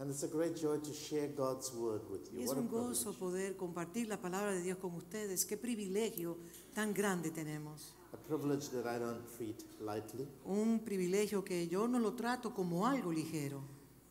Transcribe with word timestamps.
And 0.00 0.10
it's 0.10 0.22
a 0.22 0.28
great 0.28 0.56
joy 0.56 0.78
to 0.78 0.92
share 0.94 1.28
God's 1.28 1.70
word 1.74 2.00
with 2.10 2.22
Y 2.32 2.38
you. 2.38 2.42
es 2.44 2.48
What 2.48 2.58
un 2.58 2.68
gozo 2.68 3.12
poder 3.12 3.54
compartir 3.56 4.08
la 4.08 4.16
palabra 4.16 4.50
de 4.52 4.62
Dios 4.62 4.78
con 4.78 4.94
ustedes. 4.94 5.44
Qué 5.44 5.58
privilegio 5.58 6.38
tan 6.74 6.94
grande 6.94 7.30
tenemos. 7.30 7.92
A 8.14 8.16
privilege 8.16 8.70
that 8.70 8.86
I 8.86 8.98
don't 8.98 9.22
treat 9.36 9.62
lightly 9.80 10.26
Un 10.46 10.80
privilegio 10.80 11.44
que 11.44 11.68
yo 11.68 11.86
no 11.86 11.98
lo 11.98 12.14
trato 12.14 12.52
como 12.54 12.86
algo 12.86 13.12
ligero, 13.12 13.62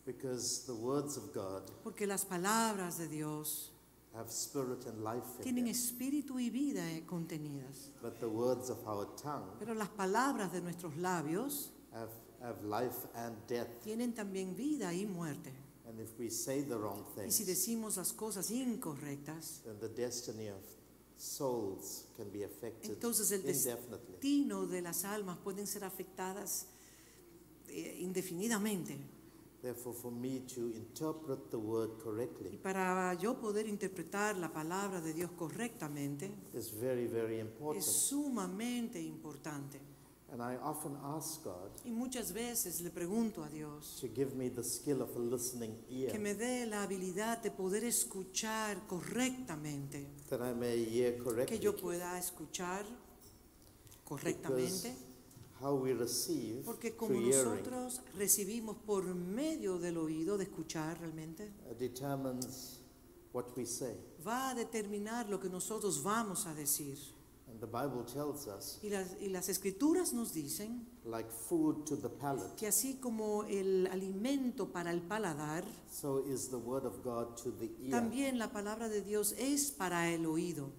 because 0.06 0.64
the 0.66 0.72
words 0.72 1.16
of 1.18 1.34
God 1.34 1.68
porque 1.82 2.06
las 2.06 2.24
palabras 2.24 2.96
de 2.96 3.08
Dios 3.08 3.72
have 4.14 4.30
spirit 4.30 4.86
and 4.86 5.02
life 5.04 5.26
in 5.38 5.42
tienen 5.42 5.64
them. 5.64 5.72
espíritu 5.74 6.38
y 6.38 6.50
vida 6.50 6.88
eh, 6.92 7.04
contenidas. 7.04 7.90
But 8.00 8.20
the 8.20 8.28
words 8.28 8.70
of 8.70 8.78
our 8.86 9.06
tongue 9.16 9.50
Pero 9.58 9.74
las 9.74 9.88
palabras 9.90 10.52
de 10.52 10.60
nuestros 10.62 10.96
labios 10.96 11.72
have, 11.92 12.10
have 12.40 12.62
life 12.64 13.06
and 13.16 13.36
death. 13.48 13.68
tienen 13.82 14.14
también 14.14 14.54
vida 14.54 14.94
y 14.94 15.04
muerte. 15.04 15.52
And 15.90 15.98
if 16.00 16.16
we 16.20 16.30
say 16.30 16.62
the 16.62 16.76
wrong 16.78 17.04
Y 17.16 17.30
si 17.32 17.44
things, 17.44 17.46
decimos 17.46 17.96
las 17.96 18.12
cosas 18.12 18.50
incorrectas, 18.52 19.62
then 19.64 19.78
the 19.80 19.88
destiny 19.88 20.48
of 20.48 20.60
souls 21.16 22.06
can 22.16 22.30
be 22.30 22.44
affected 22.44 22.92
entonces 22.92 23.30
el 23.32 23.40
indefinitely. 23.40 24.12
destino 24.12 24.66
de 24.66 24.80
las 24.82 25.04
almas 25.04 25.36
pueden 25.38 25.66
ser 25.66 25.82
afectadas 25.84 26.66
eh, 27.68 27.98
indefinidamente. 28.00 28.96
Therefore, 29.62 29.94
for 29.94 30.10
me 30.10 30.40
to 30.54 30.70
interpret 30.72 31.50
the 31.50 31.58
word 31.58 31.90
Y 31.98 32.02
correctly 32.02 32.56
para 32.62 33.12
yo 33.14 33.38
poder 33.38 33.66
interpretar 33.66 34.38
la 34.38 34.50
palabra 34.52 35.00
de 35.02 35.12
Dios 35.12 35.30
correctamente 35.32 36.30
is 36.54 36.70
very, 36.80 37.06
very 37.06 37.34
es 37.40 37.42
important. 37.46 37.82
sumamente 37.84 38.98
importante. 39.02 39.80
And 40.32 40.40
I 40.40 40.56
often 40.62 40.96
ask 41.02 41.42
God 41.42 41.70
Y 41.84 41.90
muchas 41.90 42.32
veces 42.32 42.80
le 42.82 42.90
pregunto 42.90 43.42
a 43.42 43.48
Dios 43.48 43.98
to 44.00 44.06
give 44.14 44.36
me 44.36 44.48
the 44.48 44.62
skill 44.62 45.02
of 45.02 45.16
a 45.16 45.18
listening 45.18 45.76
ear 45.90 46.12
que 46.12 46.20
me 46.20 46.34
dé 46.34 46.66
la 46.66 46.84
habilidad 46.84 47.42
de 47.42 47.50
poder 47.50 47.82
escuchar 47.82 48.86
correctamente, 48.86 50.06
that 50.28 50.40
I 50.40 50.54
may 50.54 50.84
hear 50.84 51.16
que 51.16 51.24
correctly. 51.24 51.58
yo 51.58 51.74
pueda 51.74 52.16
escuchar 52.16 52.84
correctamente, 54.04 54.94
how 55.60 55.74
we 55.74 55.92
receive 55.94 56.62
porque 56.64 56.94
como 56.94 57.14
through 57.14 57.32
hearing 57.32 57.50
nosotros 57.50 58.00
recibimos 58.16 58.76
por 58.86 59.04
medio 59.14 59.78
del 59.78 59.96
oído 59.98 60.38
de 60.38 60.44
escuchar 60.44 60.98
realmente, 61.00 61.52
uh, 61.68 61.74
determines 61.76 62.78
what 63.32 63.46
we 63.56 63.66
say. 63.66 63.96
va 64.24 64.50
a 64.50 64.54
determinar 64.54 65.28
lo 65.28 65.40
que 65.40 65.48
nosotros 65.48 66.02
vamos 66.04 66.46
a 66.46 66.54
decir. 66.54 66.96
And 67.50 67.60
the 67.60 67.66
Bible 67.66 68.04
tells 68.04 68.46
us, 68.46 68.78
Y 68.82 68.90
las, 68.90 69.16
y 69.20 69.28
las 69.28 69.48
escrituras 69.48 70.12
nos 70.12 70.32
dicen 70.32 70.86
like 71.04 71.30
food 71.30 71.84
to 71.86 71.96
the 71.96 72.08
palate, 72.08 72.54
que 72.56 72.66
así 72.68 72.94
como 73.00 73.44
el 73.44 73.86
alimento 73.88 74.70
para 74.72 74.92
el 74.92 75.00
paladar, 75.02 75.64
so 75.90 76.22
is 76.26 76.48
the 76.48 76.56
word 76.56 76.84
of 76.86 77.02
God 77.02 77.34
to 77.42 77.50
the 77.52 77.70
ear. 77.82 77.90
también 77.90 78.38
la 78.38 78.52
palabra 78.52 78.88
de 78.88 79.02
Dios 79.02 79.34
es 79.38 79.70
para 79.72 80.10
el 80.12 80.26
oído. 80.26 80.70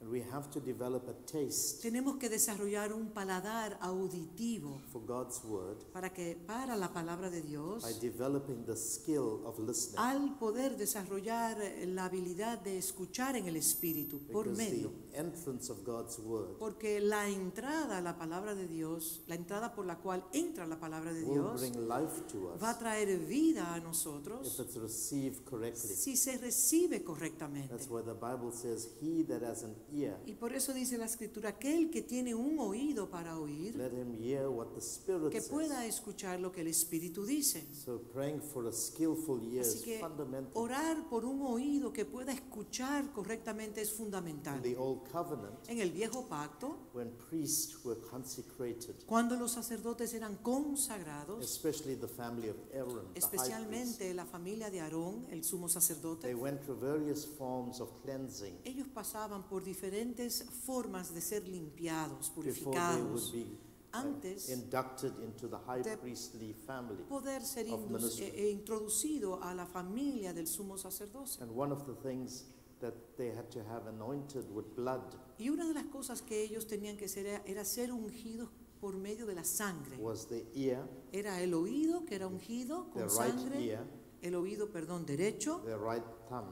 And 0.00 0.12
we 0.12 0.20
have 0.20 0.50
to 0.50 0.60
develop 0.60 1.08
a 1.08 1.14
taste 1.24 1.80
Tenemos 1.80 2.18
que 2.18 2.28
desarrollar 2.28 2.92
un 2.92 3.08
paladar 3.14 3.78
auditivo 3.80 4.78
for 4.92 5.00
God's 5.06 5.42
word 5.44 5.78
para 5.94 6.12
que 6.12 6.36
para 6.46 6.76
la 6.76 6.92
palabra 6.92 7.30
de 7.30 7.40
Dios, 7.40 7.82
by 7.82 7.94
developing 8.00 8.64
the 8.66 8.76
skill 8.76 9.40
of 9.46 9.58
listening. 9.58 9.98
al 9.98 10.36
poder 10.38 10.76
desarrollar 10.76 11.56
la 11.86 12.04
habilidad 12.04 12.58
de 12.62 12.76
escuchar 12.76 13.36
en 13.36 13.46
el 13.46 13.56
espíritu 13.56 14.18
por 14.30 14.48
medio, 14.54 14.92
entrance 15.14 15.70
of 15.70 15.84
God's 15.84 16.18
word 16.18 16.56
porque 16.58 17.00
la 17.00 17.28
entrada 17.28 17.98
a 17.98 18.00
la 18.00 18.16
palabra 18.16 18.54
de 18.54 18.66
Dios, 18.68 19.22
la 19.26 19.34
entrada 19.34 19.74
por 19.74 19.86
la 19.86 19.98
cual 19.98 20.24
entra 20.32 20.66
la 20.66 20.78
palabra 20.78 21.12
de 21.12 21.22
will 21.24 21.34
Dios, 21.42 21.60
bring 21.60 21.88
life 21.88 22.22
to 22.30 22.56
va 22.60 22.70
a 22.70 22.78
traer 22.78 23.18
vida 23.26 23.72
a 23.74 23.78
if 23.78 23.84
nosotros 23.84 24.58
it's 24.60 24.76
received 24.76 25.44
correctly. 25.44 25.94
si 25.94 26.16
se 26.16 26.36
recibe 26.38 27.02
correctamente. 27.04 27.68
That's 27.68 27.88
why 27.88 28.02
the 28.02 28.14
Bible 28.14 28.52
says, 28.52 28.88
He 29.00 29.22
that 29.24 29.42
has 29.42 29.62
an 29.64 29.74
ear, 29.92 30.16
Y 30.26 30.34
por 30.34 30.52
eso 30.52 30.72
dice 30.72 30.98
la 30.98 31.06
escritura, 31.06 31.50
aquel 31.50 31.90
que 31.90 32.02
tiene 32.02 32.34
un 32.34 32.58
oído 32.58 33.08
para 33.10 33.38
oír, 33.38 33.76
let 33.76 33.92
him 33.92 34.12
hear 34.14 34.48
what 34.48 34.68
the 34.74 34.80
Spirit 34.80 35.30
que 35.30 35.40
says. 35.40 35.50
pueda 35.50 35.86
escuchar 35.86 36.40
lo 36.40 36.50
que 36.52 36.60
el 36.62 36.68
Espíritu 36.68 37.24
dice. 37.24 37.66
So 37.72 38.00
praying 38.12 38.40
for 38.40 38.66
a 38.66 38.72
skillful 38.72 39.42
ear 39.42 39.62
Así 39.62 39.78
is 39.78 39.82
que 39.84 39.98
fundamental. 40.00 40.50
orar 40.54 41.08
por 41.08 41.24
un 41.24 41.42
oído 41.42 41.92
que 41.92 42.04
pueda 42.04 42.32
escuchar 42.32 43.12
correctamente 43.12 43.80
es 43.82 43.90
In 43.90 43.96
fundamental. 43.96 44.60
the 44.62 44.76
Old 44.76 45.03
Covenant, 45.10 45.68
En 45.68 45.80
el 45.80 45.90
viejo 45.90 46.26
pacto, 46.28 46.88
when 46.92 47.10
priests 47.28 47.84
were 47.84 48.00
consecrated, 48.10 48.94
cuando 49.06 49.36
los 49.36 49.52
sacerdotes 49.52 50.14
eran 50.14 50.36
consagrados, 50.42 51.42
especially 51.42 51.96
the 51.96 52.08
family 52.08 52.48
of 52.48 52.56
Aaron, 52.72 53.12
the 53.12 53.18
especialmente 53.20 54.12
la 54.14 54.24
familia 54.24 54.70
de 54.70 54.80
Aarón, 54.80 55.26
el 55.30 55.42
sumo 55.44 55.66
they 55.66 55.74
sacerdote, 55.74 56.34
went 56.34 56.60
through 56.62 56.78
various 56.80 57.26
forms 57.26 57.80
of 57.80 57.88
cleansing 58.02 58.58
ellos 58.64 58.88
pasaban 58.88 59.44
por 59.44 59.62
diferentes 59.62 60.44
formas 60.64 61.12
de 61.14 61.20
ser 61.20 61.46
limpiados, 61.48 62.32
before 62.34 62.44
they 62.44 63.02
would 63.02 63.20
purificados, 63.22 63.32
be 63.32 63.42
uh, 63.42 63.98
antes 63.98 64.48
inducted 64.48 65.12
into 65.22 65.48
the 65.48 65.58
high 65.66 65.82
de 65.82 65.96
priestly 65.96 66.54
family. 66.66 67.02
poder 67.08 67.42
ser 67.42 67.66
of 67.72 67.80
eh, 68.20 68.32
eh, 68.34 68.50
introducido 68.50 69.42
a 69.42 69.54
la 69.54 69.66
familia 69.66 70.32
del 70.32 70.46
sumo 70.46 70.76
sacerdocio. 70.76 71.42
And 71.42 71.52
one 71.54 71.72
of 71.72 71.86
the 71.86 71.94
things 72.02 72.44
that 72.84 73.16
they 73.16 73.28
had 73.34 73.48
to 73.50 73.60
have 73.60 73.86
anointed 73.88 74.44
with 74.52 74.64
blood 74.76 75.00
Y 75.38 75.48
una 75.48 75.66
de 75.66 75.72
las 75.74 75.84
cosas 75.86 76.20
que 76.22 76.42
ellos 76.42 76.66
tenían 76.66 76.96
que 76.96 77.06
hacer 77.06 77.26
era, 77.26 77.42
era 77.46 77.64
ser 77.64 77.90
ungidos 77.92 78.50
por 78.80 78.96
medio 78.96 79.24
de 79.26 79.34
la 79.34 79.44
sangre. 79.44 79.96
was 79.98 80.26
the 80.28 80.44
ear, 80.54 80.86
Era 81.12 81.40
el 81.40 81.54
oído 81.54 82.04
que 82.04 82.14
era 82.16 82.26
ungido 82.26 82.84
the 82.92 83.00
con 83.00 83.02
right 83.08 83.38
sangre, 83.38 83.64
ear, 83.64 83.84
el 84.22 84.34
oído, 84.34 84.70
perdón, 84.70 85.06
derecho, 85.06 85.62
their 85.64 85.78
right 85.80 86.04
thumb, 86.28 86.46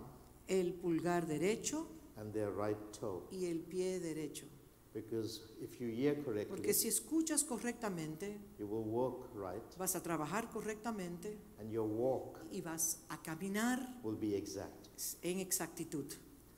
el 0.49 0.73
pulgar 0.75 1.27
derecho 1.27 1.87
and 2.17 2.33
their 2.33 2.51
right 2.51 2.79
toe. 2.99 3.23
y 3.31 3.47
el 3.47 3.61
pie 3.61 4.01
derecho. 4.01 4.47
Because 4.95 5.41
if 5.61 5.81
you 5.81 5.89
hear 5.89 6.23
correctly, 6.23 6.55
Porque 6.57 6.75
si 6.75 6.89
escuchas 6.89 7.45
correctamente, 7.45 8.39
you 8.59 8.67
will 8.67 8.85
walk 8.85 9.31
right, 9.35 9.63
vas 9.79 9.95
a 9.97 10.03
trabajar 10.03 10.51
correctamente 10.51 11.39
and 11.59 11.71
your 11.73 11.87
walk 11.89 12.39
y 12.51 12.61
vas 12.61 12.99
a 13.09 13.17
caminar 13.23 14.01
will 14.03 14.19
be 14.19 14.37
exact. 14.37 14.89
en 15.23 15.39
exactitud. 15.41 16.13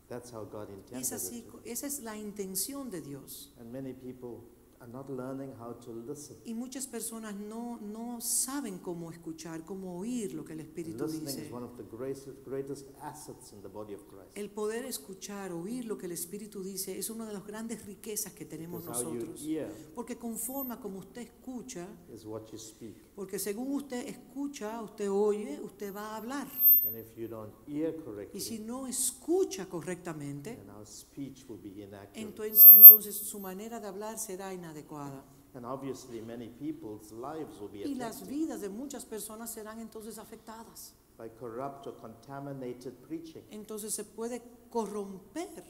That's 0.08 0.32
how 0.32 0.44
God 0.44 0.68
intended 0.70 1.00
es 1.00 1.12
así, 1.12 1.38
it. 1.38 1.66
esa 1.66 1.86
es 1.86 2.00
la 2.00 2.16
intención 2.16 2.90
de 2.90 3.00
Dios. 3.00 3.52
And 3.60 3.72
many 3.72 3.92
people 3.92 4.42
are 4.84 4.92
not 4.92 5.08
learning 5.08 5.50
how 5.58 5.72
to 5.72 5.92
listen. 6.06 6.36
Y 6.44 6.52
muchas 6.54 6.86
personas 6.86 7.34
no, 7.34 7.78
no 7.80 8.20
saben 8.20 8.78
cómo 8.78 9.10
escuchar, 9.10 9.64
cómo 9.64 9.98
oír 9.98 10.34
lo 10.34 10.44
que 10.44 10.52
el 10.52 10.60
Espíritu 10.60 11.04
listening 11.04 11.26
dice. 11.26 11.46
is 11.46 11.52
one 11.52 11.64
of 11.64 11.76
the 11.76 11.82
greatest, 11.84 12.28
greatest 12.44 12.86
assets 13.00 13.52
in 13.52 13.62
the 13.62 13.68
body 13.68 13.94
of 13.94 14.02
Christ. 14.06 14.30
El 14.36 14.50
poder 14.50 14.84
escuchar, 14.84 15.52
oír 15.52 15.86
lo 15.86 15.96
que 15.96 16.06
el 16.06 16.12
Espíritu 16.12 16.62
dice 16.62 16.98
es 16.98 17.08
una 17.10 17.24
de 17.26 17.32
las 17.32 17.46
grandes 17.46 17.84
riquezas 17.86 18.32
que 18.34 18.44
tenemos 18.44 18.82
Because 18.84 19.04
how 19.04 19.10
you 19.12 19.20
nosotros. 19.20 19.40
hear 19.42 19.68
Porque 19.94 20.16
conforma 20.18 20.78
como 20.80 20.98
usted 20.98 21.22
escucha, 21.22 21.86
is 22.12 22.24
what 22.26 22.42
you 22.52 22.58
speak. 22.58 22.94
porque 23.14 23.38
según 23.38 23.72
usted 23.72 24.06
escucha, 24.06 24.82
usted 24.82 25.10
oye, 25.10 25.58
usted 25.62 25.94
va 25.94 26.10
a 26.14 26.16
hablar. 26.18 26.46
And 26.86 26.96
if 26.96 27.16
you 27.16 27.28
don't 27.28 27.52
hear 27.66 27.88
Y 28.32 28.40
si 28.40 28.58
correctly, 28.58 28.58
no 28.60 28.86
escucha 28.86 29.66
correctamente, 29.68 30.56
then 30.56 30.70
our 30.70 30.86
speech 30.86 31.44
will 31.48 31.58
be 31.58 31.82
inaccurate. 31.82 32.20
entonces, 32.20 32.66
entonces 32.74 33.16
su 33.16 33.40
manera 33.40 33.80
de 33.80 33.88
hablar 33.88 34.18
será 34.18 34.52
inadecuada. 34.52 35.24
And 35.54 35.64
obviously, 35.64 36.20
many 36.20 36.48
people's 36.48 37.10
lives 37.12 37.58
will 37.60 37.70
be 37.70 37.84
Y 37.88 37.94
las 37.94 38.16
affected 38.16 38.34
vidas 38.34 38.60
de 38.60 38.68
muchas 38.68 39.04
personas 39.04 39.50
serán 39.50 39.78
entonces 39.80 40.18
afectadas. 40.18 40.92
by 41.16 41.28
corrupt 41.38 41.86
or 41.86 41.94
contaminated 41.96 42.92
preaching. 43.06 43.42
Entonces 43.50 43.94
se 43.94 44.04
puede 44.04 44.42
corromper 44.68 45.62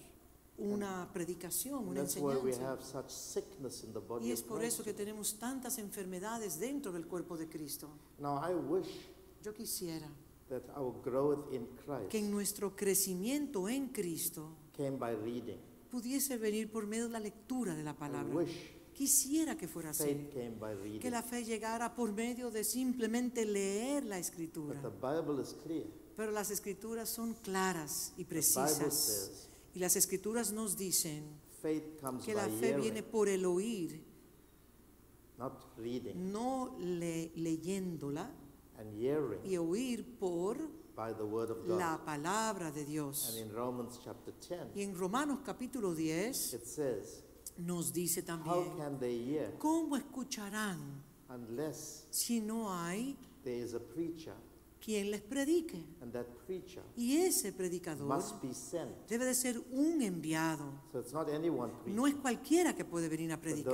una 0.57 1.09
predicación, 1.13 1.81
And 1.81 1.99
una 1.99 2.03
why 2.03 2.37
we 2.37 2.51
enseñanza. 2.53 2.71
have 2.73 2.81
such 2.83 3.11
sickness 3.11 3.85
in 3.85 3.93
the 3.93 4.01
body 4.01 4.27
Y 4.29 4.33
es 4.33 4.43
por 4.43 4.65
eso 4.65 4.83
que 4.83 4.95
tenemos 4.95 5.35
tantas 5.39 5.79
enfermedades 5.79 6.59
dentro 6.59 6.91
del 6.93 7.07
cuerpo 7.07 7.37
de 7.37 7.49
Cristo. 7.49 7.89
Now, 8.19 8.39
I 8.43 8.55
wish 8.55 8.89
Yo 9.43 9.53
quisiera 9.53 10.09
that 10.49 10.63
our 10.77 10.93
growth 11.03 11.53
in 11.53 11.67
que 12.09 12.19
en 12.19 12.25
Christ 12.25 12.31
nuestro 12.31 12.77
crecimiento 12.77 13.69
en 13.69 13.89
Cristo 13.89 14.51
came 14.77 14.97
by 14.99 15.15
reading. 15.17 15.59
pudiese 15.91 16.37
venir 16.37 16.71
por 16.71 16.87
medio 16.87 17.05
de 17.05 17.11
la 17.11 17.21
lectura 17.21 17.75
de 17.75 17.83
la 17.83 17.93
I 17.93 17.95
palabra. 17.95 18.35
wish 18.35 18.73
Quisiera 18.95 19.57
que 19.57 19.67
fuera 19.67 19.91
así. 19.91 20.05
came 20.33 20.51
by 20.61 20.77
Que 20.77 20.83
reading. 20.83 21.11
la 21.11 21.23
fe 21.23 21.45
llegara 21.45 21.95
por 21.97 22.13
medio 22.13 22.51
de 22.53 22.63
simplemente 22.63 23.45
leer 23.45 24.05
la 24.05 24.17
But 24.17 24.25
escritura. 24.25 24.81
the 24.83 24.89
Bible 24.91 25.43
is 25.43 25.53
clear. 25.65 25.85
Pero 26.17 26.31
las 26.31 26.51
escrituras 26.53 27.09
son 27.09 27.35
claras 27.35 28.13
y 28.17 28.25
precisas. 28.25 28.77
says 28.77 29.49
Y 29.75 29.81
las 29.81 29.97
escrituras 29.97 30.53
nos 30.53 30.77
dicen 30.77 31.25
faith 31.61 32.01
comes 32.01 32.25
que 32.25 32.35
la 32.35 32.45
fe 32.49 32.77
viene 32.77 32.99
hearing, 33.01 33.11
por 33.11 33.29
el 33.29 33.45
oír, 33.47 34.01
not 35.39 35.77
reading, 35.77 36.31
no 36.31 36.77
le- 36.79 37.33
leyéndola, 37.35 38.31
and 38.79 38.93
hearing 38.99 39.41
y 39.45 39.57
oír 39.57 40.05
por 40.19 40.57
by 40.97 41.13
the 41.13 41.25
word 41.25 41.51
of 41.51 41.67
God. 41.67 41.79
la 41.79 41.99
palabra 42.05 42.71
de 42.73 42.85
Dios. 42.85 43.29
And 43.37 43.49
in 43.51 43.55
Romans 43.57 43.99
chapter 44.05 44.33
10, 44.41 44.75
Y 44.77 44.83
en 44.83 44.95
Romanos 44.95 45.41
capítulo 45.45 45.95
10 45.95 46.55
it 46.55 46.67
says, 46.67 47.23
nos 47.59 47.93
dice 47.93 48.21
How 48.21 48.27
también, 48.27 48.77
can 48.77 48.99
they 48.99 49.19
hear 49.25 49.53
¿cómo 49.59 49.97
escucharán 49.97 51.03
unless 51.29 52.07
si 52.11 52.41
no 52.41 52.69
hay 52.73 53.17
there 53.45 53.59
is 53.59 53.75
a 53.75 53.81
preacher 53.81 54.35
quien 54.85 55.11
les 55.11 55.23
predique. 55.23 55.83
And 56.03 56.13
that 56.13 56.27
preacher 56.47 56.83
Y 56.95 57.17
ese 57.17 57.53
predicador 57.53 58.07
must 58.07 58.43
be 58.43 58.53
sent. 58.53 58.91
debe 59.09 59.25
de 59.25 59.35
ser 59.35 59.59
un 59.73 60.03
enviado. 60.03 60.65
So 60.93 61.01
it's 61.01 61.13
not 61.13 61.29
any 61.31 61.49
one 61.49 61.73
preacher, 61.73 61.95
No 61.95 62.07
es 62.07 62.15
cualquiera 62.15 62.75
que 62.75 62.85
puede 62.85 63.09
venir 63.09 63.33
a 63.33 63.41
the 63.41 63.65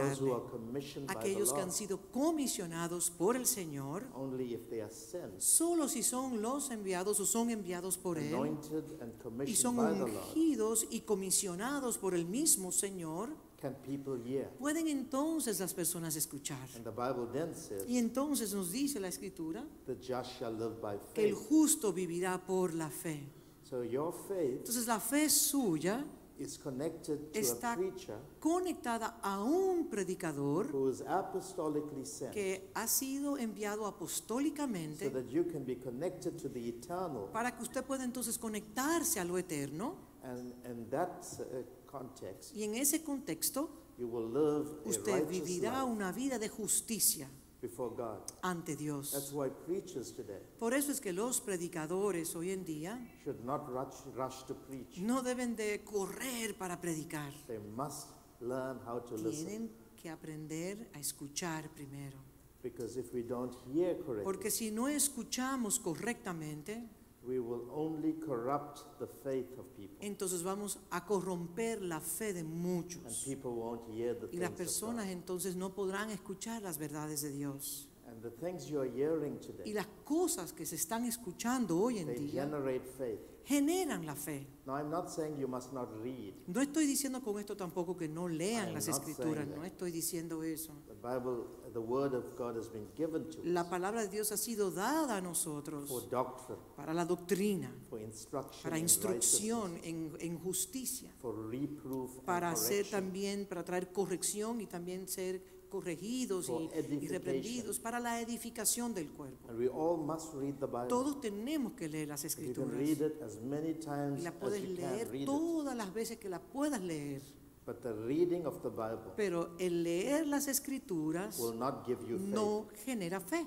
Aquellos 1.09 1.53
que 1.53 1.61
han 1.61 1.73
sido 1.73 1.99
comisionados 2.13 3.11
por 3.11 3.37
el 3.37 3.47
Señor, 3.47 4.07
Only 4.15 4.55
if 4.55 4.69
they 4.69 4.81
are 4.81 4.93
sent, 4.93 5.41
solo 5.41 5.89
si 5.89 6.05
son 6.05 6.41
los 6.41 6.71
enviados 6.71 7.19
o 7.19 7.27
son 7.27 7.51
enviados 7.51 7.99
por 7.99 8.17
Él 8.19 8.35
and 8.35 8.59
y 8.69 9.23
commissioned 9.23 9.57
son 9.57 9.77
by 9.77 9.93
the 9.93 9.99
Lord, 9.99 10.11
ungidos 10.13 10.87
y 10.91 11.01
comisionados 11.01 11.99
por 11.99 12.15
el 12.15 12.27
mismo 12.27 12.71
Señor, 12.71 13.31
can 13.61 13.75
people 13.87 14.17
hear. 14.25 14.49
pueden 14.59 14.89
entonces 14.89 15.61
las 15.61 15.75
personas 15.75 16.17
escuchar. 16.17 16.69
And 16.77 16.85
the 16.85 16.91
Bible 16.91 17.29
then 17.33 17.55
says, 17.55 17.85
Y 17.89 17.99
entonces 17.99 18.55
nos 18.55 18.73
dice 18.73 18.99
la 19.01 19.09
Escritura 19.09 19.65
the 19.87 19.95
just 19.97 20.39
shall 20.39 20.53
live 20.53 20.81
by 20.81 20.99
que 21.15 21.29
el 21.29 21.35
faith. 21.37 21.47
justo 21.49 21.93
vivirá 21.93 22.39
por 22.45 22.75
la 22.75 22.89
fe. 22.91 23.29
So 23.65 23.85
your 23.85 24.13
faith 24.13 24.59
Entonces 24.61 24.87
la 24.87 24.99
fe 24.99 25.29
suya 25.29 26.05
is 26.39 26.59
connected 26.59 27.33
to 27.33 27.39
Está 27.39 27.75
a 27.75 27.77
preacher 27.77 28.17
conectada 28.41 29.19
a 29.23 29.45
un 29.45 29.89
predicador 29.91 30.67
who 30.73 30.89
is 30.89 31.03
apostolically 31.03 32.05
sent 32.07 32.33
que 32.33 32.71
ha 32.75 32.87
sido 32.89 33.37
enviado 33.37 33.83
so 33.83 33.87
apostólicamente 33.87 35.11
that 35.11 35.29
you 35.29 35.45
can 35.45 35.65
be 35.65 35.77
connected 35.77 36.37
to 36.41 36.49
the 36.49 36.67
eternal. 36.69 37.29
para 37.33 37.55
que 37.55 37.63
usted 37.63 37.85
pueda 37.85 38.05
entonces 38.05 38.39
conectarse 38.39 39.21
a 39.21 39.25
lo 39.25 39.37
eterno 39.39 40.09
And 40.23 40.91
that 40.91 41.25
uh, 41.41 41.45
context, 41.91 42.55
y 42.57 42.65
en 42.65 42.75
ese 42.75 43.03
contexto 43.03 43.69
you 43.99 44.07
will 44.07 44.33
live 44.33 44.81
usted 44.85 45.27
vivirá 45.29 45.85
una 45.85 46.13
vida 46.13 46.39
de 46.39 46.49
justicia 46.49 47.29
before 47.61 47.95
God. 47.95 48.21
ante 48.43 48.73
That's 48.73 48.79
Dios. 48.83 49.33
why 49.33 49.51
preachers 49.67 50.13
today 50.15 50.41
Por 50.59 50.73
eso 50.75 50.91
es 50.93 51.01
que 51.01 51.13
los 51.13 51.41
predicadores 51.41 52.35
hoy 52.35 52.51
en 52.53 52.65
día 52.65 52.99
should 53.25 53.41
not 53.45 53.67
rush, 53.69 54.05
rush 54.15 54.45
to 54.47 54.55
preach. 54.55 54.99
no 54.99 55.23
deben 55.23 55.57
de 55.57 55.83
correr 55.85 56.57
para 56.57 56.81
predicar. 56.81 57.33
They 57.47 57.59
must 57.59 58.09
learn 58.41 58.79
how 58.87 59.01
to 59.01 59.17
listen. 59.17 59.47
Tienen 59.47 59.71
que 60.01 60.09
aprender 60.09 60.91
a 60.95 60.99
escuchar 61.01 61.69
primero. 61.75 62.17
Because 62.63 62.99
if 62.99 63.13
we 63.15 63.23
don't 63.23 63.55
hear 63.75 63.97
correctly, 63.99 64.25
Porque 64.25 64.51
si 64.51 64.71
no 64.71 64.89
escuchamos 64.89 65.79
correctamente, 65.81 66.89
we 67.23 67.39
will 67.39 67.69
only 67.73 68.15
corrupt 68.15 68.81
the 68.99 69.07
faith 69.23 69.47
of 69.59 69.67
people. 69.77 69.97
entonces 70.01 70.43
vamos 70.43 70.79
a 70.91 71.05
corromper 71.05 71.83
la 71.83 72.01
fe 72.01 72.33
de 72.33 72.41
And 72.41 72.49
muchos. 72.51 73.25
people 73.25 73.51
won't 73.53 73.83
hear 73.91 74.15
the 74.19 74.29
Y 74.35 74.39
las 74.39 74.51
personas 74.53 75.09
entonces 75.09 75.55
no 75.57 75.75
podrán 75.75 76.11
escuchar 76.11 76.63
las 76.63 76.79
verdades 76.79 77.21
de 77.21 77.31
Dios. 77.31 77.90
And 78.11 78.21
the 78.23 78.31
things 78.31 78.69
you 78.69 78.81
are 78.81 78.91
hearing 78.91 79.35
Y 79.37 79.47
today, 79.47 79.73
las 79.73 79.87
cosas 80.05 80.53
que 80.53 80.67
se 80.67 80.75
están 80.77 81.05
escuchando 81.05 81.79
hoy 81.79 81.99
en 81.99 82.07
they 82.09 82.19
día 82.19 82.43
generate 82.45 82.85
faith. 82.99 83.21
generan 83.45 84.05
la 84.05 84.15
fe. 84.17 84.47
Now, 84.67 84.75
I'm 84.77 84.91
not 84.91 85.09
saying 85.11 85.39
you 85.39 85.47
must 85.49 85.73
not 85.73 85.89
read. 86.03 86.35
No 86.47 86.61
estoy 86.61 86.87
diciendo 86.87 87.23
con 87.23 87.39
esto 87.39 87.57
tampoco 87.57 87.97
que 87.97 88.09
no 88.09 88.29
lean 88.29 88.69
I'm 88.69 88.75
las 88.75 88.89
not 88.89 88.97
escrituras, 88.99 89.45
saying 89.45 89.51
no 89.51 89.63
that. 89.63 89.73
estoy 89.73 89.91
diciendo 89.93 90.43
eso. 90.43 90.73
The 90.89 90.95
Bible, 90.95 91.47
the 91.73 91.79
Word 91.81 92.15
of 92.15 92.37
God 92.37 92.57
has 92.57 92.69
been 92.69 92.89
given 92.97 93.29
to 93.31 93.39
La 93.45 93.63
us 93.63 93.69
palabra 93.69 94.03
de 94.03 94.09
Dios 94.09 94.31
ha 94.33 94.37
sido 94.37 94.71
dada 94.73 95.17
a 95.17 95.21
for 95.21 95.23
nosotros 95.23 95.89
doctrine, 96.11 96.59
para 96.77 96.93
la 96.93 97.05
doctrina, 97.05 97.73
for 97.89 98.01
instruction, 98.01 98.63
para 98.63 98.77
in 98.77 98.85
instrucción 98.85 99.73
righteousness, 99.75 100.21
en, 100.21 100.33
en 100.33 100.39
justicia, 100.39 101.11
for 101.21 101.35
reproof 101.49 102.11
para 102.25 102.49
and 102.49 102.57
hacer 102.57 102.85
correction, 102.85 103.01
también, 103.01 103.47
para 103.47 103.65
traer 103.65 103.93
corrección 103.93 104.61
y 104.61 104.67
también 104.67 105.07
ser 105.09 105.60
corregidos 105.71 106.51
y, 106.51 106.69
y 106.97 107.09
reprendidos 107.09 107.79
para 107.79 107.99
la 108.01 108.21
edificación 108.21 108.93
del 108.93 109.09
cuerpo. 109.11 109.49
And 109.49 109.59
we 109.59 109.69
all 109.69 109.97
must 109.97 110.35
read 110.35 110.57
the 110.61 110.67
Bible. 110.67 110.89
Todos 110.89 111.21
tenemos 111.21 111.73
que 111.73 111.89
leer 111.89 112.09
las 112.09 112.25
escrituras 112.25 112.77
read 112.77 113.01
it 113.01 113.23
as 113.23 113.41
many 113.41 113.75
times 113.75 114.21
y 114.21 114.23
la 114.23 114.31
as 114.31 114.37
puedes 114.37 114.69
leer 114.69 115.25
todas 115.25 115.75
las 115.77 115.95
veces 115.95 116.19
que 116.19 116.29
la 116.29 116.41
puedas 116.41 116.83
leer, 116.83 117.23
But 117.67 117.83
the 117.83 117.93
reading 117.93 118.47
of 118.47 118.63
the 118.63 118.69
Bible 118.71 119.13
pero 119.17 119.55
el 119.59 119.83
leer 119.85 120.27
las 120.27 120.49
escrituras 120.49 121.39
will 121.39 121.57
not 121.57 121.87
give 121.87 122.01
you 122.09 122.19
faith. 122.19 122.29
no 122.29 122.67
genera 122.85 123.21
fe, 123.21 123.47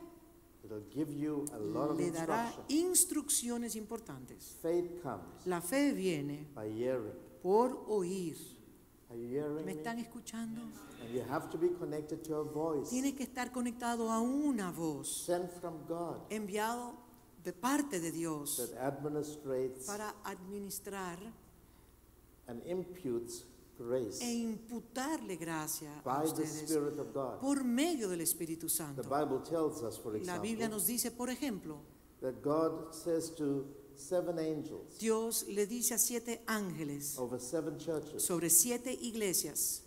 It'll 0.63 0.85
give 0.93 1.11
you 1.11 1.43
a 1.51 1.57
lot 1.57 1.89
of 1.91 1.97
le 1.97 2.09
dará 2.09 2.53
instrucciones 2.69 3.75
importantes. 3.75 4.55
Faith 4.61 5.01
comes 5.01 5.45
La 5.45 5.59
fe 5.59 5.91
viene 5.91 6.47
by 6.55 6.69
hearing. 6.69 7.11
por 7.41 7.83
oír. 7.89 8.37
¿Me 9.15 9.71
están 9.73 9.99
escuchando? 9.99 10.61
And 11.01 11.13
you 11.13 11.21
have 11.29 11.49
to 11.49 11.57
be 11.57 11.69
connected 11.69 12.23
to 12.23 12.35
a 12.35 12.43
voice 12.43 12.89
Tiene 12.89 13.13
que 13.13 13.23
estar 13.23 13.51
conectado 13.51 14.09
a 14.11 14.19
una 14.21 14.71
voz, 14.71 15.07
sent 15.25 15.51
from 15.59 15.85
God 15.87 16.17
enviado 16.29 16.95
de 17.43 17.53
parte 17.53 17.99
de 17.99 18.11
Dios 18.11 18.71
para 19.85 20.15
administrar 20.23 21.19
and 22.47 22.61
imputes 22.65 23.45
grace 23.77 24.23
e 24.23 24.33
imputarle 24.33 25.35
gracia 25.35 25.89
a 25.99 26.01
by 26.03 26.21
the 26.23 26.43
ustedes 26.43 26.69
Spirit 26.69 26.97
of 26.99 27.13
God. 27.13 27.39
por 27.39 27.63
medio 27.63 28.07
del 28.09 28.21
Espíritu 28.21 28.67
The 28.67 28.69
Santo. 28.69 29.03
Bible 29.03 29.41
tells 29.41 29.81
us, 29.83 29.97
for 29.97 30.13
La 30.23 30.39
Biblia 30.39 30.69
nos 30.69 30.85
dice, 30.87 31.11
por 31.11 31.29
ejemplo, 31.29 31.81
that 32.21 32.41
God 32.41 32.93
says 32.93 33.29
to 33.35 33.65
seven 33.97 34.39
angels 34.39 34.97
Dios 34.99 35.45
le 35.47 35.65
dice 35.67 35.93
a 35.93 35.97
siete 35.97 36.41
ángeles 36.47 37.17
over 37.17 37.39
seven 37.39 37.77
churches, 37.77 38.23
sobre 38.23 38.49
siete 38.49 38.91
iglesias, 38.93 39.82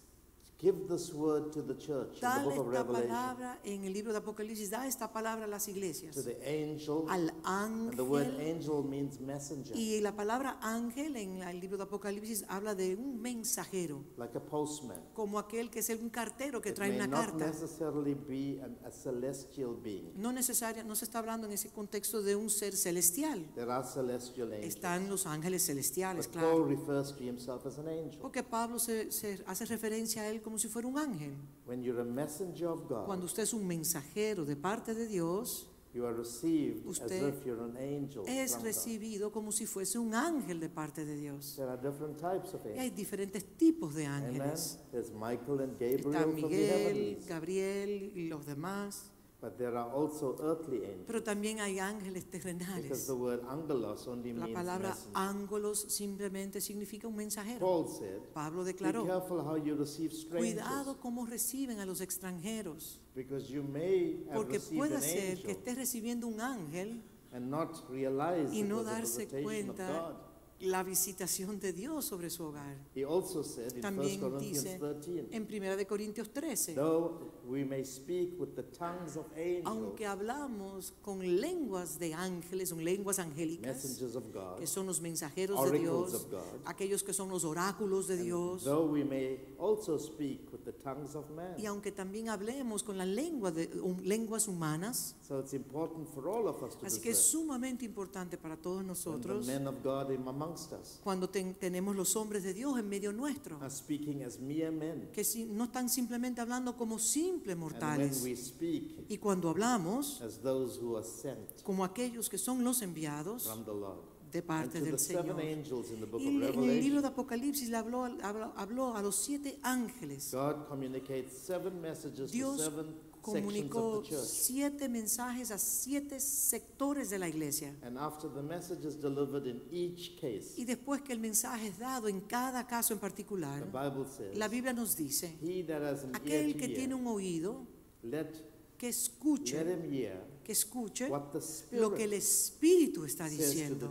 give 0.58 0.88
this 0.88 1.12
word 1.12 1.52
to 1.52 1.60
the 1.62 1.76
church 1.76 2.14
in 2.14 2.20
the 2.20 2.26
dale 2.28 2.44
book 2.44 2.58
of 2.58 2.66
esta 2.72 2.82
Revelation, 2.82 3.08
palabra 3.08 3.60
en 3.62 3.84
el 3.84 3.92
libro 3.92 4.12
de 4.12 4.18
Apocalipsis, 4.18 4.70
da 4.70 4.86
esta 4.86 5.12
palabra 5.12 5.44
a 5.44 5.48
las 5.48 5.66
to 5.66 5.70
iglesias, 5.72 6.14
the 6.24 6.38
angel, 6.46 7.04
al 7.10 7.30
and 7.44 7.94
the 7.94 8.02
word 8.02 8.26
ángel. 8.26 8.56
angel 8.56 8.82
means 8.82 9.20
messenger, 9.20 9.76
Y 9.76 10.00
la 10.00 10.16
palabra 10.16 10.58
ángel 10.62 11.16
en 11.16 11.42
el 11.42 11.60
libro 11.60 11.76
de 11.76 11.82
Apocalipsis 11.82 12.44
habla 12.48 12.74
de 12.74 12.94
un 12.96 13.20
mensajero, 13.20 14.02
like 14.16 14.34
a 14.36 14.40
postman. 14.40 14.98
como 15.12 15.38
aquel 15.38 15.70
que 15.70 15.80
es 15.80 15.90
un 15.90 16.08
cartero 16.08 16.62
que 16.62 16.70
It 16.70 16.76
trae 16.76 16.88
may 16.88 16.96
una 17.00 17.06
not 17.06 17.26
carta. 17.26 17.46
necessarily 17.48 18.14
be 18.14 18.58
an, 18.62 18.78
a 18.86 18.90
celestial 18.90 19.76
being. 19.82 20.12
No 20.16 20.32
necesaria, 20.32 20.82
no 20.84 20.96
se 20.96 21.04
está 21.04 21.18
hablando 21.18 21.46
en 21.46 21.52
ese 21.52 21.68
contexto 21.70 22.22
de 22.22 22.34
un 22.34 22.48
ser 22.48 22.74
celestial. 22.76 23.44
There 23.54 23.70
are 23.70 23.86
celestial 23.86 24.50
angels. 24.52 24.74
Están 24.74 25.10
los 25.10 25.26
ángeles 25.26 25.66
celestiales, 25.66 26.26
But 26.28 26.34
Paul 26.40 26.64
claro. 26.64 26.64
refers 26.64 27.12
to 27.14 27.22
himself 27.22 27.66
as 27.66 27.78
an 27.78 27.88
angel. 27.88 28.18
Porque 28.22 28.42
Pablo 28.42 28.78
se, 28.78 29.12
se 29.12 29.42
hace 29.46 29.66
referencia 29.66 30.22
a 30.22 30.28
él 30.28 30.40
como 30.46 30.60
si 30.60 30.68
fuera 30.68 30.86
un 30.86 30.96
ángel. 30.96 31.34
When 31.66 31.82
you're 31.82 32.00
a 32.00 32.04
messenger 32.04 32.68
of 32.68 32.88
God, 32.88 33.04
Cuando 33.04 33.26
usted 33.26 33.42
es 33.42 33.52
un 33.52 33.66
mensajero 33.66 34.44
de 34.44 34.54
parte 34.54 34.94
de 34.94 35.08
Dios, 35.08 35.68
you 35.92 36.06
are 36.06 36.16
received 36.16 36.86
as 36.88 37.00
Usted 37.00 37.34
if 37.34 37.44
you're 37.44 37.64
an 37.64 37.76
angel 37.76 38.22
es 38.28 38.62
recibido 38.62 39.32
como 39.32 39.50
si 39.50 39.66
fuese 39.66 39.98
un 39.98 40.14
ángel 40.14 40.60
de 40.60 40.68
parte 40.68 41.04
de 41.04 41.16
Dios. 41.16 41.56
There 41.56 41.68
are 41.68 41.82
different 41.82 42.16
types 42.20 42.54
of 42.54 42.64
Y 42.64 42.78
hay 42.78 42.90
diferentes 42.90 43.44
tipos 43.56 43.96
de 43.96 44.06
ángeles. 44.06 44.78
There's 44.92 45.10
Michael 45.10 45.62
and 45.62 45.82
Está 45.82 46.10
Gabriel 46.12 46.30
from 46.30 46.34
the 46.36 46.42
Miguel. 46.42 47.24
Gabriel 47.26 48.12
y 48.14 48.28
los 48.28 48.46
demás. 48.46 49.10
But 49.38 49.58
there 49.58 49.76
are 49.76 49.90
also 49.92 50.34
earthly 50.40 50.78
angels. 50.78 51.04
Pero 51.06 51.22
también 51.22 51.60
hay 51.60 51.78
ángeles 51.78 52.24
Because 52.24 52.54
terrenales. 52.54 53.06
the 53.06 53.12
word 53.14 53.40
angelos 53.50 54.06
only 54.08 54.32
La 54.32 54.46
means 54.46 54.54
palabra 54.58 54.96
ángelos 55.12 55.80
simplemente 55.88 56.60
significa 56.62 57.06
un 57.06 57.16
mensajero. 57.16 57.60
Paul 57.60 57.86
said, 57.86 58.22
Pablo 58.32 58.64
be 58.64 58.72
declaró, 58.72 59.04
careful 59.04 59.40
how 59.42 59.56
you 59.56 59.76
receive 59.76 60.10
strangers. 60.14 60.54
cuidado 60.54 60.98
cómo 61.00 61.26
reciben 61.26 61.80
a 61.80 61.86
los 61.86 62.00
extranjeros, 62.00 62.98
Because 63.14 63.48
you 63.52 63.62
may 63.62 64.24
have 64.30 64.36
porque 64.36 64.58
puede 64.58 64.96
an 64.96 65.02
ser 65.02 65.42
que 65.42 65.52
estés 65.52 65.76
recibiendo 65.76 66.26
un 66.26 66.40
ángel 66.40 67.02
and 67.32 67.50
not 67.50 67.70
realize 67.90 68.54
y 68.54 68.62
no 68.62 68.82
darse 68.84 69.28
cuenta 69.28 69.86
God. 69.86 70.16
La 70.60 70.82
visitación 70.82 71.60
de 71.60 71.72
Dios 71.72 72.04
sobre 72.04 72.30
su 72.30 72.44
hogar. 72.44 72.76
He 72.94 73.04
also 73.04 73.42
said 73.42 73.72
in 73.72 73.78
1 73.78 73.80
También 73.82 74.20
Corinthians 74.20 74.64
dice 74.64 74.78
13, 74.78 75.28
en 75.32 75.42
1 75.42 75.76
de 75.76 75.86
Corintios 75.86 76.30
13, 76.30 76.74
though 76.74 77.32
we 77.46 77.64
may 77.64 77.84
speak 77.84 78.38
with 78.38 78.54
the 78.54 78.62
tongues 78.62 79.16
of 79.16 79.26
angels, 79.36 79.66
aunque 79.66 80.06
hablamos 80.06 80.94
con 81.02 81.20
lenguas 81.20 81.98
de 81.98 82.14
ángeles, 82.14 82.70
son 82.70 82.82
lenguas 82.84 83.18
angélicas, 83.18 83.84
of 84.14 84.32
God, 84.32 84.58
que 84.58 84.66
son 84.66 84.86
los 84.86 85.00
mensajeros 85.00 85.70
de 85.70 85.78
Dios, 85.78 86.14
of 86.14 86.30
God, 86.30 86.42
aquellos 86.64 87.02
que 87.02 87.12
son 87.12 87.28
los 87.28 87.44
oráculos 87.44 88.08
de 88.08 88.16
Dios, 88.16 88.64
though 88.64 88.90
we 88.90 89.04
may 89.04 89.38
also 89.58 89.98
speak 89.98 90.50
with 90.52 90.64
the 90.64 90.72
tongues 90.72 91.14
of 91.14 91.28
men. 91.30 91.54
y 91.58 91.66
aunque 91.66 91.92
también 91.92 92.30
hablemos 92.30 92.82
con 92.82 92.96
las 92.96 93.08
lenguas, 93.08 93.54
de, 93.54 93.68
um, 93.82 93.98
lenguas 94.02 94.48
humanas, 94.48 95.14
So 95.22 95.40
it's 95.40 95.54
important 95.54 96.08
for 96.08 96.28
all 96.28 96.48
of 96.48 96.62
us 96.62 96.76
to 96.78 96.86
así 96.86 97.00
que 97.00 97.10
es 97.10 97.18
sumamente 97.18 97.84
importante 97.84 98.38
para 98.38 98.56
todos 98.56 98.80
the 98.80 98.86
nosotros 98.86 99.46
men 99.46 99.66
of 99.66 99.82
God 99.82 100.10
in 100.10 100.24
amongst 100.56 100.72
us 100.72 101.00
cuando 101.02 101.28
ten- 101.28 101.54
tenemos 101.54 101.94
los 101.94 102.14
hombres 102.16 102.42
de 102.42 102.54
Dios 102.54 102.78
en 102.78 102.88
medio 102.88 103.12
nuestro, 103.12 103.58
are 103.60 103.70
speaking 103.70 104.22
as 104.24 104.38
mere 104.40 104.70
men. 104.70 105.10
que 105.12 105.22
si- 105.24 105.44
no 105.44 105.64
están 105.64 105.88
simplemente 105.88 106.40
hablando 106.40 106.76
como 106.76 106.98
simples 106.98 107.54
And 107.54 107.62
when 107.62 107.72
mortales, 107.72 108.22
we 108.22 108.34
speak 108.36 109.04
y 109.08 109.18
cuando 109.18 109.50
hablamos 109.50 110.20
as 110.22 110.40
those 110.40 110.80
who 110.80 110.96
are 110.96 111.06
sent 111.06 111.62
como 111.62 111.84
aquellos 111.84 112.28
que 112.28 112.38
son 112.38 112.62
los 112.64 112.82
enviados 112.82 113.44
from 113.44 113.64
the 113.64 113.72
Lord. 113.72 114.16
de 114.32 114.42
parte 114.42 114.80
del 114.80 114.98
seven 114.98 115.36
Señor. 115.36 116.20
Y 116.20 116.26
en 116.26 116.42
el 116.70 116.80
libro 116.82 117.00
de 117.00 117.08
Apocalipsis 117.08 117.68
le 117.70 117.76
habló, 117.76 118.04
habló, 118.04 118.52
habló 118.56 118.94
a 118.96 119.00
los 119.00 119.16
siete 119.16 119.58
ángeles. 119.62 120.30
God 120.32 120.66
communicates 120.68 121.32
seven 121.38 121.80
messages 121.80 122.32
Dios 122.32 122.56
to 122.58 122.64
seven 122.64 122.86
comunicó 123.32 124.02
the 124.02 124.16
siete 124.16 124.88
mensajes 124.88 125.50
a 125.50 125.58
siete 125.58 126.20
sectores 126.20 127.10
de 127.10 127.18
la 127.18 127.28
iglesia. 127.28 127.74
And 127.82 127.98
after 127.98 128.28
the 128.32 128.42
message 128.42 128.84
is 128.84 128.96
delivered 129.00 129.46
in 129.46 129.62
each 129.70 130.18
case, 130.20 130.54
Y 130.56 130.64
después 130.64 131.02
que 131.02 131.12
el 131.12 131.18
mensaje 131.18 131.68
es 131.68 131.78
dado 131.78 132.08
en 132.08 132.20
cada 132.22 132.66
caso 132.66 132.94
en 132.94 133.00
the 133.00 133.06
particular, 133.06 133.64
Bible 133.64 134.06
says, 134.08 134.36
la 134.36 134.48
Biblia 134.48 134.72
nos 134.72 134.96
dice, 134.96 135.36
He 135.42 135.62
that 135.64 135.82
has 135.82 136.04
an 136.04 136.10
ear 136.10 136.20
aquel 136.22 136.52
to 136.52 136.58
que 136.58 136.68
tiene 136.68 136.94
un 136.94 137.06
oído, 137.06 137.66
let, 138.02 138.30
que 138.78 138.86
let 138.86 138.90
escuche, 138.90 139.60
him 139.60 139.92
hear 139.92 140.36
que 140.44 140.52
escuche 140.52 141.08
what 141.08 141.32
the 141.32 141.40
lo 141.76 141.92
que 141.92 142.04
el 142.04 142.12
Espíritu 142.12 143.04
está 143.04 143.28
the 143.28 143.36
diciendo. 143.36 143.90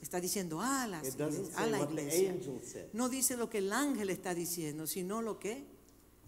Está 0.00 0.20
diciendo 0.20 0.60
a, 0.60 0.86
las 0.86 1.16
a 1.56 1.66
la 1.66 1.84
the 1.84 1.92
iglesia. 1.92 2.36
No 2.92 3.08
dice 3.08 3.36
lo 3.36 3.50
que 3.50 3.58
el 3.58 3.72
ángel 3.72 4.10
está 4.10 4.32
diciendo, 4.32 4.86
sino 4.86 5.22
lo 5.22 5.40
que 5.40 5.77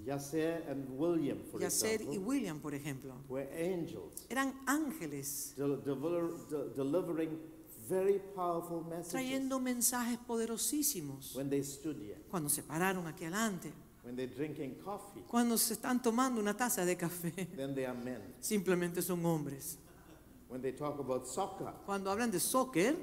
Yasser 0.05 0.63
and 0.69 0.89
William, 0.99 1.39
for 1.51 1.61
Yacer 1.61 2.01
y 2.01 2.05
example, 2.05 2.19
William, 2.27 2.59
por 2.61 2.75
ejemplo, 2.75 3.15
were 3.29 3.49
angels 3.53 4.27
eran 4.29 4.55
ángeles 4.67 5.55
del- 5.57 5.83
devel- 5.83 6.47
de- 6.49 6.75
delivering 6.75 7.39
very 7.89 8.21
powerful 8.35 8.83
messages 8.85 9.11
trayendo 9.13 9.59
mensajes 9.61 10.19
poderosísimos 10.27 11.35
when 11.35 11.49
they 11.51 11.63
stood 11.63 11.97
here, 11.99 12.19
cuando 12.31 12.49
se 12.49 12.63
pararon 12.63 13.07
aquí 13.07 13.25
adelante, 13.25 13.73
when 14.05 14.17
they're 14.17 14.33
drinking 14.35 14.75
coffee. 14.85 15.23
cuando 15.29 15.57
se 15.59 15.75
están 15.75 16.01
tomando 16.03 16.41
una 16.41 16.57
taza 16.57 16.85
de 16.85 16.97
café. 16.97 17.33
Then 17.57 17.75
they 17.75 17.85
are 17.85 17.99
men. 17.99 18.21
Simplemente 18.41 19.03
son 19.03 19.25
hombres. 19.25 19.77
When 20.49 20.63
they 20.63 20.73
talk 20.73 20.99
about 20.99 21.27
soccer, 21.27 21.73
Cuando 21.87 22.11
hablan 22.11 22.31
de 22.31 22.41
soccer, 22.41 22.97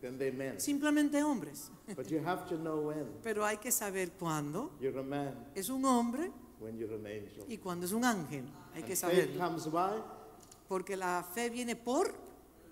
then 0.00 0.18
they're 0.18 0.32
men. 0.32 0.58
simplemente 0.60 1.20
hombres. 1.22 1.70
But 1.96 2.08
you 2.10 2.18
have 2.24 2.46
to 2.48 2.56
know 2.56 2.88
when 2.88 3.06
Pero 3.22 3.44
hay 3.44 3.58
que 3.58 3.70
saber 3.70 4.12
cuándo 4.18 4.70
you're 4.80 4.98
a 4.98 5.02
man, 5.02 5.34
es 5.54 5.68
un 5.68 5.84
hombre 5.84 6.30
when 6.60 6.76
you're 6.78 6.94
an 6.94 7.06
angel. 7.06 7.44
y 7.48 7.58
cuándo 7.58 7.86
es 7.86 7.92
un 7.92 8.04
ángel. 8.04 8.44
Hay 8.74 8.82
que 8.82 8.92
And 8.92 9.00
faith 9.00 9.30
saberlo. 9.34 9.38
comes 9.38 9.66
by 9.70 10.02
Porque 10.68 10.96
la 10.96 11.22
fe 11.24 11.50
viene 11.50 11.74
por 11.76 12.14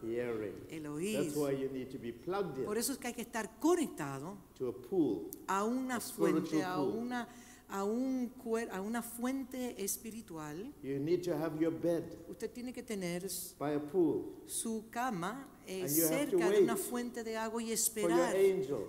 hearing. 0.03 0.55
el 0.71 0.83
That's 0.85 0.95
oír. 0.95 1.33
why 1.37 1.51
you 1.61 1.69
need 1.73 1.91
to 1.91 1.99
be 1.99 2.13
plugged 2.13 2.65
Por 2.65 2.77
in 2.77 2.81
eso 2.81 2.93
es 2.93 2.99
que 2.99 3.09
hay 3.09 3.15
que 3.15 3.23
estar 3.23 3.59
conectado 3.59 4.37
to 4.57 4.69
a 4.69 4.73
pool. 4.73 5.29
a 5.49 5.65
una 5.65 5.97
A 5.97 6.01
fuente, 6.01 6.63
a 6.63 6.77
pool. 6.77 6.97
una, 6.99 7.29
a, 7.71 7.83
un, 7.85 8.31
cuer- 8.43 8.71
a 8.71 8.81
una 8.81 9.03
fuente 9.03 9.75
espiritual. 9.83 10.73
You 10.83 10.99
need 11.01 11.23
to 11.25 11.33
have 11.37 11.59
your 11.61 11.73
bed 11.73 12.05
Usted 12.29 12.51
tiene 12.53 12.73
que 12.73 12.83
tener 12.85 13.27
by 13.59 13.75
a 13.75 13.81
pool 13.81 14.37
su 14.47 14.85
cama 14.91 15.47
eh, 15.69 15.87
cerca 15.87 16.49
de 16.49 16.63
una 16.63 16.77
fuente 16.77 17.23
de 17.23 17.37
agua 17.37 17.63
y 17.63 17.73
esperar 17.73 18.35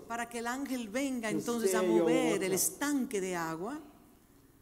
para 0.07 0.29
que 0.29 0.39
el 0.39 0.47
ángel 0.47 0.87
venga 0.87 1.29
to 1.29 1.37
entonces 1.37 1.75
a 1.75 1.83
mover 1.83 2.41
el 2.41 2.53
estanque 2.53 3.19
de 3.19 3.35
agua 3.35 3.81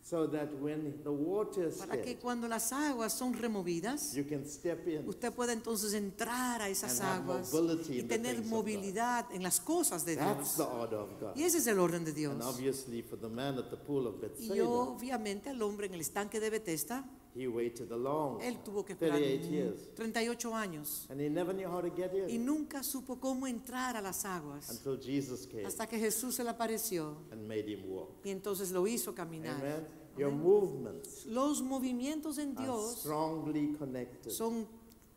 so 0.01 0.27
that 0.27 0.47
when 0.59 0.99
the 1.03 1.11
water 1.11 1.67
is 1.67 1.75
para 1.75 2.01
que 2.01 2.17
cuando 2.17 2.47
las 2.47 2.71
aguas 2.71 3.13
son 3.13 3.33
removidas 3.33 4.13
you 4.15 4.25
can 4.27 4.43
step 4.47 4.87
in 4.87 5.07
usted 5.07 5.31
pueda 5.31 5.53
entonces 5.53 5.93
entrar 5.93 6.59
a 6.61 6.69
esas 6.69 7.01
aguas 7.01 7.53
y 7.89 8.01
tener 8.03 8.43
movilidad 8.45 9.25
en 9.31 9.43
las 9.43 9.59
cosas 9.59 10.03
de 10.03 10.15
That's 10.15 10.55
Dios. 10.55 10.67
the 10.69 10.75
order 10.75 10.99
of 10.99 11.09
God. 11.19 11.35
Y 11.35 11.43
ese 11.43 11.59
es 11.59 11.67
el 11.67 11.77
orden 11.77 12.03
de 12.03 12.13
Dios. 12.13 12.33
And 12.33 12.41
obviously, 12.41 13.03
for 13.03 13.19
the 13.19 13.27
man 13.29 13.59
at 13.59 13.69
the 13.69 13.77
pool 13.77 14.07
of 14.07 14.15
Y 14.39 14.59
obviamente 14.61 15.49
al 15.49 15.61
hombre 15.61 15.87
en 15.87 15.93
el 15.93 16.01
estanque 16.01 16.39
de 16.39 16.49
Bethesda, 16.49 17.05
he 17.35 17.47
waited 17.47 17.91
a 17.91 17.95
long 17.97 18.41
él 18.41 18.57
tuvo 18.63 18.83
que 18.85 18.93
esperar 18.93 19.19
38 19.19 19.49
years. 19.49 19.89
38 19.95 20.53
años 20.55 21.05
And 21.09 21.19
he 21.21 21.29
never 21.29 21.53
knew 21.53 21.67
how 21.67 21.81
to 21.81 21.89
get 21.95 22.11
y 22.29 22.35
in 22.35 22.45
nunca 22.45 22.83
supo 22.83 23.19
cómo 23.19 23.47
entrar 23.47 23.95
a 23.95 24.01
las 24.01 24.25
aguas 24.25 24.69
until 24.69 24.97
Jesus 24.99 25.45
came 25.47 25.65
hasta 25.65 25.87
que 25.87 25.97
Jesús 25.99 26.35
se 26.35 26.43
le 26.43 26.49
apareció 26.49 27.17
and 27.31 27.47
made 27.47 27.67
him 27.67 27.89
walk. 27.89 28.09
y 28.23 28.29
entonces 28.29 28.71
lo 28.71 28.87
hizo 28.87 29.13
caminar. 29.13 29.55
Amen. 29.57 29.87
Your 30.17 30.31
movements 30.31 31.25
Los 31.27 31.61
movimientos 31.61 32.39
en 32.39 32.57
are 32.57 32.63
Dios 32.65 32.99
strongly 33.01 33.75
connected 33.77 34.31
son 34.31 34.67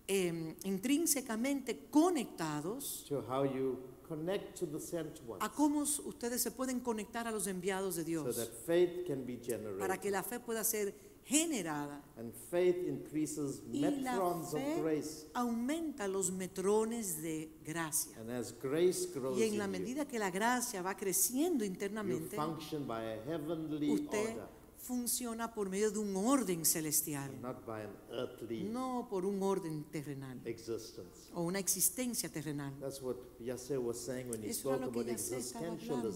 eh, 0.07 0.55
intrínsecamente 0.65 1.87
conectados 1.91 3.05
to 3.09 3.21
how 3.29 3.45
you 3.45 3.79
connect 4.07 4.59
to 4.59 4.67
the 4.67 4.81
sent 4.81 5.21
ones 5.27 5.43
a 5.43 5.49
cómo 5.51 5.83
ustedes 5.83 6.43
se 6.43 6.51
pueden 6.51 6.81
conectar 6.81 7.27
a 7.27 7.31
los 7.31 7.47
enviados 7.47 7.95
de 7.97 8.03
so 8.03 8.07
Dios 8.09 8.37
that 8.37 8.49
faith 8.67 9.07
can 9.07 9.25
be 9.25 9.37
para 9.79 9.97
que 9.99 10.11
generated. 10.11 10.11
la 10.11 10.23
fe 10.23 10.41
pueda 10.41 10.65
ser 10.65 10.95
generada 11.25 12.03
And 12.17 12.33
faith 12.51 12.77
increases 12.87 13.63
y 13.73 13.81
la 13.81 13.91
metrons 13.91 14.55
of 14.55 14.61
fe 14.61 14.81
grace. 14.83 15.27
aumenta 15.35 16.09
los 16.09 16.31
metrones 16.33 17.23
de 17.23 17.51
gracia. 17.65 18.17
And 18.19 18.31
as 18.31 18.53
grace 18.61 19.07
grows 19.15 19.39
Y 19.39 19.45
en 19.45 19.59
la 19.59 19.67
you, 19.67 19.71
medida 19.71 20.07
que 20.07 20.19
la 20.19 20.31
gracia 20.31 20.83
va 20.83 20.97
creciendo 20.97 21.65
you 21.65 21.71
internamente, 21.71 22.37
function 22.37 22.87
by 22.87 23.01
a 23.05 23.23
heavenly 23.27 23.91
usted 23.91 24.31
order, 24.31 24.61
funciona 24.77 25.53
por 25.55 25.69
medio 25.69 25.91
de 25.91 25.99
un 25.99 26.17
orden 26.17 26.65
celestial, 26.65 27.31
not 27.43 27.65
by 27.67 27.83
an 27.83 27.91
earthly 28.11 28.63
no 28.65 29.07
por 29.09 29.25
un 29.27 29.43
orden 29.43 29.85
terrenal 29.85 30.41
existence. 30.47 31.31
o 31.35 31.43
una 31.43 31.59
existencia 31.59 32.31
terrenal. 32.31 32.73
That's 32.81 33.01
what 33.03 33.17
Yasser 33.39 33.79
was 33.79 33.99
saying 33.99 34.31
when 34.31 34.43
he 34.43 34.51
Eso 34.51 34.71
era 34.75 34.87
lo 34.87 34.91
que 34.93 35.01
about 35.01 35.13
ya 35.13 35.19
se 35.19 35.37
estaba 35.39 35.69
hablando 35.69 36.13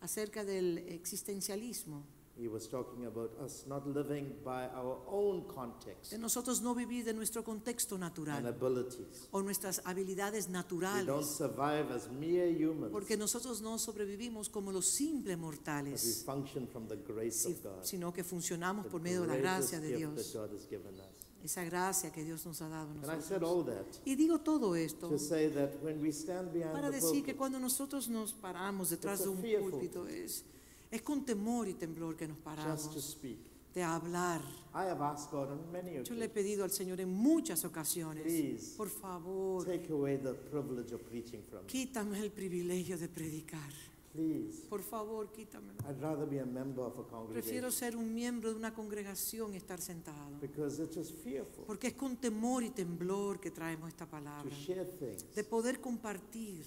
acerca 0.00 0.44
del 0.44 0.78
existencialismo, 0.88 2.04
He 2.36 2.48
was 2.48 2.68
talking 2.68 3.06
about 3.06 3.30
us 3.40 3.64
not 3.68 3.86
living 3.86 4.34
by 4.44 4.66
our 4.74 4.98
own 5.06 5.46
context 5.46 6.10
de 6.10 6.18
nosotros 6.18 6.60
no 6.62 6.74
vivir 6.74 7.04
de 7.04 7.14
nuestro 7.14 7.44
contexto 7.44 7.94
and 7.94 8.02
natural 8.02 8.44
abilities. 8.48 9.28
o 9.30 9.40
nuestras 9.40 9.80
habilidades 9.84 10.46
We 10.48 10.52
don't 10.52 10.64
naturales, 10.64 11.26
survive 11.36 11.92
as 11.94 12.10
mere 12.10 12.50
humans, 12.50 12.90
porque 12.90 13.16
nosotros 13.16 13.62
no 13.62 13.78
sobrevivimos 13.78 14.48
como 14.48 14.72
los 14.72 14.86
simples 14.86 15.36
but 15.36 15.44
we 15.44 15.50
mortales, 15.56 16.24
function 16.26 16.66
from 16.66 16.88
the 16.88 16.96
grace 16.96 17.44
si- 17.46 17.52
of 17.52 17.62
God. 17.62 17.84
sino 17.84 18.12
que 18.12 18.24
funcionamos 18.24 18.86
the 18.86 18.90
por 18.90 19.00
medio 19.00 19.20
de 19.22 19.28
la 19.28 19.36
gracia 19.36 19.78
de 19.80 19.96
Dios, 19.96 20.32
that 20.32 20.40
God 20.40 20.54
has 20.56 20.66
given 20.68 20.94
us. 20.94 21.06
esa 21.44 21.62
gracia 21.62 22.10
que 22.10 22.24
Dios 22.24 22.44
nos 22.44 22.60
ha 22.62 22.68
dado 22.68 22.88
a 22.90 22.94
And 22.94 23.04
I 23.04 23.22
said 23.22 23.42
nosotros. 23.42 23.50
all 23.50 23.64
that 23.66 24.00
Y 24.04 24.16
digo 24.16 24.40
todo 24.40 24.74
esto 24.74 25.08
to 25.08 25.18
say 25.20 25.48
that 25.50 25.80
when 25.84 26.00
we 26.02 26.08
stand 26.10 26.52
behind 26.52 26.72
para 26.72 26.90
the 26.90 26.96
decir 26.96 27.22
que 27.24 27.36
cuando 27.36 27.60
nosotros 27.60 28.08
nos 28.08 28.32
paramos 28.32 28.90
detrás 28.90 29.22
de 29.22 29.28
un 29.28 29.40
púlpito 29.40 30.08
es, 30.08 30.44
es 30.90 31.02
con 31.02 31.24
temor 31.24 31.68
y 31.68 31.74
temblor 31.74 32.16
que 32.16 32.26
nos 32.28 32.36
just 32.38 32.44
to 32.46 32.54
paramos 32.56 33.04
speak. 33.04 33.38
de 33.74 33.82
hablar. 33.82 34.40
I 34.74 34.86
have 34.88 35.02
asked 35.02 35.30
God 35.32 35.50
on 35.50 35.72
many 35.72 35.92
Yo 35.92 35.92
le 35.92 36.00
he 36.00 36.00
occasions, 36.00 36.32
pedido 36.32 36.64
al 36.64 36.70
Señor 36.70 37.00
en 37.00 37.10
muchas 37.12 37.64
ocasiones, 37.64 38.22
Please. 38.22 38.74
por 38.76 38.88
favor, 38.88 39.64
take 39.64 39.92
away 39.92 40.16
the 40.18 40.32
privilege 40.34 40.94
of 40.94 41.00
preaching 41.02 41.42
from 41.50 41.62
me. 41.62 41.66
quítame 41.66 42.20
el 42.20 42.30
privilegio 42.30 42.96
de 42.98 43.08
predicar. 43.08 43.70
Please. 44.12 44.62
Por 44.68 44.80
favor, 44.80 45.32
quítamelo. 45.32 45.74
I'd 45.88 46.00
rather 46.00 46.24
be 46.24 46.38
a 46.38 46.46
member 46.46 46.84
of 46.84 46.96
a 47.00 47.02
Prefiero 47.02 47.66
congregation 47.66 47.72
ser 47.72 47.96
un 47.96 48.14
miembro 48.14 48.50
de 48.50 48.54
una 48.56 48.72
congregación 48.72 49.54
y 49.54 49.56
estar 49.56 49.80
sentado. 49.80 50.38
because 50.40 50.80
it 50.80 50.96
is 50.96 51.10
fearful 51.10 51.64
Porque 51.66 51.88
es 51.88 51.94
con 51.94 52.16
temor 52.18 52.62
y 52.62 52.70
temblor 52.70 53.40
que 53.40 53.50
traemos 53.50 53.88
esta 53.88 54.04
to 54.04 54.12
palabra. 54.12 54.48
share 54.54 54.84
things 55.00 55.24
De 55.34 55.42
poder 55.42 55.80
compartir 55.80 56.64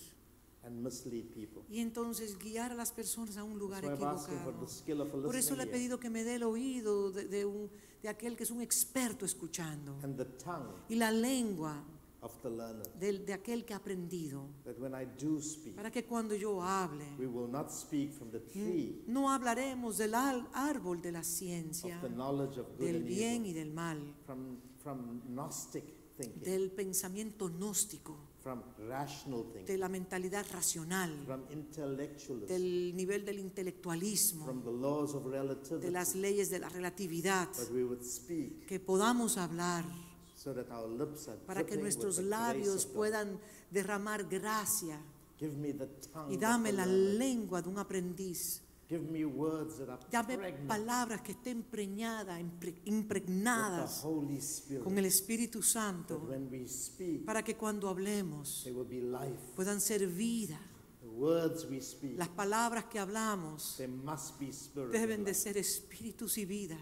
and 0.68 0.84
mislead 0.84 1.26
people. 1.34 1.64
y 1.70 1.80
entonces 1.80 2.38
guiar 2.38 2.72
a 2.72 2.76
las 2.76 2.92
personas 2.92 3.38
a 3.38 3.44
un 3.44 3.58
lugar 3.58 3.84
equivocado. 3.84 4.18
of 4.62 5.24
Por 5.24 5.36
eso 5.36 5.56
le 5.56 5.64
he 5.64 5.68
pedido 5.68 6.00
que 6.00 6.10
me 6.10 6.24
dé 6.24 6.36
el 6.36 6.44
oído 6.44 7.12
de, 7.12 7.26
de 7.28 7.46
un, 7.46 7.70
de 8.04 8.10
aquel 8.10 8.36
que 8.36 8.44
es 8.44 8.52
un 8.52 8.62
experto 8.62 9.26
escuchando 9.26 9.98
and 10.04 10.18
the 10.18 10.28
y 10.90 10.96
la 10.96 11.12
lengua 11.12 11.84
of 12.22 12.42
the 12.42 12.50
learner. 12.50 12.86
del- 13.00 13.26
de, 13.26 13.34
aquel 13.34 13.64
que 13.64 13.74
ha 13.74 13.78
aprendido 13.78 14.48
That 14.66 14.78
when 14.80 14.94
I 14.94 15.06
do 15.06 15.40
speak, 15.42 15.76
para 15.76 15.90
que 15.92 16.04
cuando 16.06 16.36
yo 16.36 16.62
hable 16.62 17.06
we 17.18 17.28
will 17.28 17.50
not 17.50 17.70
speak 17.72 18.12
from 18.12 18.30
the 18.32 18.40
tree 18.40 19.04
no 19.08 19.30
hablaremos 19.32 19.98
del 19.98 20.14
al- 20.16 20.48
árbol 20.54 21.02
de 21.02 21.12
la 21.12 21.20
of 21.20 21.26
ciencia, 21.26 22.00
the 22.02 22.10
knowledge 22.10 22.60
of 22.60 22.68
good 22.78 22.86
del 22.86 22.96
and 22.98 23.06
bien 23.06 23.46
evil, 23.46 23.48
y 23.50 23.54
del 23.54 23.72
mal, 23.72 24.16
from, 24.26 24.58
from 24.84 25.22
Gnostic 25.30 25.84
thinking, 26.18 26.42
del 26.44 26.72
pensamiento 26.72 27.48
gnóstico, 27.50 28.18
from 28.48 28.64
rational 28.88 29.44
thinking, 29.44 29.66
de 29.66 29.78
la 29.78 29.90
mentalidad 29.90 30.46
racional, 30.54 31.12
from 31.26 31.42
del 32.48 32.96
nivel 32.96 33.26
del 33.26 33.40
intelectualismo, 33.40 34.46
from 34.46 34.64
the 34.64 34.72
laws 34.72 35.14
of 35.14 35.26
de 35.82 35.92
las 35.92 36.16
leyes 36.16 36.50
de 36.50 36.60
la 36.60 36.70
relatividad, 36.70 37.50
But 37.58 37.72
we 37.72 37.84
would 37.84 38.04
speak 38.04 38.66
que 38.66 38.80
podamos 38.80 39.38
hablar 39.38 39.84
so 40.34 40.54
that 40.54 40.72
our 40.72 40.88
lips 40.88 41.28
are 41.28 41.38
para 41.46 41.66
que 41.66 41.76
nuestros 41.76 42.20
labios 42.20 42.86
puedan 42.86 43.38
derramar 43.70 44.24
gracia 44.30 44.98
Give 45.38 45.58
me 45.58 45.74
the 45.74 45.88
tongue 46.14 46.34
y 46.34 46.38
dame 46.38 46.72
la 46.72 46.86
lengua 46.86 47.62
de 47.62 47.68
un 47.68 47.80
aprendiz. 47.80 48.62
Dame 50.10 50.54
palabras 50.66 51.22
que 51.22 51.34
estén 51.34 51.64
preñadas, 51.64 52.40
impregnadas 52.86 54.02
con 54.82 54.98
el 54.98 55.06
Espíritu 55.06 55.62
Santo 55.62 56.26
para 57.26 57.44
que 57.44 57.56
cuando 57.58 57.90
hablemos 57.90 58.66
puedan 59.56 59.82
ser 59.82 60.08
vida. 60.08 60.60
Las 62.16 62.30
palabras 62.30 62.86
que 62.86 63.00
hablamos 63.00 63.78
deben 64.92 65.24
de 65.26 65.34
ser 65.34 65.58
espíritus 65.58 66.38
y 66.38 66.46
vida. 66.46 66.78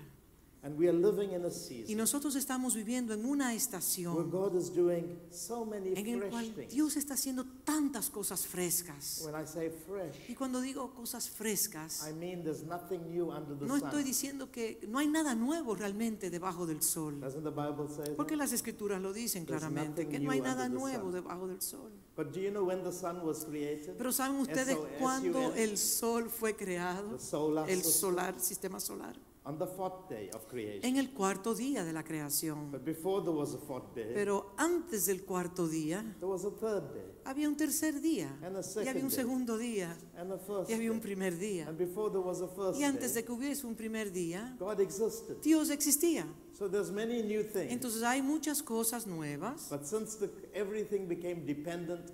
And 0.66 0.80
we 0.80 0.90
are 0.90 0.94
living 0.94 1.32
in 1.34 1.46
a 1.46 1.50
Y 1.50 1.52
season 1.52 1.98
nosotros 1.98 2.36
estamos 2.36 2.74
viviendo 2.74 3.14
en 3.14 3.24
una 3.24 3.50
where 3.50 3.56
estación 3.56 4.32
God 4.32 4.56
is 4.56 4.74
doing 4.74 5.16
so 5.30 5.64
many 5.64 5.94
en 5.96 6.08
el 6.08 6.28
cual 6.32 6.52
things. 6.56 6.74
Dios 6.74 6.98
está 6.98 7.14
haciendo 7.14 7.46
tantas 7.64 8.10
cosas 8.10 8.48
frescas. 8.48 9.22
When 9.24 9.36
I 9.40 9.46
say 9.46 9.70
fresh, 9.70 10.28
Y 10.28 10.34
cuando 10.34 10.62
digo 10.62 10.92
cosas 10.96 11.30
frescas, 11.30 12.04
I 12.10 12.14
mean 12.14 12.44
there's 12.44 12.64
nothing 12.64 13.08
new 13.08 13.30
under 13.30 13.56
the 13.56 13.68
no 13.68 13.76
estoy 13.78 14.04
diciendo 14.04 14.50
que 14.50 14.80
no 14.88 14.98
hay 14.98 15.08
nada 15.08 15.36
nuevo 15.36 15.76
realmente 15.76 16.32
debajo 16.32 16.66
del 16.66 16.82
sol. 16.82 17.20
Doesn't 17.20 17.44
the 17.44 17.52
Bible 17.52 17.88
say 17.88 18.16
Porque 18.16 18.34
that? 18.34 18.40
las 18.46 18.52
escrituras 18.52 19.00
lo 19.00 19.14
dicen 19.14 19.46
There's 19.46 19.62
claramente, 19.62 20.08
que 20.08 20.20
no 20.20 20.32
hay 20.32 20.42
nada 20.42 20.68
nuevo 20.68 21.12
debajo 21.12 21.48
del 21.48 21.62
sol. 21.62 21.92
But 22.18 22.34
do 22.34 22.40
you 22.40 22.50
know 22.50 22.66
when 22.66 22.84
the 22.84 22.92
sun 22.92 23.24
was 23.24 23.46
created? 23.46 23.98
Pero 23.98 24.12
¿saben 24.12 24.38
ustedes 24.38 24.80
cuándo 24.98 25.54
el 25.54 25.78
sol 25.78 26.28
fue 26.28 26.56
creado? 26.56 27.18
The 27.18 27.24
solar 27.24 27.70
El 27.70 27.84
solar, 27.84 28.40
sistema 28.40 28.80
solar. 28.80 29.16
On 29.48 29.60
the 29.60 29.68
fourth 29.68 30.10
day 30.10 30.28
of 30.34 30.48
creation. 30.48 30.84
En 30.84 30.98
el 30.98 31.14
cuarto 31.14 31.54
día 31.54 31.84
de 31.86 31.94
la 31.94 32.04
creación. 32.04 32.72
But 32.72 32.84
before 32.84 33.22
there 33.24 33.32
was 33.36 33.54
a 33.54 33.60
fourth 33.60 33.94
day, 33.94 34.12
Pero 34.12 34.56
antes 34.58 35.06
del 35.06 35.24
cuarto 35.24 35.68
día 35.68 36.04
there 36.20 36.26
was 36.32 36.46
a 36.46 36.50
third 36.50 36.92
day, 36.96 37.12
había 37.26 37.48
un 37.48 37.56
tercer 37.56 38.02
día. 38.02 38.36
and 38.42 38.58
a 38.58 38.62
Y 38.62 38.88
había 38.88 39.04
un 39.04 39.12
second 39.12 39.12
day, 39.12 39.16
segundo 39.16 39.58
día. 39.60 39.96
and 40.18 40.32
a 40.32 40.40
first 40.40 40.70
Y 40.72 40.74
había 40.74 40.90
un 40.92 40.98
day. 40.98 41.04
primer 41.14 41.38
día. 41.38 41.68
And 41.68 41.78
before 41.78 42.10
there 42.10 42.24
was 42.26 42.42
a 42.42 42.48
first 42.48 42.80
Y 42.80 42.84
antes 42.84 43.14
day, 43.14 43.22
de 43.22 43.26
que 43.26 43.34
hubiese 43.34 43.68
un 43.68 43.76
primer 43.76 44.12
día, 44.12 44.56
God 44.58 44.80
existed. 44.80 45.38
Dios 45.44 45.70
existía. 45.70 46.26
So 46.58 46.68
there's 46.68 46.90
many 46.92 47.22
new 47.22 47.44
things. 47.44 47.72
Entonces 47.72 48.02
hay 48.02 48.24
muchas 48.24 48.64
cosas 48.64 49.06
nuevas. 49.06 49.68
But 49.70 49.86
since 49.86 50.16
the, 50.18 50.30
everything 50.56 51.08
became 51.08 51.46
dependent 51.46 52.12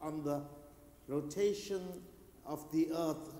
on 0.00 0.22
the 0.22 0.42
rotation 1.08 1.80
of 2.44 2.70
the 2.70 2.88
earth 2.92 3.34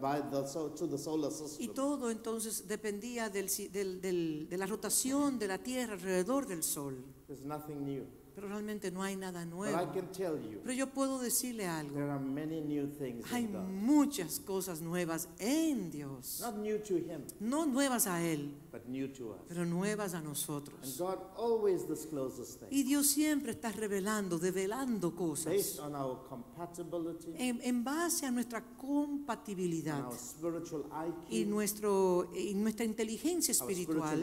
by 0.00 0.20
the, 0.30 0.46
so, 0.46 0.70
to 0.70 0.86
the 0.88 0.96
solar 0.98 1.30
Y 1.58 1.68
todo 1.68 2.10
entonces 2.10 2.66
dependía 2.66 3.28
del 3.30 3.48
si- 3.48 3.68
del- 3.68 4.00
del- 4.00 4.48
de 4.48 4.56
la 4.56 4.66
rotación 4.66 5.38
de 5.38 5.48
la 5.48 5.58
Tierra 5.62 5.94
alrededor 5.94 6.46
del 6.46 6.62
Sol. 6.62 6.96
there's 7.26 7.44
nothing 7.44 7.84
new. 7.84 8.04
Pero 8.34 8.48
realmente 8.48 8.90
no 8.90 9.00
hay 9.02 9.14
nada 9.16 9.44
But 9.44 9.48
I 9.48 9.50
nuevo. 9.50 9.92
can 9.92 10.10
tell 10.10 10.36
you, 10.40 10.58
Pero 10.62 10.72
yo 10.72 10.88
puedo 10.88 11.20
decirle 11.20 11.66
algo. 11.68 11.94
there 11.94 12.10
are 12.10 12.18
many 12.18 12.60
new 12.60 12.88
things 12.98 13.24
Hay 13.30 13.44
in 13.44 13.52
God. 13.52 13.68
muchas 13.68 14.40
cosas 14.40 14.80
nuevas 14.80 15.28
en 15.38 15.90
Dios. 15.92 16.40
Not 16.40 16.56
new 16.58 16.78
to 16.82 16.94
Him, 16.96 17.22
No 17.38 17.64
nuevas 17.64 18.06
a 18.08 18.20
Él, 18.24 18.50
but 18.72 18.86
new 18.88 19.06
to 19.12 19.34
us. 19.34 19.40
pero 19.46 19.64
nuevas 19.64 20.14
a 20.14 20.18
And 20.18 20.26
nosotros. 20.26 20.96
God 20.98 21.18
always 21.36 21.86
discloses 21.88 22.56
things 22.58 22.72
Y 22.72 22.82
Dios 22.82 23.06
siempre 23.06 23.52
está 23.52 23.70
revelando, 23.70 24.38
develando 24.40 25.10
based 25.10 25.16
cosas 25.18 25.78
on 25.78 25.94
our 25.94 26.18
compatibility, 26.28 27.34
en, 27.38 27.60
en 27.62 27.84
base 27.84 28.26
a 28.26 28.32
nuestra 28.32 28.64
compatibilidad 28.76 30.04
our 30.06 30.18
spiritual 30.18 30.84
y, 31.30 31.40
IQ, 31.42 31.48
nuestro, 31.48 32.30
y 32.34 32.54
nuestra 32.54 32.84
inteligencia 32.84 33.52
espiritual, 33.52 34.18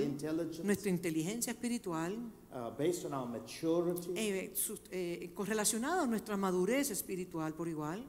nuestra 0.64 0.90
inteligencia 0.90 1.52
espiritual, 1.52 2.18
uh, 2.54 2.70
based 2.78 3.06
on 3.06 3.14
our 3.14 3.26
maturity. 3.28 4.01
Eh, 4.16 4.54
eh, 4.92 5.32
correlacionado 5.34 6.02
a 6.02 6.08
nuestra 6.08 6.38
madurez 6.38 6.90
espiritual 6.92 7.54
por 7.54 7.68
igual. 7.68 8.04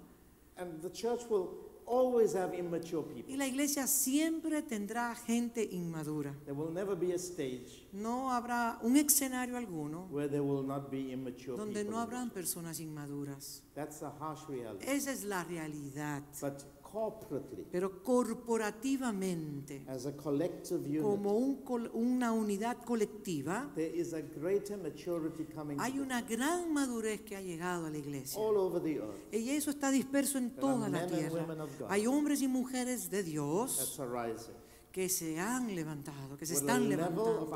And 0.56 0.80
the 0.82 0.90
church 0.90 1.22
will 1.30 1.48
always 1.86 2.34
have 2.34 2.56
immature 2.56 3.02
Y 3.10 3.14
people. 3.22 3.36
la 3.38 3.46
iglesia 3.46 3.86
siempre 3.86 4.62
tendrá 4.62 5.14
gente 5.16 5.62
inmadura. 5.64 6.32
There 6.44 6.52
will 6.56 6.72
never 6.72 6.94
be 6.96 7.12
a 7.12 7.18
stage 7.18 7.86
No 7.92 8.30
habrá 8.32 8.78
un 8.82 8.96
escenario 8.96 9.56
alguno 9.56 10.06
where 10.10 10.28
there 10.28 10.42
will 10.42 10.64
not 10.64 10.90
be 10.90 11.12
immature 11.12 11.56
donde 11.56 11.80
people. 11.80 11.90
no 11.92 12.00
habrán 12.00 12.30
personas 12.30 12.78
inmaduras. 12.80 13.62
That's 13.74 14.02
a 14.02 14.10
harsh 14.20 14.46
reality. 14.48 14.84
Esa 14.86 15.10
es 15.12 15.24
la 15.24 15.42
realidad. 15.44 16.22
But 16.40 16.62
corporately, 16.92 17.64
Pero 17.70 18.02
corporativamente, 18.02 19.84
as 19.88 20.04
a 20.06 20.12
collective 20.16 20.86
unit, 20.86 21.00
como 21.02 21.32
un 21.36 21.62
col- 21.62 21.90
una 21.94 22.32
unidad 22.32 22.76
colectiva, 22.84 23.70
there 23.74 23.94
is 23.96 24.12
a 24.12 24.20
greater 24.20 24.76
maturity 24.76 25.44
coming 25.44 25.78
hay 25.80 25.98
una 25.98 26.20
gran 26.22 26.72
madurez 26.72 27.22
que 27.22 27.36
ha 27.36 27.40
llegado 27.40 27.86
a 27.86 27.90
la 27.90 27.98
iglesia. 27.98 28.38
all 28.40 28.56
over 28.56 28.82
the 28.82 28.98
earth. 28.98 29.32
Y 29.32 29.50
eso 29.50 29.70
está 29.70 29.90
disperso 29.90 30.38
en 30.38 30.50
There 30.50 30.60
toda 30.60 30.86
are 30.86 30.92
la 30.92 30.98
men 31.00 31.02
and 31.02 31.18
tierra. 31.18 31.42
women 31.42 31.60
of 31.60 31.70
God 31.78 31.86
Hay 31.90 32.06
hombres 32.06 32.42
y 32.42 32.48
mujeres 32.48 33.10
de 33.10 33.22
Dios 33.22 33.76
that's 33.78 33.98
arising. 34.00 34.54
Que 34.92 35.08
se 35.08 35.40
han 35.40 35.74
levantado, 35.74 36.36
que 36.36 36.44
se 36.44 36.54
están 36.54 36.86
levantando. 36.86 37.50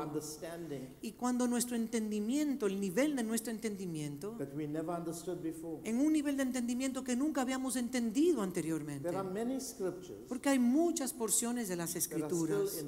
Y 1.01 1.11
cuando 1.11 1.47
nuestro 1.47 1.75
entendimiento, 1.75 2.65
el 2.65 2.79
nivel 2.79 3.15
de 3.15 3.23
nuestro 3.23 3.51
entendimiento, 3.51 4.35
en 5.83 5.99
un 5.99 6.13
nivel 6.13 6.35
de 6.35 6.43
entendimiento 6.43 7.03
que 7.03 7.15
nunca 7.15 7.41
habíamos 7.41 7.75
entendido 7.75 8.41
anteriormente. 8.41 9.07
There 9.07 9.17
are 9.17 9.29
many 9.29 9.61
scriptures 9.61 10.25
Porque 10.27 10.49
hay 10.49 10.59
muchas 10.59 11.13
porciones 11.13 11.69
de 11.69 11.75
las 11.75 11.95
escrituras 11.95 12.83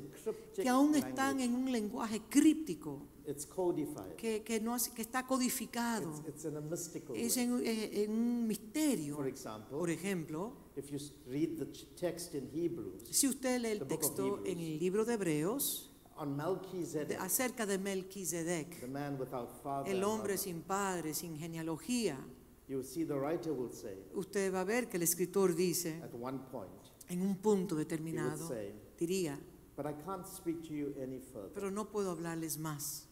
que 0.55 0.67
aún 0.67 0.95
están 0.95 1.37
language. 1.37 1.45
en 1.45 1.55
un 1.55 1.71
lenguaje 1.71 2.21
críptico, 2.27 3.03
It's 3.29 3.45
codified. 3.45 4.15
que, 4.17 4.41
que, 4.43 4.59
no, 4.59 4.73
hace- 4.73 4.91
que 4.91 5.03
está 5.03 5.27
codificado, 5.27 6.09
It's, 6.25 6.27
it's 6.29 6.45
in 6.45 6.57
a 6.57 6.61
mystical 6.61 7.15
es 7.15 7.37
en, 7.37 7.61
en 7.63 8.11
un 8.11 8.47
misterio. 8.47 9.15
For 9.15 9.27
example, 9.27 9.77
Por 9.77 9.89
ejemplo, 9.91 10.53
if 10.75 10.89
you 10.89 10.97
read 11.27 11.57
the 11.59 11.65
text 11.95 12.33
in 12.33 12.49
Hebrews 12.51 13.03
si 13.11 13.27
usted 13.27 13.61
lee 13.61 13.71
el 13.71 13.87
texto 13.87 14.43
en 14.45 14.57
el 14.59 14.79
libro 14.79 15.05
de 15.05 15.13
Hebreos 15.13 15.91
on 16.15 16.35
de- 16.35 16.43
Melchizedek, 16.43 17.19
acerca 17.19 17.65
de 17.67 17.77
Melquisedec, 17.77 18.79
the 18.79 18.87
man 18.87 19.19
without 19.19 19.51
father, 19.61 19.93
el 19.93 20.03
hombre 20.03 20.35
sin 20.37 20.61
padre, 20.63 21.13
sin 21.13 21.37
genealogía, 21.37 22.17
you 22.67 22.81
see 22.81 23.05
the 23.05 23.13
writer 23.13 23.51
will 23.53 23.71
say 23.71 23.95
usted 24.15 24.51
va 24.51 24.61
a 24.61 24.65
ver 24.65 24.89
que 24.89 24.97
el 24.97 25.03
escritor 25.03 25.53
dice 25.55 26.01
at 26.01 26.13
one 26.19 26.39
point, 26.51 26.71
en 27.09 27.21
un 27.21 27.35
punto 27.37 27.75
determinado, 27.75 28.47
say, 28.47 28.73
diría, 28.97 29.39
but 29.77 29.85
I 29.85 29.93
can't 30.03 30.25
speak 30.25 30.61
to 30.63 30.73
you 30.73 30.95
any 31.01 31.19
further 31.19 31.51
pero 31.53 31.69
no 31.69 31.89
puedo 31.91 32.09
hablarles 32.11 32.57
más 32.57 33.05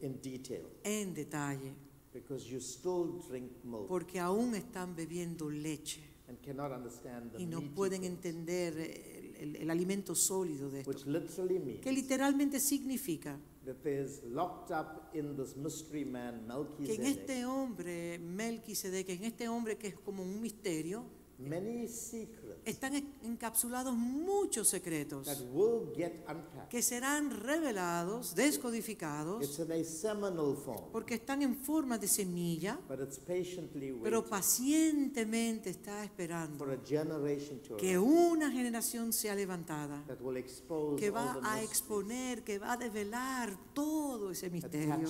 in 0.00 0.20
detail 0.22 0.66
en 0.84 1.14
detalle, 1.14 1.74
because 2.12 2.48
you 2.48 2.60
still 2.60 3.20
drink 3.28 3.50
milk 3.64 3.86
porque 3.86 4.18
aún 4.18 4.54
están 4.54 4.94
bebiendo 4.96 5.48
leche 5.50 6.00
and 6.28 6.38
cannot 6.40 6.72
understand 6.72 7.32
the 7.32 7.42
y 7.42 7.46
no 7.46 7.60
pueden 7.74 8.04
entender 8.04 8.76
el, 8.78 9.36
el- 9.36 9.56
el 9.56 9.70
alimento 9.70 10.14
sólido 10.14 10.70
de 10.70 10.80
esto, 10.80 10.90
which 10.90 11.06
literally 11.06 11.58
means 11.58 11.80
que 11.80 11.92
literalmente 11.92 12.60
significa 12.60 13.38
that 13.64 13.76
there's 13.82 14.22
locked 14.24 14.70
up 14.70 15.14
in 15.14 15.36
this 15.36 15.54
mystery 15.56 16.04
man 16.04 16.46
que 16.46 16.94
en 16.94 17.02
Melchizedek. 17.02 17.06
este 17.20 17.44
hombre, 17.44 18.18
Melquisedec, 18.18 19.08
en 19.10 19.24
este 19.24 19.48
hombre 19.48 19.76
que 19.76 19.88
es 19.88 19.94
como 19.98 20.22
un 20.22 20.40
misterio, 20.40 21.04
many 21.40 21.88
secrets 21.88 22.60
están 22.64 22.94
en- 22.94 23.12
encapsulados 23.24 23.94
muchos 23.94 24.68
secretos 24.68 25.26
that 25.26 25.38
will 25.52 25.90
get 25.96 26.12
unpacked. 26.28 26.68
que 26.68 26.82
serán 26.82 27.30
revelados, 27.30 28.34
descodificados, 28.34 29.42
It's 29.44 29.58
in 29.58 29.72
a 29.72 29.82
seminal 29.84 30.54
form, 30.56 30.92
porque 30.92 31.14
están 31.14 31.42
en 31.42 31.56
forma 31.56 31.96
de 31.98 32.06
semilla, 32.06 32.78
but 32.88 33.00
it's 33.00 33.18
patiently 33.18 33.92
pero 34.02 34.18
waiting 34.20 34.30
pacientemente 34.30 35.70
está 35.70 36.04
esperando 36.04 36.58
for 36.58 36.70
a 36.72 36.78
generation 36.86 37.60
to 37.66 37.76
que 37.76 37.98
una 37.98 38.50
generación 38.50 39.12
sea 39.12 39.34
levantada, 39.34 40.04
that 40.06 40.20
will 40.20 40.36
expose 40.36 40.96
que 41.00 41.08
all 41.08 41.14
va 41.14 41.40
the 41.40 41.46
a 41.46 41.62
exponer, 41.62 42.42
que 42.44 42.58
va 42.58 42.72
a 42.72 42.76
develar 42.76 43.56
todo 43.74 44.30
ese 44.30 44.50
misterio 44.50 45.08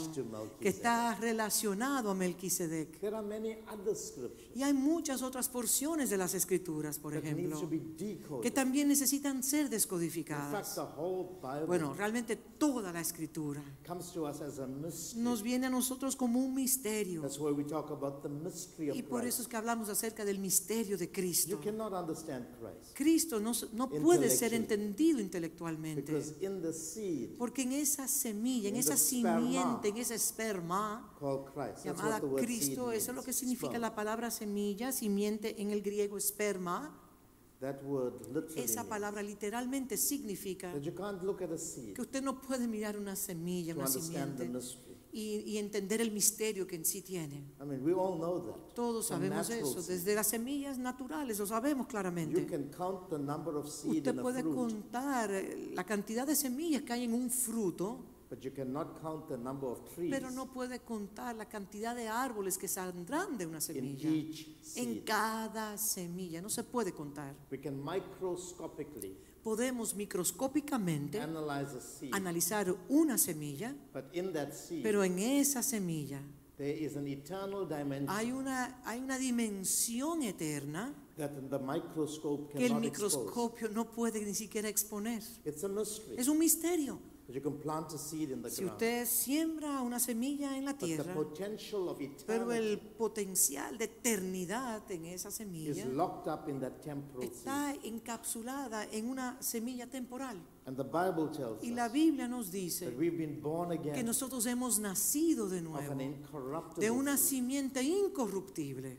que 0.60 0.68
está 0.68 1.14
relacionado 1.16 2.10
a 2.10 2.14
Melquisedec. 2.14 3.00
There 3.00 3.16
are 3.16 3.26
many 3.26 3.56
other 3.72 3.96
scriptures 3.96 4.50
Y 4.54 4.62
hay 4.62 4.72
muchas 4.72 5.22
otras 5.22 5.48
porciones 5.48 6.10
de 6.10 6.19
las 6.20 6.35
escrituras, 6.35 6.98
por 6.98 7.16
ejemplo, 7.16 7.59
que 8.40 8.50
también 8.50 8.87
necesitan 8.88 9.42
ser 9.42 9.68
descodificadas. 9.68 10.78
Bueno, 11.66 11.94
realmente 11.94 12.37
toda 12.37 12.92
la 12.92 13.00
escritura 13.00 13.62
nos 15.16 15.42
viene 15.42 15.66
a 15.66 15.70
nosotros 15.70 16.14
como 16.14 16.38
un 16.38 16.54
misterio. 16.54 17.22
Y 18.94 19.02
por 19.02 19.24
eso 19.24 19.42
es 19.42 19.48
que 19.48 19.56
hablamos 19.56 19.88
acerca 19.88 20.24
del 20.24 20.38
misterio 20.38 20.96
de 20.96 21.11
Cristo. 21.11 21.59
Cristo 22.94 23.40
no, 23.40 23.52
no 23.72 23.88
puede 23.88 24.30
ser 24.30 24.54
entendido 24.54 25.20
intelectualmente. 25.20 26.22
Porque 27.38 27.62
en 27.62 27.72
esa 27.72 28.06
semilla, 28.06 28.68
en 28.68 28.76
esa 28.76 28.96
simiente, 28.96 29.88
en 29.88 29.96
esa 29.96 30.14
esperma 30.14 31.10
llamada 31.85 32.20
Cristo, 32.37 32.92
eso 32.92 33.11
es 33.11 33.16
lo 33.16 33.22
que 33.22 33.33
significa 33.33 33.78
la 33.78 33.94
palabra 33.94 34.30
semilla, 34.30 34.92
simiente 34.92 35.61
en 35.61 35.70
el 35.70 35.83
griego 35.83 36.16
esperma. 36.16 36.96
Esa 38.56 38.85
palabra 38.85 39.22
literalmente 39.22 39.98
significa 39.98 40.74
you 40.78 40.94
que 41.94 42.00
usted 42.00 42.22
no 42.22 42.40
puede 42.40 42.66
mirar 42.66 42.96
una 42.96 43.14
semilla, 43.14 43.74
una 43.74 43.87
simiente 43.87 44.50
y, 45.12 45.42
y 45.44 45.59
entender 45.59 46.00
el 46.00 46.11
misterio 46.11 46.66
que 46.66 46.76
en 46.76 46.85
sí 46.85 47.02
tiene. 47.02 47.44
I 47.61 47.66
mean, 47.66 47.85
we 47.85 47.92
all 47.92 48.16
know 48.16 48.40
that. 48.46 48.74
Todos 48.74 49.09
sabemos 49.09 49.50
eso, 49.50 49.83
desde 49.83 50.14
las 50.14 50.28
semillas 50.28 50.78
naturales, 50.78 51.38
lo 51.38 51.46
sabemos 51.46 51.87
You 51.87 51.90
claramente. 51.90 52.46
can 52.46 52.70
count 52.70 53.11
the 53.11 53.18
number 53.18 53.54
of 53.56 53.68
seed 53.68 53.98
Usted 53.98 54.20
puede 54.20 54.42
contar 54.42 55.30
la 55.74 55.85
cantidad 55.85 56.26
de 56.26 56.37
semillas 56.37 56.83
que 56.83 56.92
hay 56.92 57.04
en 57.04 57.12
un 57.12 57.30
fruto 57.30 58.04
but 58.30 58.44
you 58.44 58.52
cannot 58.52 59.00
count 59.02 59.28
the 59.28 59.36
number 59.36 59.66
of 59.68 59.80
trees 59.92 60.10
pero 60.10 60.30
no 60.30 60.46
puede 60.52 60.78
contar 60.80 61.34
la 61.34 61.46
cantidad 61.46 61.96
de 61.96 62.06
árboles 62.08 62.56
que 62.56 62.68
saldrán 62.68 63.36
de 63.36 63.44
una 63.46 63.56
in 63.56 63.60
semilla. 63.62 64.08
each 64.08 64.46
En 64.76 64.94
seed. 64.94 65.04
cada 65.04 65.76
semilla, 65.76 66.40
no 66.40 66.48
se 66.48 66.62
puede 66.62 66.92
contar. 66.92 67.34
We 67.50 67.60
can 67.60 67.82
microscopically 67.82 69.16
Podemos 69.42 69.94
microscópicamente 69.96 71.18
analyze 71.20 71.74
a 71.76 71.80
seed, 71.80 72.14
analizar 72.14 72.74
una 72.88 73.16
semilla, 73.18 73.74
but 73.92 74.04
in 74.14 74.32
that 74.34 74.52
seed 74.52 74.82
pero 74.82 75.02
en 75.02 75.18
esa 75.18 75.62
semilla 75.62 76.20
there 76.58 76.70
is 76.78 76.94
an 76.96 77.06
eternal 77.08 77.66
dimension 77.66 78.10
hay 78.10 78.30
una, 78.32 78.82
hay 78.84 79.00
una 79.00 79.18
dimensión 79.18 80.22
eterna 80.22 80.92
that 81.16 81.30
the 81.50 81.58
microscope 81.58 82.52
que 82.52 82.58
el 82.66 82.68
cannot 82.72 82.84
expose. 82.84 83.16
microscopio 83.16 83.68
no 83.70 83.90
puede 83.90 84.24
ni 84.24 84.34
siquiera 84.34 84.68
exponer. 84.68 85.22
It's 85.44 85.64
a 85.64 85.68
mystery. 85.68 86.16
Es 86.18 86.28
un 86.28 86.38
misterio. 86.38 86.98
But 87.30 87.36
you 87.36 87.42
can 87.42 87.60
plant 87.60 87.92
a 87.92 87.98
seed 87.98 88.32
in 88.32 88.42
the 88.42 88.50
Si 88.50 88.62
ground. 88.64 88.72
usted 88.72 89.06
siembra 89.06 89.82
una 89.82 90.00
semilla 90.00 90.56
en 90.56 90.64
la 90.64 90.72
But 90.72 90.80
the 90.80 90.86
tierra, 90.86 91.14
potential 91.14 91.88
of 91.88 91.98
pero 92.26 92.50
el 92.52 92.80
potencial 92.98 93.78
de 93.78 93.84
eternidad 93.84 94.90
en 94.90 95.04
esa 95.06 95.28
is 95.28 95.36
semilla 95.36 95.84
locked 95.86 96.26
up 96.26 96.48
in 96.48 96.58
that 96.58 96.80
temporal 96.82 97.22
seed. 97.22 97.32
está 97.36 97.72
encapsulada 97.84 98.84
en 98.90 99.08
una 99.08 99.40
semilla 99.40 99.88
temporal. 99.88 100.42
And 100.66 100.77
the 100.77 100.85
Bible 100.85 101.29
tells 101.33 101.62
Y 101.64 101.70
la 101.70 101.87
us 101.87 101.92
Biblia 101.92 102.29
nos 102.29 102.51
dice 102.51 102.94
que 103.94 104.03
nosotros 104.05 104.44
hemos 104.46 104.79
nacido 104.79 105.49
de 105.49 105.62
nuevo, 105.62 105.94
de 106.77 106.90
una 106.90 107.16
seed. 107.16 107.29
simiente 107.40 107.83
incorruptible. 107.83 108.99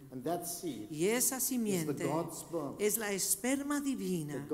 Y 0.90 1.06
esa 1.06 1.38
is 1.38 1.44
the 1.44 1.48
simiente 1.48 2.12
es 2.80 2.98
la 2.98 3.12
esperma 3.12 3.80
divina 3.80 4.48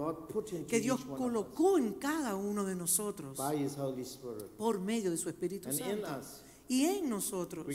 que 0.67 0.79
Dios 0.79 1.05
colocó 1.05 1.77
en 1.77 1.93
cada 1.93 2.35
uno 2.35 2.65
de 2.65 2.75
nosotros 2.75 3.39
por 4.57 4.79
medio 4.79 5.09
de 5.09 5.17
su 5.17 5.29
Espíritu 5.29 5.71
Santo. 5.71 6.07
Y 6.69 6.83
en 6.83 7.09
nosotros, 7.09 7.65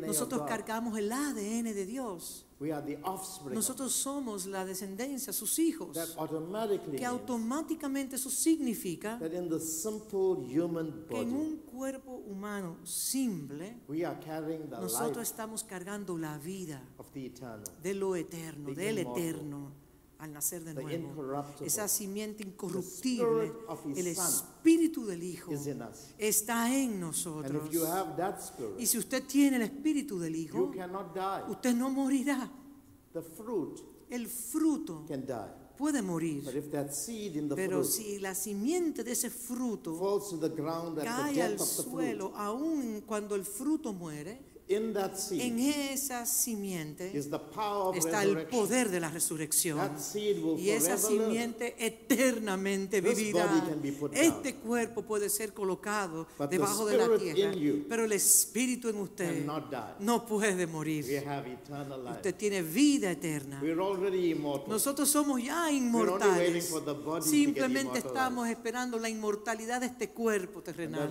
nosotros 0.00 0.42
cargamos 0.48 0.98
el 0.98 1.12
ADN 1.12 1.74
de 1.74 1.86
Dios. 1.86 2.46
We 2.62 2.70
are 2.70 2.80
the 2.80 2.96
offspring 3.02 3.48
of 3.48 3.54
Nosotros 3.56 3.92
somos 3.92 4.46
la 4.46 4.64
descendencia, 4.64 5.32
sus 5.32 5.58
hijos, 5.58 5.94
that 5.94 6.10
automatically 6.16 6.96
que 6.96 7.04
automáticamente 7.04 8.14
eso 8.14 8.30
significa 8.30 9.18
that 9.18 9.32
in 9.32 9.48
the 9.48 9.58
simple 9.58 10.36
human 10.46 10.92
que 11.08 11.20
en 11.20 11.30
body 11.30 11.42
un 11.42 11.56
cuerpo 11.56 12.22
humano 12.24 12.76
simple, 12.84 13.80
we 13.88 14.04
are 14.04 14.16
carrying 14.20 14.70
the 14.70 14.76
nosotros 14.76 15.16
life 15.16 15.22
estamos 15.22 15.64
cargando 15.64 16.16
la 16.16 16.38
vida 16.38 16.80
of 16.98 17.10
the 17.10 17.26
eternal, 17.26 17.64
de 17.82 17.94
lo 17.94 18.14
eterno, 18.14 18.68
The 18.68 18.80
del 18.80 18.98
immortal, 18.98 19.24
eterno, 19.24 19.72
al 20.22 20.32
nacer 20.32 20.62
de 20.62 20.72
nuevo. 20.72 21.44
Esa 21.64 21.88
simiente 21.88 22.44
incorruptible, 22.44 23.46
spirit 23.48 23.98
el 23.98 24.06
espíritu 24.06 25.04
del 25.04 25.20
Hijo, 25.20 25.50
está 26.16 26.72
en 26.72 27.00
nosotros. 27.00 27.68
that 28.16 28.38
Y 28.38 28.40
spirit, 28.40 28.86
si 28.86 28.98
usted 28.98 29.24
tiene 29.24 29.56
el 29.56 29.62
espíritu 29.62 30.20
del 30.20 30.36
Hijo, 30.36 30.70
usted 31.48 31.74
no 31.74 31.90
morirá. 31.90 32.48
El 34.08 34.28
fruto 34.28 35.04
can 35.08 35.26
die. 35.26 35.34
puede 35.76 36.00
But 36.00 36.06
morir. 36.06 36.56
if 36.56 36.70
that 36.70 36.92
seed 36.92 37.34
in 37.34 37.48
the 37.48 37.56
Pero 37.56 37.82
fruit 37.82 37.90
si 37.90 38.18
la 38.20 38.34
simiente 38.34 39.02
de 39.02 39.12
ese 39.12 39.28
fruto 39.28 39.96
falls 39.96 40.28
to 40.28 40.38
the 40.38 40.54
ground 40.54 40.98
at 40.98 41.04
the 41.04 41.08
cae 41.08 41.42
al 41.42 41.58
suelo, 41.58 42.32
aún 42.36 43.02
cuando 43.06 43.34
el 43.34 43.44
fruto 43.44 43.92
muere, 43.92 44.51
in 44.68 44.94
that 44.94 45.12
en 45.12 45.18
seed 45.58 45.58
esa 45.92 46.24
simiente 46.24 47.10
is 47.16 47.28
the 47.28 47.38
power 47.38 47.88
of 47.90 47.96
está 47.96 48.22
el 48.22 48.46
poder 48.46 48.88
de 48.90 49.00
la 49.00 49.10
resurrección. 49.10 49.76
That 49.76 49.98
seed 49.98 50.42
will 50.42 50.58
Y 50.58 50.70
esa 50.70 50.96
forever 50.96 51.10
live. 51.20 51.26
simiente 51.26 51.74
eternamente 51.86 53.02
put 53.02 54.12
Este 54.14 54.54
cuerpo 54.56 55.02
puede 55.02 55.28
ser 55.28 55.52
colocado 55.52 56.26
But 56.38 56.50
debajo 56.50 56.86
de 56.86 56.96
la 56.96 57.18
tierra, 57.18 57.52
pero 57.88 58.04
el 58.04 58.12
espíritu 58.12 58.88
en 58.88 58.96
usted 58.98 59.44
no 59.98 60.26
puede 60.26 60.64
We 60.64 60.66
morir. 60.66 61.26
have 61.28 61.52
eternal 61.52 62.02
life. 62.04 62.16
Usted 62.16 62.34
tiene 62.36 62.62
vida 62.62 63.10
eterna. 63.10 63.60
Nosotros 64.68 65.08
somos 65.10 65.42
ya 65.42 65.70
inmortales. 65.70 66.72
Simplemente 67.22 67.98
estamos 67.98 68.48
esperando 68.48 68.98
la 68.98 69.08
inmortalidad 69.08 69.80
de 69.80 69.86
este 69.86 70.10
cuerpo 70.10 70.62
terrenal. 70.62 71.10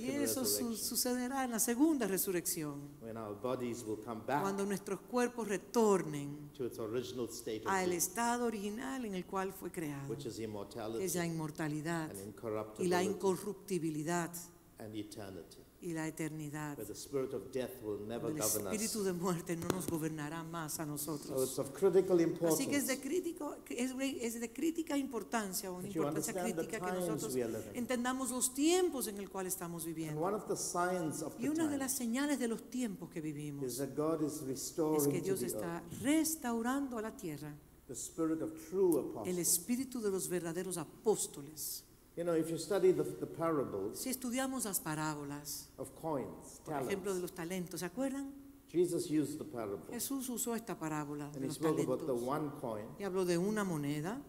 Y 0.00 0.10
eso 0.10 0.44
su- 0.44 0.76
sucederá 0.76 1.44
en 1.44 1.50
la 1.52 1.58
segunda 1.58 2.06
resurrección, 2.06 2.55
When 2.64 3.16
our 3.16 3.34
bodies 3.34 3.84
will 3.84 3.98
come 4.02 4.22
back 4.26 4.42
cuando 4.42 4.64
nuestros 4.64 5.00
cuerpos 5.00 5.48
retornen 5.48 6.50
to 6.56 6.64
its 6.64 6.78
original 6.78 7.28
state 7.28 7.62
of 7.64 7.70
al 7.70 7.92
estado 7.92 8.46
original 8.46 9.04
en 9.04 9.14
el 9.14 9.24
cual 9.24 9.52
fue 9.52 9.70
creado, 9.70 10.08
which 10.08 10.26
is 10.26 10.36
que 10.36 10.44
immortality 10.44 11.04
es 11.04 11.14
la 11.14 11.26
inmortalidad 11.26 12.10
and 12.10 12.34
y 12.78 12.88
la 12.88 13.02
incorruptibility 13.02 14.06
incorruptibilidad 14.06 14.30
and 14.78 14.94
eternity. 14.94 15.65
Y 15.86 15.92
la 15.92 16.06
eternidad. 16.08 16.76
The 16.76 16.92
spirit 16.94 17.32
of 17.34 17.50
death 17.52 17.70
will 17.82 18.00
never 18.06 18.30
El 18.30 18.38
govern 18.38 18.66
us. 18.66 18.72
espíritu 18.72 19.04
de 19.04 19.12
muerte 19.12 19.56
no 19.56 19.68
nos 19.68 19.86
gobernará 19.86 20.42
más 20.42 20.80
a 20.80 20.84
So 20.84 20.86
nosotros. 20.86 21.48
it's 21.48 21.58
of 21.58 21.72
critical 21.72 22.18
Así 22.46 22.66
que 22.66 22.76
es 22.76 22.86
de, 22.86 22.94
importance 22.94 23.00
crítico, 23.00 23.56
es, 23.68 23.92
es 24.20 24.40
de 24.40 24.52
crítica 24.52 24.96
importancia, 24.98 25.70
o 25.70 25.80
importancia 25.80 26.34
crítica 26.42 26.80
que 26.80 26.92
nosotros 26.92 27.34
entendamos 27.74 28.30
los 28.30 28.52
tiempos 28.52 29.06
en 29.06 29.18
el 29.18 29.30
cual 29.30 29.46
estamos 29.46 29.84
viviendo. 29.84 30.20
one 30.20 30.34
of 30.34 30.46
the 30.48 30.56
signs 30.56 31.22
of 31.22 31.34
Y 31.38 31.48
una 31.48 31.68
de 31.68 31.78
las 31.78 31.92
señales 31.92 32.38
de 32.38 32.48
los 32.48 32.68
tiempos 32.70 33.08
que 33.10 33.20
is 33.20 33.24
vivimos 33.24 33.76
that 33.78 33.94
God 33.96 34.22
is 34.22 34.34
es 34.34 34.38
que 34.40 34.46
restoring 34.46 35.12
to 35.18 35.24
Dios 35.24 35.40
the 35.40 35.46
está 35.46 35.76
earth 35.82 36.02
restaurando 36.02 36.98
a 36.98 37.02
la 37.02 37.16
tierra 37.16 37.54
the 37.86 37.94
spirit 37.94 38.42
of 38.42 38.50
true 38.68 38.98
el 38.98 39.10
apostles. 39.10 39.38
espíritu 39.38 40.00
de 40.00 40.10
los 40.10 40.28
verdaderos 40.28 40.76
apóstoles. 40.76 41.84
You 42.16 42.24
know, 42.24 42.32
if 42.34 42.48
you 42.50 42.56
study 42.56 42.92
the, 42.92 43.02
the 43.02 43.26
parables 43.26 43.98
Si 43.98 44.08
estudiamos 44.10 44.64
las 44.64 44.80
parábolas, 44.80 45.68
of 45.76 45.90
coins, 46.00 46.60
por 46.64 46.74
ejemplo, 46.74 47.14
de 47.14 47.20
los 47.20 47.32
talentos, 47.34 47.80
¿se 47.80 47.86
acuerdan? 47.86 48.32
Jesus 48.68 49.10
used 49.10 49.38
the 49.38 49.44
parable. 49.44 49.84
Jesús 49.92 50.28
usó 50.28 50.54
esta 50.54 50.78
parábola 50.78 51.30
de 51.30 51.36
And 51.36 51.44
he 51.44 51.46
los 51.48 51.56
spoke 51.56 51.80
about 51.82 52.00
the 52.00 52.06
talentos 52.06 52.28
one 52.28 52.50
coin. 52.60 52.86
y 52.98 53.04
habló 53.04 53.24
de 53.26 53.36
una 53.38 53.64
moneda 53.64 54.20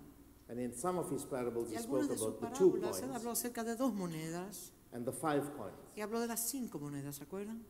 And 0.49 0.59
in 0.59 0.73
some 0.73 0.97
of 0.99 1.11
his 1.11 1.23
parables, 1.25 1.71
y 1.71 1.75
he 1.75 1.79
spoke 1.79 2.07
de 2.07 2.17
sus 2.17 2.27
about 2.27 2.39
the 2.41 2.57
two 2.57 2.71
parábolas 2.71 3.01
él 3.01 3.09
habló 3.15 3.23
coins 3.23 3.39
acerca 3.39 3.63
de 3.63 3.75
dos 3.75 3.93
monedas 3.93 4.71
and 4.91 5.05
the 5.05 5.11
five 5.13 5.43
coins. 5.57 5.73
y 5.95 6.01
habló 6.01 6.19
de 6.19 6.27
las 6.27 6.49
cinco 6.49 6.79
monedas, 6.79 7.15
¿se 7.15 7.23
acuerdan? 7.23 7.63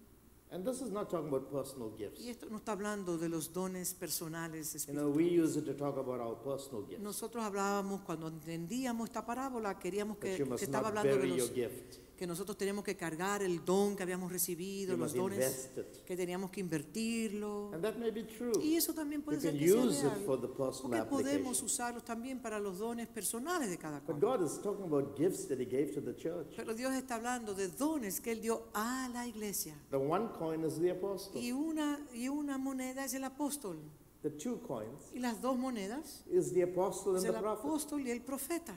And 0.49 0.63
this 0.65 0.81
is 0.81 0.91
not 0.91 1.09
talking 1.09 1.27
about 1.27 1.51
personal 1.51 1.91
gifts. 1.97 2.21
Y 2.21 2.29
esto 2.29 2.47
no 2.49 2.57
está 2.57 2.71
hablando 2.71 3.17
de 3.17 3.27
los 3.27 3.51
dones 3.51 3.93
personales 3.93 4.73
You 4.87 4.93
know, 4.93 5.09
we 5.09 5.25
espirituales. 5.25 5.55
use 5.55 5.59
it 5.59 5.65
to 5.65 5.73
talk 5.73 5.97
about 5.97 6.21
our 6.21 6.35
personal 6.41 6.85
gifts. 6.87 7.01
Nosotros 7.03 7.43
hablábamos, 7.43 8.01
cuando 8.01 8.29
entendíamos 8.29 9.09
esta 9.09 9.25
parábola, 9.25 9.77
queríamos 9.77 10.17
que, 10.17 10.29
That 10.31 10.37
you 10.37 10.45
que 10.45 10.51
must 10.51 10.63
estaba 10.63 10.89
not 10.89 10.99
hablando 10.99 11.09
de 11.09 11.17
bury 11.17 11.29
your 11.37 11.47
los, 11.47 11.51
gift. 11.53 11.97
Que 12.17 12.25
nosotros 12.25 12.57
teníamos 12.57 12.83
que 12.83 12.97
cargar 12.97 13.43
el 13.43 13.63
don 13.63 13.95
que 13.95 14.03
habíamos 14.03 14.31
recibido, 14.31 14.93
You 14.93 14.97
los 14.97 15.13
dones 15.13 15.69
que 16.05 16.17
teníamos 16.17 16.49
que 16.49 16.59
invertirlo. 16.59 17.71
And 17.73 17.83
that 17.83 17.97
may 17.97 18.11
be 18.11 18.23
true. 18.23 18.51
Y 18.61 18.75
eso 18.75 18.93
también 18.93 19.21
You 19.21 19.25
puede 19.25 19.39
ser 19.39 19.51
can 19.51 19.59
que 19.59 19.67
sea 19.67 19.83
use 19.83 20.01
real, 20.01 20.25
for 20.25 20.41
the 20.41 20.47
porque 20.47 21.03
podemos 21.03 21.61
usarlos 21.61 22.03
también 22.03 22.41
para 22.41 22.59
los 22.59 22.79
dones 22.79 23.07
personales 23.07 23.69
de 23.69 23.77
cada 23.77 24.01
cual. 24.01 24.19
God 24.19 24.43
is 24.43 24.59
talking 24.61 24.85
about 24.85 25.15
gifts 25.17 25.47
that 25.47 25.59
He 25.59 25.65
gave 25.65 25.93
to 25.93 26.01
the 26.01 26.15
church. 26.15 26.55
Pero 26.55 26.73
Dios 26.73 26.93
está 26.93 27.15
hablando 27.15 27.53
de 27.53 27.67
dones 27.67 28.19
que 28.19 28.31
Él 28.31 28.41
dio 28.41 28.67
a 28.73 29.07
la 29.13 29.27
iglesia. 29.27 29.75
The 29.91 29.97
one 29.97 30.29
coin 30.37 30.65
is 30.65 30.79
the 30.79 30.91
apostle. 30.91 31.39
Y 31.39 31.51
una, 31.51 31.99
y 32.13 32.29
una 32.29 32.57
moneda 32.57 33.05
es 33.05 33.13
el 33.13 33.23
apóstol. 33.23 33.77
The 34.23 34.31
two 34.31 34.59
coins 34.67 35.11
Y 35.13 35.19
las 35.19 35.39
dos 35.41 35.57
monedas 35.57 36.23
is 36.31 36.51
the 36.51 36.63
apostle 36.63 37.17
es 37.17 37.25
and 37.25 37.35
el 37.35 37.45
apóstol 37.45 38.01
y 38.01 38.09
el 38.09 38.21
profeta. 38.21 38.75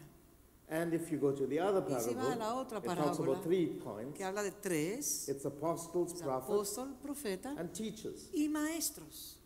And 0.72 0.94
if 0.94 1.11
you 1.11 1.18
go 1.18 1.33
to 1.33 1.46
the 1.48 1.59
other 1.59 1.83
Y 1.88 2.00
si 2.00 2.14
va 2.14 2.33
a 2.33 2.37
la 2.37 2.37
parable, 2.37 2.61
otra 2.61 2.78
it 2.78 2.85
talks 2.85 3.18
parábola, 3.18 3.33
about 3.33 3.42
three 3.42 3.78
coins. 3.83 4.16
que 4.16 4.24
habla 4.24 4.42
de 4.44 4.52
tres, 4.52 5.28
It's 5.28 5.44
apostles, 5.44 6.12
es 6.14 6.22
prophets, 6.22 6.48
apóstol, 6.48 6.94
profeta 7.02 7.54
and 7.59 7.72
teachers. 7.72 8.30
y 8.33 8.48
maestros. 8.48 9.37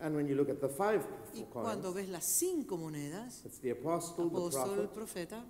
And 0.00 0.16
when 0.16 0.26
you 0.26 0.34
look 0.34 0.48
at 0.48 0.60
the 0.60 0.68
five 0.68 1.04
Y 1.34 1.42
cuando 1.52 1.92
coins, 1.92 1.94
ves 1.96 2.08
las 2.08 2.24
cinco 2.24 2.78
monedas, 2.78 3.44
it's 3.44 3.58
the 3.58 3.70
apostle, 3.72 4.30
the 4.30 4.36
apóstol, 4.36 4.78
el 4.78 4.88
prophet, 4.88 5.28
profeta, 5.28 5.44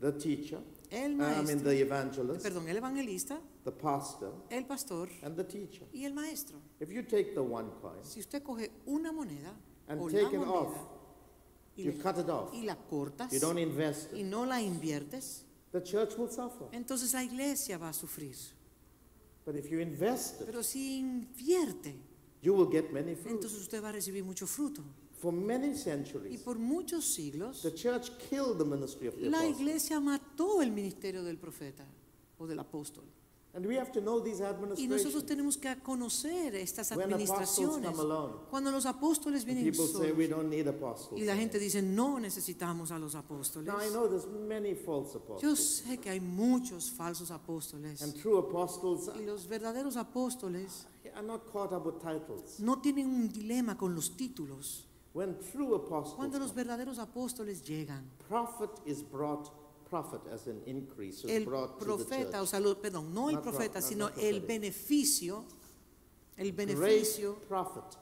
the 0.00 0.12
teacher, 0.12 0.58
el 0.90 1.12
um, 1.14 1.20
I 1.22 1.42
mean 1.42 1.62
the 1.62 1.80
evangelist, 1.80 2.42
perdón, 2.44 2.68
el 2.68 2.76
evangelista, 2.78 3.38
the 3.64 3.70
pastor, 3.72 4.32
el 4.50 4.64
pastor 4.64 5.08
and 5.22 5.36
the 5.36 5.44
teacher. 5.44 5.86
y 5.92 6.04
el 6.04 6.14
maestro. 6.14 6.58
If 6.80 6.90
you 6.90 7.02
take 7.02 7.32
the 7.34 7.42
one 7.42 7.70
coin 7.80 8.02
Si 8.02 8.18
usted 8.18 8.42
coge 8.42 8.70
una 8.88 9.12
moneda 9.12 9.54
and 9.88 10.00
o 10.00 10.08
take 10.08 10.22
la 10.24 10.28
it 10.30 10.34
moneda 10.40 10.50
off, 10.50 10.76
y, 11.78 11.84
you 11.84 11.92
cut 12.02 12.18
it 12.18 12.28
off, 12.28 12.52
y 12.52 12.62
la 12.64 12.76
cortas 12.76 13.32
you 13.32 13.38
don't 13.40 13.58
invest 13.58 14.12
y 14.12 14.20
it, 14.20 14.26
no 14.26 14.44
la 14.44 14.60
inviertes, 14.60 15.44
the 15.72 15.82
church 15.82 16.16
will 16.18 16.30
suffer. 16.30 16.66
entonces 16.72 17.12
la 17.12 17.22
iglesia 17.22 17.78
va 17.78 17.88
a 17.90 17.92
sufrir. 17.92 18.36
But 19.46 19.56
if 19.56 19.70
you 19.70 19.80
invest 19.80 20.40
it, 20.42 20.46
Pero 20.46 20.62
si 20.62 20.98
invierte, 20.98 21.94
you 22.42 22.52
will 22.54 22.68
get 22.70 22.92
many 22.92 23.14
fruits. 23.14 23.30
entonces 23.32 23.58
usted 23.60 23.82
va 23.82 23.88
a 23.88 23.92
recibir 23.92 24.22
mucho 24.24 24.46
fruto. 24.46 24.82
For 25.20 25.32
many 25.32 25.70
Y 25.70 25.74
centuries, 25.76 26.40
por 26.42 26.58
muchos 26.58 27.04
siglos, 27.04 27.62
the 27.62 27.72
church 27.74 28.10
killed 28.30 28.58
the 28.58 28.64
ministry 28.64 29.08
of 29.08 29.14
the 29.16 29.28
la 29.30 29.46
iglesia 29.46 29.98
mató 30.00 30.62
el 30.62 30.70
ministerio 30.70 31.24
del 31.24 31.38
profeta 31.38 31.84
o 32.38 32.46
del 32.46 32.58
apóstol. 32.60 33.04
And 33.54 33.66
we 33.66 33.76
have 33.76 33.90
to 33.92 34.00
know 34.00 34.20
these 34.20 34.40
Y 34.76 34.86
nosotros 34.86 35.24
tenemos 35.24 35.56
que 35.56 35.74
conocer 35.82 36.54
estas 36.54 36.92
administraciones. 36.92 37.96
Cuando 38.50 38.70
los 38.70 38.84
apóstoles 38.84 39.44
vienen 39.44 39.64
people 39.64 39.86
say 39.86 40.12
we 40.12 40.26
solos 40.26 40.28
don't 40.28 40.50
need 40.50 40.68
apostles. 40.68 41.20
y 41.20 41.24
la 41.24 41.34
gente 41.34 41.58
dice, 41.58 41.80
no 41.80 42.20
necesitamos 42.20 42.90
a 42.90 42.98
los 42.98 43.14
apóstoles. 43.14 43.66
Now 43.66 43.80
I 43.80 43.88
know 43.90 44.06
there's 44.06 44.26
many 44.26 44.74
false 44.74 45.18
Yo 45.40 45.56
sé 45.56 45.98
que 45.98 46.10
hay 46.10 46.20
muchos 46.20 46.90
falsos 46.90 47.30
apóstoles. 47.30 48.02
And 48.02 48.14
true 48.20 48.38
apostles 48.38 49.10
Y 49.18 49.24
los 49.24 49.48
verdaderos 49.48 49.96
apóstoles 49.96 50.86
are 51.14 51.26
not 51.26 51.50
caught 51.50 51.72
up 51.72 51.86
with 51.86 52.00
titles. 52.00 52.60
no 52.60 52.80
tienen 52.80 53.06
un 53.06 53.28
dilema 53.32 53.76
con 53.76 53.94
los 53.94 54.10
títulos. 54.16 54.84
When 55.14 55.36
true 55.52 55.74
apostles 55.74 56.16
Cuando 56.16 56.38
los 56.38 56.54
verdaderos 56.54 56.98
apóstoles 56.98 57.62
llegan, 57.62 58.04
prophet 58.28 58.70
is 58.84 59.02
brought, 59.02 59.50
prophet 59.88 60.20
as 60.32 60.46
an 60.46 60.60
increase 60.66 61.24
is 61.24 61.30
el 61.30 61.44
profeta, 61.78 62.42
o 62.42 62.46
sea, 62.46 62.60
lo- 62.60 62.76
perdón, 62.80 63.12
no 63.14 63.30
el 63.30 63.36
profeta, 63.40 63.80
sino 63.80 64.08
el 64.20 64.40
beneficio, 64.46 65.44
el 66.38 66.52
Great 66.52 66.68
beneficio, 66.68 67.36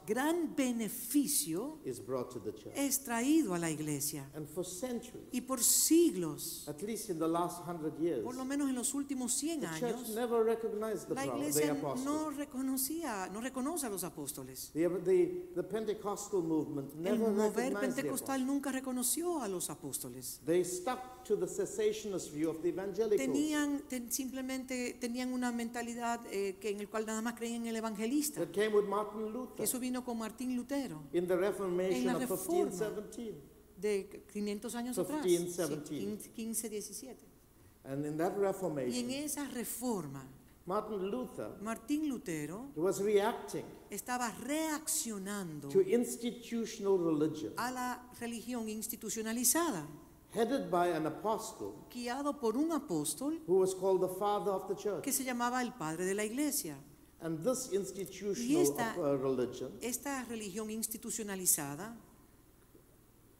gran 0.05 0.55
beneficio 0.55 1.79
is 1.83 1.99
brought 1.99 2.31
to 2.31 2.39
the 2.39 2.53
church. 2.53 2.73
es 2.75 3.03
traído 3.03 3.53
a 3.53 3.59
la 3.59 3.69
iglesia. 3.69 4.29
And 4.35 4.47
for 4.47 4.63
centuries, 4.63 5.27
Y 5.31 5.41
por 5.41 5.59
siglos, 5.63 6.67
at 6.67 6.81
least 6.83 7.09
in 7.09 7.17
the 7.17 7.27
last 7.27 7.63
years, 7.99 8.23
por 8.23 8.35
lo 8.35 8.45
menos 8.45 8.69
en 8.69 8.75
los 8.75 8.93
últimos 8.93 9.33
100 9.33 9.61
the 9.61 9.79
church 9.79 9.95
años, 9.95 10.09
never 10.15 10.43
recognized 10.45 11.07
the, 11.07 11.15
la 11.15 11.21
the 11.23 11.27
iglesia 11.29 11.71
apostles. 11.71 12.05
no 12.05 12.29
reconocía, 12.29 13.29
no 13.31 13.41
reconoce 13.41 13.87
a 13.87 13.89
los 13.89 14.03
apóstoles. 14.03 14.71
The, 14.73 15.63
Pentecostal 15.67 16.43
movement 16.43 16.93
El 16.93 17.01
never 17.01 17.29
mover 17.29 17.55
recognized 17.55 17.95
the 17.95 18.01
pentecostal 18.01 18.45
nunca 18.45 18.71
reconoció 18.71 19.41
a 19.41 19.47
los 19.47 19.69
apóstoles. 19.69 20.39
They 20.45 20.63
stuck 20.63 21.23
to 21.25 21.35
the 21.35 21.47
cessationist 21.47 22.31
view 22.31 22.49
of 22.49 22.61
the 22.61 22.69
evangelicals. 22.69 23.17
Tenían 23.17 23.81
ten- 23.87 24.11
simplemente 24.11 24.97
tenían 24.99 25.33
una 25.33 25.51
mentalidad 25.51 26.21
eh, 26.31 26.57
que 26.59 26.69
en 26.69 26.79
el 26.79 26.87
cual 26.87 27.05
nada 27.05 27.21
más 27.21 27.33
creían 27.33 27.61
en 27.61 27.67
el 27.67 27.75
evangelista. 27.77 28.26
That 28.33 28.51
came 28.51 28.73
with 28.73 28.85
Martin 28.87 29.31
Luther 29.31 29.63
Eso 29.63 29.79
vino 29.79 30.03
con 30.03 30.17
Martín 30.17 30.55
Lutero 30.55 31.03
in 31.13 31.27
the 31.27 31.35
Reformation 31.35 32.01
En 32.01 32.05
la 32.05 32.13
of 32.15 32.21
Reforma. 32.21 32.65
1517. 32.65 33.57
de 33.77 34.23
500 34.33 34.75
años 34.75 34.97
atrás, 34.97 35.23
15, 35.23 35.67
sí, 35.67 35.75
17. 35.89 36.29
15, 36.33 36.69
17. 36.69 37.25
And 37.83 38.05
in 38.05 38.17
that 38.17 38.33
Y 38.33 38.35
en 38.35 38.41
Reformation, 38.41 39.09
esa 39.11 39.45
reforma, 39.49 40.25
Martin 40.65 41.09
Luther 41.09 41.49
Martín 41.61 42.09
Lutero 42.09 42.71
was 42.75 42.99
reacting 42.99 43.63
estaba 43.89 44.29
reaccionando 44.31 45.69
to 45.69 45.81
institutional 45.81 46.97
religion 46.97 47.53
a 47.55 47.71
la 47.71 48.09
religión 48.19 48.67
institucionalizada, 48.67 49.87
headed 50.33 50.69
by 50.69 50.89
an 50.93 51.05
apostle 51.05 51.73
guiado 51.89 52.37
por 52.37 52.57
un 52.57 52.71
apóstol 52.73 53.39
who 53.47 53.59
was 53.59 53.73
called 53.73 54.01
the 54.01 54.19
father 54.19 54.51
of 54.51 54.67
the 54.67 54.75
church. 54.75 55.01
que 55.03 55.13
se 55.13 55.23
llamaba 55.23 55.61
el 55.61 55.73
padre 55.73 56.03
de 56.03 56.13
la 56.13 56.25
iglesia. 56.25 56.77
And 57.19 57.39
this 57.43 57.71
institutional 57.73 58.61
esta- 58.61 58.95
uh, 58.97 59.17
religion, 59.17 59.71
Esta 59.81 60.23
religión 60.25 60.69
institucionalizada, 60.69 61.95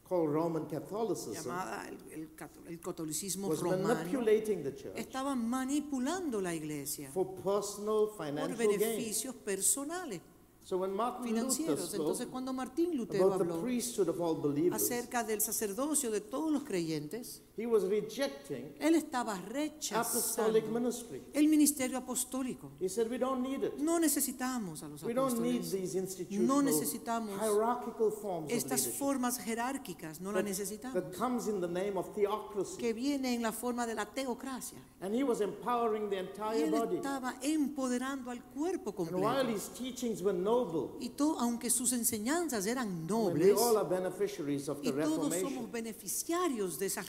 called 0.08 0.32
Roman 0.34 0.66
Catholicism, 0.66 1.34
llamada 1.34 1.88
el, 1.88 1.98
el 2.12 2.30
el 2.68 2.80
catolicismo 2.80 3.50
was 3.50 3.60
romano, 3.60 3.90
manipulating 3.90 4.63
the 4.63 4.74
church 4.74 4.96
estaba 4.98 5.36
manipulando 5.36 6.40
la 6.42 6.54
iglesia 6.56 7.12
for 7.12 7.36
personal 7.44 8.08
por 8.16 8.26
financial 8.26 8.58
gain. 8.58 8.80
beneficios 8.80 9.36
personales, 9.36 10.22
So 10.63 10.78
when 10.80 10.92
Martin 10.92 11.24
Luther 11.24 11.42
financieros. 11.44 11.94
Entonces, 11.94 12.22
spoke 12.26 12.32
cuando 12.32 12.52
Martín 12.54 12.98
Lutero 12.98 13.34
habló 13.34 13.62
priesthood 13.62 14.10
of 14.10 14.20
all 14.20 14.36
believers, 14.42 14.82
acerca 14.82 15.24
del 15.24 15.40
sacerdocio 15.42 16.10
de 16.10 16.20
todos 16.22 16.52
los 16.52 16.63
creyentes, 16.63 17.42
he 17.58 17.65
was 17.65 17.84
rejecting 17.86 18.74
él 18.80 18.93
estaba 18.96 19.34
apostolic 19.34 19.74
rechazando 19.84 20.62
ministry. 20.72 21.24
el 21.34 21.48
ministerio 21.48 21.98
apostólico. 21.98 22.72
He 22.80 22.88
said, 22.88 23.10
We 23.10 23.17
don't 23.17 23.41
need 23.41 23.63
it. 23.63 23.78
No 23.80 24.00
necesitamos 24.00 24.84
a 24.84 24.88
los 24.88 25.02
We 25.04 25.13
don't 25.13 25.39
need 25.39 25.62
apóstoles. 25.62 25.72
these 25.72 25.96
No 25.96 26.02
institutional 26.02 26.63
necesitamos 26.63 27.39
hierarchical 27.41 28.12
forms 28.12 28.52
of 28.52 28.58
Estas 28.58 28.82
leadership 28.82 29.00
formas 29.00 29.39
jerárquicas 29.39 30.22
no 30.22 30.32
las 30.32 30.43
that, 30.43 30.50
necesitamos. 30.50 30.93
that 30.93 31.17
comes 31.17 31.48
in 31.48 31.60
the 31.60 31.67
name 31.67 31.98
of 31.98 32.13
theocracy. 32.13 32.78
Que 32.78 32.93
viene 32.93 33.34
en 33.34 33.41
la 33.41 33.52
forma 33.52 33.88
de 33.88 33.96
la 33.96 34.06
teocracia. 34.06 34.78
And 35.02 35.13
he 35.15 35.24
was 35.24 35.41
empowering 35.41 36.10
the 36.10 36.15
Y 36.15 36.20
entire 36.20 36.63
él 36.65 36.72
body. 36.72 36.96
estaba 36.98 37.36
empoderando 37.41 38.30
al 38.32 38.43
cuerpo 38.43 38.93
And 39.00 39.15
while 39.15 39.43
completo. 39.46 39.50
his 39.52 39.70
teachings 39.70 40.22
were 40.22 40.38
noble, 40.38 40.91
Y 41.00 41.10
todo, 41.10 41.39
aunque 41.39 41.70
sus 41.70 41.91
enseñanzas 41.93 42.65
eran 42.67 42.88
and 42.88 43.02
we 43.02 43.08
nobles, 43.08 43.60
all 43.62 43.78
are 43.78 43.88
beneficiaries 43.88 44.67
of 44.70 44.78
y 44.84 44.91
the 44.91 45.02
todos 45.04 45.34
somos 45.36 45.72
beneficiarios 45.72 46.78
de 46.80 46.86
esa 46.88 47.02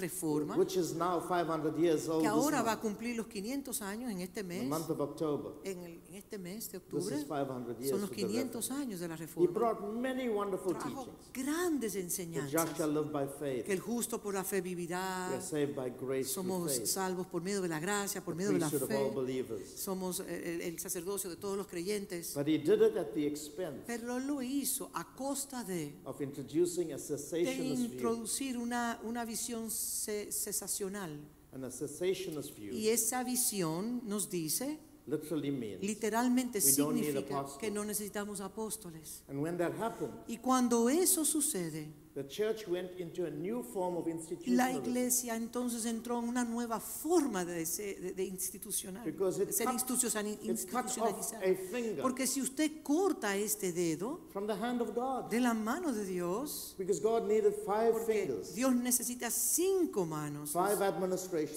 which 0.57 0.77
is 0.77 0.95
now 0.95 1.21
500 1.21 1.77
years 1.79 2.09
old 2.09 2.23
que 2.23 2.27
ahora 2.29 2.63
va 2.63 2.73
a 2.73 2.81
cumplir 2.81 3.17
los 3.17 3.27
500 3.27 3.81
años 3.83 4.11
en 4.11 4.21
este 4.21 4.43
the 4.43 4.45
mes, 4.45 4.65
month 4.69 4.91
of 4.91 5.01
October. 5.01 5.53
en, 5.65 5.79
el- 5.83 6.01
este 6.19 6.39
mes 6.39 6.71
de 6.71 6.79
octubre, 6.79 7.17
is 7.17 7.25
500 7.25 7.79
years 7.79 7.91
son 7.91 8.01
los 8.01 8.11
of 8.11 8.17
the 8.17 8.23
500 8.23 8.45
Reformation. 8.55 8.79
años 8.83 9.01
de 9.01 9.09
la 9.09 9.15
He 9.15 9.19
reforma. 9.19 9.51
brought 9.53 9.81
many 9.95 10.29
wonderful 10.29 10.75
Trajo 10.75 11.05
teachings. 11.07 11.33
grandes 11.33 11.95
enseñanzas. 11.97 12.69
Que 13.65 13.73
el 13.73 13.81
justo 13.81 14.21
por 14.21 14.35
la 14.35 14.45
fe 14.45 14.61
vivirá, 14.61 15.41
somos 16.25 16.73
salvos 16.85 17.27
por 17.27 17.43
medio 17.43 17.61
de 17.63 17.69
la 17.69 17.81
gracia, 17.81 18.25
por 18.25 18.35
medio 18.35 18.53
de 18.53 18.59
la 18.59 18.71
fe. 18.71 19.65
somos 19.77 20.21
eh, 20.21 20.55
el, 20.55 20.61
el 20.63 20.79
sacerdocio 20.79 21.31
de 21.31 21.37
todos 21.37 21.57
los 21.57 21.67
creyentes, 21.67 22.35
But 22.35 22.47
he 22.49 22.59
did 22.59 22.81
it 22.83 22.97
at 22.97 23.13
the 23.15 23.27
expense 23.27 23.83
pero 23.87 24.19
lo 24.19 24.43
hizo 24.43 24.91
a 24.95 25.05
costa 25.15 25.65
de, 25.65 25.95
of 26.05 26.21
introducing 26.21 26.93
a 26.93 26.97
de 26.99 27.55
introducir 27.55 28.57
una, 28.59 28.99
una 29.05 29.25
visión 29.25 29.71
ce- 29.71 30.31
cesacional. 30.33 31.19
And 31.53 31.65
a 31.65 31.71
cessationist 31.71 32.55
view 32.57 32.75
Y 32.75 32.89
esa 32.89 33.25
visión 33.25 34.03
nos 34.07 34.29
dice. 34.29 34.79
Literalmente 35.81 36.61
significa 36.61 37.47
que 37.59 37.71
no 37.71 37.85
necesitamos 37.85 38.41
apóstoles. 38.41 39.23
And 39.29 39.41
when 39.43 39.57
that 39.59 39.73
happened, 39.81 40.13
Y 40.27 40.39
cuando 40.39 40.89
eso 40.89 41.25
sucede, 41.25 41.93
the 42.15 42.27
church 42.27 42.67
went 42.69 42.99
into 42.99 43.25
a 43.27 43.31
new 43.31 43.63
form 43.63 43.97
of 43.97 44.07
la 44.47 44.73
iglesia 44.73 45.37
entonces 45.37 45.85
entró 45.87 46.19
en 46.19 46.29
una 46.29 46.45
nueva 46.45 46.81
forma 46.81 47.45
de, 47.45 47.65
de- 47.65 48.13
de 48.15 48.25
institucional, 48.25 49.05
Because 49.05 49.39
de 49.39 49.45
it 49.45 49.53
ser 49.53 49.69
institucionalizada. 49.73 51.39
a 51.45 51.55
finger 51.71 52.03
Porque 52.03 52.27
si 52.27 52.41
usted 52.41 52.83
corta 52.83 53.37
este 53.37 53.73
dedo 53.73 54.21
from 54.33 54.47
the 54.47 54.53
hand 54.55 54.81
of 54.83 54.95
God. 54.95 55.31
de 55.31 55.41
la 55.41 55.55
mano 55.55 55.93
de 55.93 56.05
Dios, 56.05 56.75
Because 56.79 57.01
God 57.01 57.25
needed 57.29 57.53
five 57.65 57.93
porque 57.93 58.27
fingers, 58.27 58.55
Dios 58.55 58.75
necesita 58.75 59.31
cinco 59.31 60.05
manos, 60.07 60.53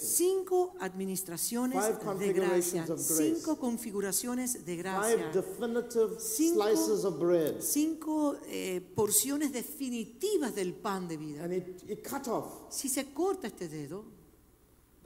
cinco 0.00 0.74
administraciones 0.80 1.78
Five 1.78 2.18
de 2.18 2.32
gracia, 2.32 2.86
cinco 2.96 3.56
configuraciones 3.58 4.64
de 4.64 4.72
five 4.72 4.76
gracia, 4.82 5.30
definitive 5.32 6.18
Cinco- 6.20 6.62
slices 6.64 7.04
of 7.04 7.18
bread. 7.18 7.60
cinco 7.60 8.36
eh, 8.46 8.80
porciones 8.94 9.52
definitivas 9.52 10.41
del 10.50 10.72
pan 10.74 11.06
de 11.06 11.16
vida. 11.16 11.44
And 11.44 11.52
it, 11.52 11.82
it 11.88 12.02
cut 12.08 12.26
off 12.28 12.70
Si 12.70 12.88
se 12.88 13.12
corta 13.12 13.46
este 13.46 13.68
dedo, 13.68 14.04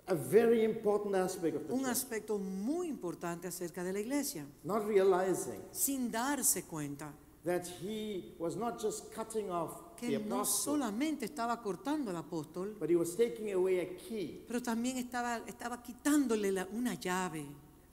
a 0.09 0.15
very 0.15 0.63
important 0.65 1.17
aspect 1.17 1.57
of 1.57 1.67
the 1.67 1.73
un 1.73 1.81
church, 1.81 1.91
aspecto 1.91 2.39
muy 2.39 2.87
importante 2.89 3.49
acerca 3.49 3.83
de 3.83 3.93
la 3.93 3.99
iglesia, 4.01 4.47
not 4.65 4.87
realizing 4.87 5.61
sin 5.73 6.11
darse 6.11 6.63
cuenta 6.65 7.13
that 7.45 7.65
he 7.83 8.35
was 8.39 8.57
not 8.57 8.81
just 8.81 9.13
cutting 9.15 9.51
off 9.51 9.73
que 9.97 10.09
the 10.09 10.15
él 10.17 10.29
no 10.29 10.37
apostle, 10.37 10.65
solamente 10.75 11.25
estaba 11.25 11.61
cortando 11.61 12.11
al 12.11 12.17
apóstol, 12.19 12.77
but 12.79 12.89
he 12.89 12.95
was 12.97 13.17
taking 13.17 13.53
away 13.53 13.81
a 13.81 13.97
key, 13.97 14.45
pero 14.47 14.63
también 14.63 14.97
estaba, 14.99 15.39
estaba 15.47 15.83
quitándole 15.83 16.53
la- 16.53 16.69
una 16.73 16.95
llave, 16.95 17.47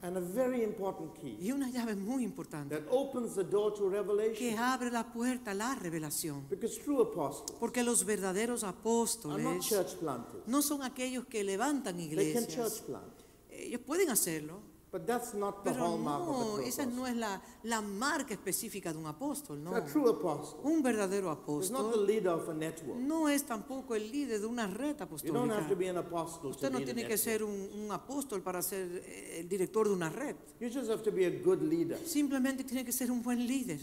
and 0.04 0.16
a 0.18 0.20
very 0.20 0.62
important 0.62 1.14
key, 1.18 1.38
y 1.40 1.50
una 1.50 1.70
llave 1.70 1.96
muy 1.96 2.22
importante, 2.24 2.76
that 2.76 2.86
opens 2.90 3.34
the 3.34 3.42
door 3.44 3.72
to 3.72 3.88
que 3.88 3.96
revelation. 3.96 4.58
abre 4.58 4.90
la 4.90 5.10
puerta 5.12 5.52
a 5.52 5.54
la 5.54 5.74
revelación. 5.74 6.46
Because 6.50 6.78
true 6.78 7.00
apostles 7.02 7.56
Porque 7.58 7.82
los 7.82 8.04
verdaderos 8.04 8.62
are 8.64 8.72
not 8.72 8.80
apóstoles 8.80 9.66
church 9.66 9.94
planters. 9.98 10.46
no 10.46 10.60
son 10.62 10.82
aquellos 10.82 11.26
que 11.26 11.42
levantan 11.42 11.96
They 11.96 12.08
can 12.08 12.12
iglesias. 12.44 12.48
church 12.54 12.82
plant, 12.86 13.12
Ellos 13.50 13.80
pueden 13.80 14.10
hacerlo, 14.10 14.60
but 14.94 15.04
that's 15.08 15.34
not 15.34 15.64
the 15.64 15.72
pero 15.72 15.86
hallmark 15.88 16.22
of 16.22 16.28
a 16.28 16.30
no, 16.30 16.54
true 16.54 16.64
esa 16.68 16.82
apostle. 16.84 17.00
no 17.00 17.06
es 17.08 17.16
la, 17.16 17.42
la 17.64 17.80
marca 17.80 18.32
específica 18.34 18.92
de 18.92 18.98
un 19.00 19.06
apóstol, 19.06 19.60
no. 19.60 19.74
A 19.74 19.84
true 19.84 20.08
apostle 20.08 20.60
Un 20.62 20.84
verdadero 20.84 21.32
is 21.60 21.70
not 21.72 21.90
the 21.90 21.98
apóstol 21.98 22.06
leader 22.06 22.28
of 22.32 22.48
a 22.48 22.54
network. 22.54 22.96
no 23.00 23.28
es 23.28 23.42
tampoco 23.44 23.96
el 23.96 24.08
líder 24.12 24.40
de 24.40 24.46
una 24.46 24.68
red 24.68 24.96
You 25.24 25.32
don't 25.32 25.50
have 25.50 25.66
to 25.66 25.74
apostólica. 25.74 25.78
be 25.78 25.88
an 25.88 25.96
apostle 25.96 26.40
to 26.42 26.48
Usted 26.50 26.70
no 26.70 26.78
be 26.78 26.84
tiene 26.84 27.02
que 27.02 27.16
network. 27.16 27.18
ser 27.24 27.42
un, 27.42 27.68
un 27.84 27.90
apóstol 27.90 28.40
para 28.40 28.62
ser 28.62 29.02
eh, 29.04 29.40
el 29.40 29.48
director 29.48 29.88
de 29.88 29.94
una 29.94 30.10
red. 30.10 30.36
You 30.60 30.68
just 30.72 30.88
have 30.88 31.02
to 31.02 31.10
be 31.10 31.26
a 31.26 31.30
good 31.44 31.60
leader, 31.60 31.98
Simplemente 32.06 32.62
tiene 32.62 32.84
que 32.84 32.92
ser 32.92 33.10
un 33.10 33.20
buen 33.20 33.44
líder, 33.44 33.80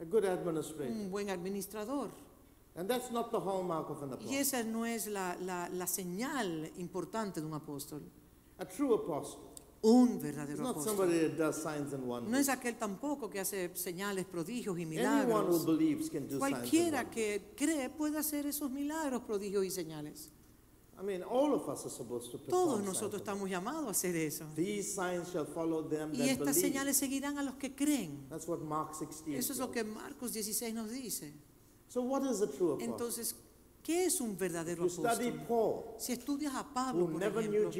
a 0.00 0.04
good 0.04 0.24
administrator. 0.24 0.90
un 0.90 1.10
buen 1.10 1.28
administrador. 1.28 2.08
And 2.76 2.88
that's 2.88 3.10
not 3.12 3.30
the 3.30 3.38
hallmark 3.38 3.90
of 3.90 4.02
an 4.02 4.08
Y 4.08 4.14
apostle. 4.14 4.38
esa 4.40 4.62
no 4.64 4.86
es 4.86 5.06
la, 5.06 5.36
la- 5.38 5.68
la 5.68 5.86
señal 5.86 6.72
importante 6.78 7.40
de 7.42 7.46
un 7.46 7.52
apóstol. 7.54 8.00
A 8.58 8.64
true 8.64 8.94
apostle 8.94 9.40
Un 9.86 10.16
is 10.16 10.22
verdadero 10.22 10.62
not 10.62 10.76
apóstol. 10.76 10.96
somebody 10.96 11.18
that 11.20 11.36
does 11.36 11.56
signs 11.62 11.92
and 11.92 12.06
No 12.06 12.38
es 12.38 12.48
aquel 12.48 12.76
tampoco 12.78 13.28
que 13.28 13.38
hace 13.40 13.70
señales, 13.74 14.24
prodigios 14.24 14.78
y 14.78 14.82
Anyone 14.82 14.96
who 14.96 15.26
milagros. 15.26 15.66
believes 15.66 16.08
can 16.10 16.22
do 16.26 16.38
signs 16.38 16.42
and 16.42 16.52
Cualquiera 16.52 17.02
wonders. 17.02 17.14
que 17.14 17.42
cree 17.54 17.90
puede 17.90 18.18
hacer 18.18 18.46
esos 18.46 18.70
milagros, 18.70 19.22
prodigios 19.22 19.64
y 19.64 19.70
señales. 19.70 20.30
I 20.98 21.02
mean, 21.02 21.22
all 21.24 21.52
of 21.52 21.68
us 21.68 21.84
are 21.84 21.90
supposed 21.90 22.30
to 22.30 22.38
Todos 22.38 22.76
perform 22.76 22.84
nosotros 22.86 23.20
signs. 23.20 23.22
estamos 23.22 23.50
llamados 23.50 23.86
a 23.88 23.90
hacer 23.90 24.14
eso. 24.16 24.46
These 24.54 24.94
signs 24.94 25.28
shall 25.32 25.44
follow 25.44 25.82
them 25.86 26.12
Y 26.14 26.18
that 26.18 26.26
estas 26.28 26.54
believe. 26.54 26.60
señales 26.60 26.96
seguirán 26.96 27.36
a 27.36 27.42
los 27.42 27.56
que 27.56 27.74
creen. 27.74 28.26
That's 28.30 28.46
what 28.48 28.60
Mark 28.60 28.94
16 28.98 29.36
Eso 29.36 29.52
es 29.52 29.58
lo 29.58 29.66
tells. 29.70 29.74
que 29.74 29.84
Marcos 29.92 30.32
16 30.32 30.72
nos 30.72 30.90
dice. 30.90 31.32
So 31.88 32.00
what 32.02 32.22
is 32.24 32.40
a 32.40 32.46
true 32.46 32.72
apostle? 32.74 32.84
Entonces, 32.92 33.34
¿qué 33.84 34.06
es 34.06 34.20
un 34.20 34.36
verdadero 34.36 34.84
apóstol? 34.84 35.94
Si 35.98 36.12
estudias 36.12 36.54
a 36.54 36.64
Pablo, 36.64 37.06
por 37.06 37.22
ejemplo, 37.22 37.70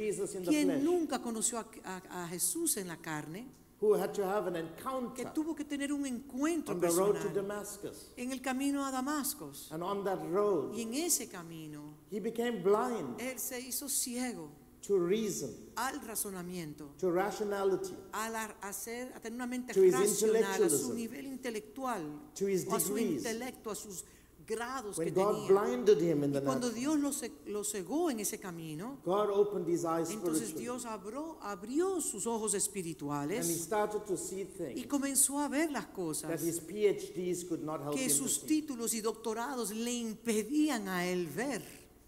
quien 0.46 0.84
nunca 0.84 1.20
conoció 1.20 1.58
a, 1.58 1.66
a- 1.84 2.24
a 2.24 2.28
Jesús 2.28 2.76
en 2.76 2.86
la 2.86 2.98
carne, 2.98 3.48
who 3.80 3.94
had 3.94 4.12
to 4.12 4.24
have 4.24 4.46
an 4.48 5.14
que 5.14 5.24
tuvo 5.26 5.54
que 5.54 5.64
tener 5.64 5.92
un 5.92 6.06
encuentro 6.06 6.74
on 6.74 6.80
the 6.80 6.88
road 6.88 7.06
to 7.08 7.12
personal 7.14 7.34
Damascus. 7.34 8.12
en 8.16 8.32
el 8.32 8.40
camino 8.40 8.84
a 8.84 8.90
Damascus. 8.90 9.70
And 9.72 9.82
on 9.82 10.04
that 10.04 10.20
road, 10.30 10.74
Y 10.74 10.82
en 10.82 10.94
ese 10.94 11.28
camino, 11.28 11.94
he 12.10 12.20
became 12.20 12.62
blind 12.62 13.20
él 13.20 13.38
se 13.38 13.60
hizo 13.60 13.88
ciego 13.88 14.50
to 14.86 14.98
reason, 14.98 15.50
al 15.76 16.00
razonamiento, 16.06 16.94
to 16.98 17.10
rationality, 17.10 17.94
a, 18.12 18.26
hacer, 18.62 19.12
tener 19.20 19.34
una 19.34 19.46
mente 19.46 19.72
racional, 19.72 20.62
a 20.64 20.68
su 20.70 20.94
nivel 20.94 21.26
intelectual, 21.26 22.02
to 22.38 22.46
his 22.48 22.66
o 22.68 22.76
a 22.76 22.80
su 22.80 22.96
intelecto, 22.98 23.70
a 23.70 23.74
sus 23.74 24.04
grados 24.46 24.96
que 24.98 25.04
When 25.06 25.14
God 25.14 25.34
tenía. 25.34 25.48
blinded 25.48 26.00
him 26.00 26.24
in 26.24 26.30
Y 26.30 26.32
the 26.34 26.42
cuando 26.42 26.70
Dios 26.70 26.98
lo, 26.98 27.12
ce- 27.12 27.32
lo 27.46 27.64
cegó 27.64 28.10
en 28.10 28.20
ese 28.20 28.38
camino, 28.38 28.98
God 29.04 29.30
opened 29.30 29.68
his 29.68 29.84
eyes 29.84 30.10
entonces 30.10 30.48
spiritually. 30.50 30.60
Dios 30.62 30.84
abrió, 30.86 31.38
abrió 31.42 32.00
sus 32.00 32.26
ojos 32.26 32.52
And 32.54 32.62
he 32.62 32.64
espirituales 32.64 33.46
started 33.64 34.02
to 34.06 34.16
see 34.16 34.42
y 34.42 34.44
things 34.46 34.86
comenzó 34.86 35.38
a 35.40 35.48
ver 35.48 35.70
las 35.70 35.86
cosas 35.86 36.30
that 36.30 36.40
his 36.40 36.60
PhDs 36.60 37.44
could 37.48 37.62
not 37.62 37.80
help 37.82 37.94
que 37.94 38.02
him 38.04 38.08
to 38.08 38.14
sus 38.14 38.40
see. 38.40 38.46
títulos 38.46 38.94
y 38.94 39.00
doctorados 39.00 39.70
le 39.70 39.92
impedían 39.92 40.88
a 40.88 41.06
él 41.06 41.26
ver. 41.26 41.62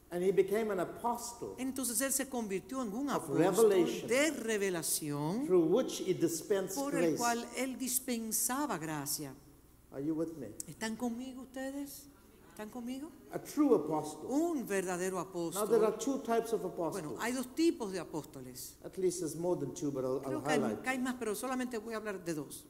And 0.08 0.22
he 0.22 0.30
became 0.30 0.70
an 0.70 0.78
apostle 0.78 1.56
Entonces 1.58 2.00
él 2.00 2.12
se 2.12 2.28
convirtió 2.28 2.80
en 2.80 2.92
un 2.94 3.10
apóstol 3.10 3.38
revelation. 3.38 4.08
de 4.08 4.30
revelación 4.30 5.46
through 5.46 5.64
which 5.66 6.00
he 6.06 6.14
dispensed 6.14 6.76
por 6.76 6.94
el 6.94 7.00
grace. 7.00 7.16
cual 7.16 7.44
él 7.56 7.76
dispensaba 7.76 8.78
gracia. 8.78 9.34
Are 9.92 10.00
you 10.04 10.14
with 10.14 10.36
me? 10.38 10.48
¿Están 10.68 10.94
conmigo 10.96 11.42
ustedes? 11.42 12.04
¿Están 12.56 12.70
conmigo? 12.70 13.10
A 13.32 13.38
true 13.38 13.74
apostle. 13.76 14.30
Un 14.30 14.66
verdadero 14.66 15.16
Now 15.52 15.66
there 15.66 15.84
are 15.84 15.92
apóstol. 15.92 15.98
two 15.98 16.18
types 16.22 16.54
of 16.54 16.62
Bueno, 16.62 16.88
apostles. 16.88 17.18
hay 17.20 17.32
dos 17.34 17.54
tipos 17.54 17.92
de 17.92 18.00
apóstoles. 18.00 18.76
At 18.82 18.96
least 18.96 19.20
there's 19.20 19.36
more 19.36 19.60
than 19.60 19.74
two, 19.74 19.90
but 19.90 20.04
I'll, 20.06 20.22
I'll 20.24 20.40
Creo 20.40 20.64
hay, 20.66 20.76
que 20.76 20.88
hay 20.88 20.98
más, 20.98 21.16
pero 21.18 21.34
solamente 21.34 21.76
voy 21.76 21.92
a 21.92 21.98
hablar 21.98 22.24
de 22.24 22.32
dos. 22.32 22.64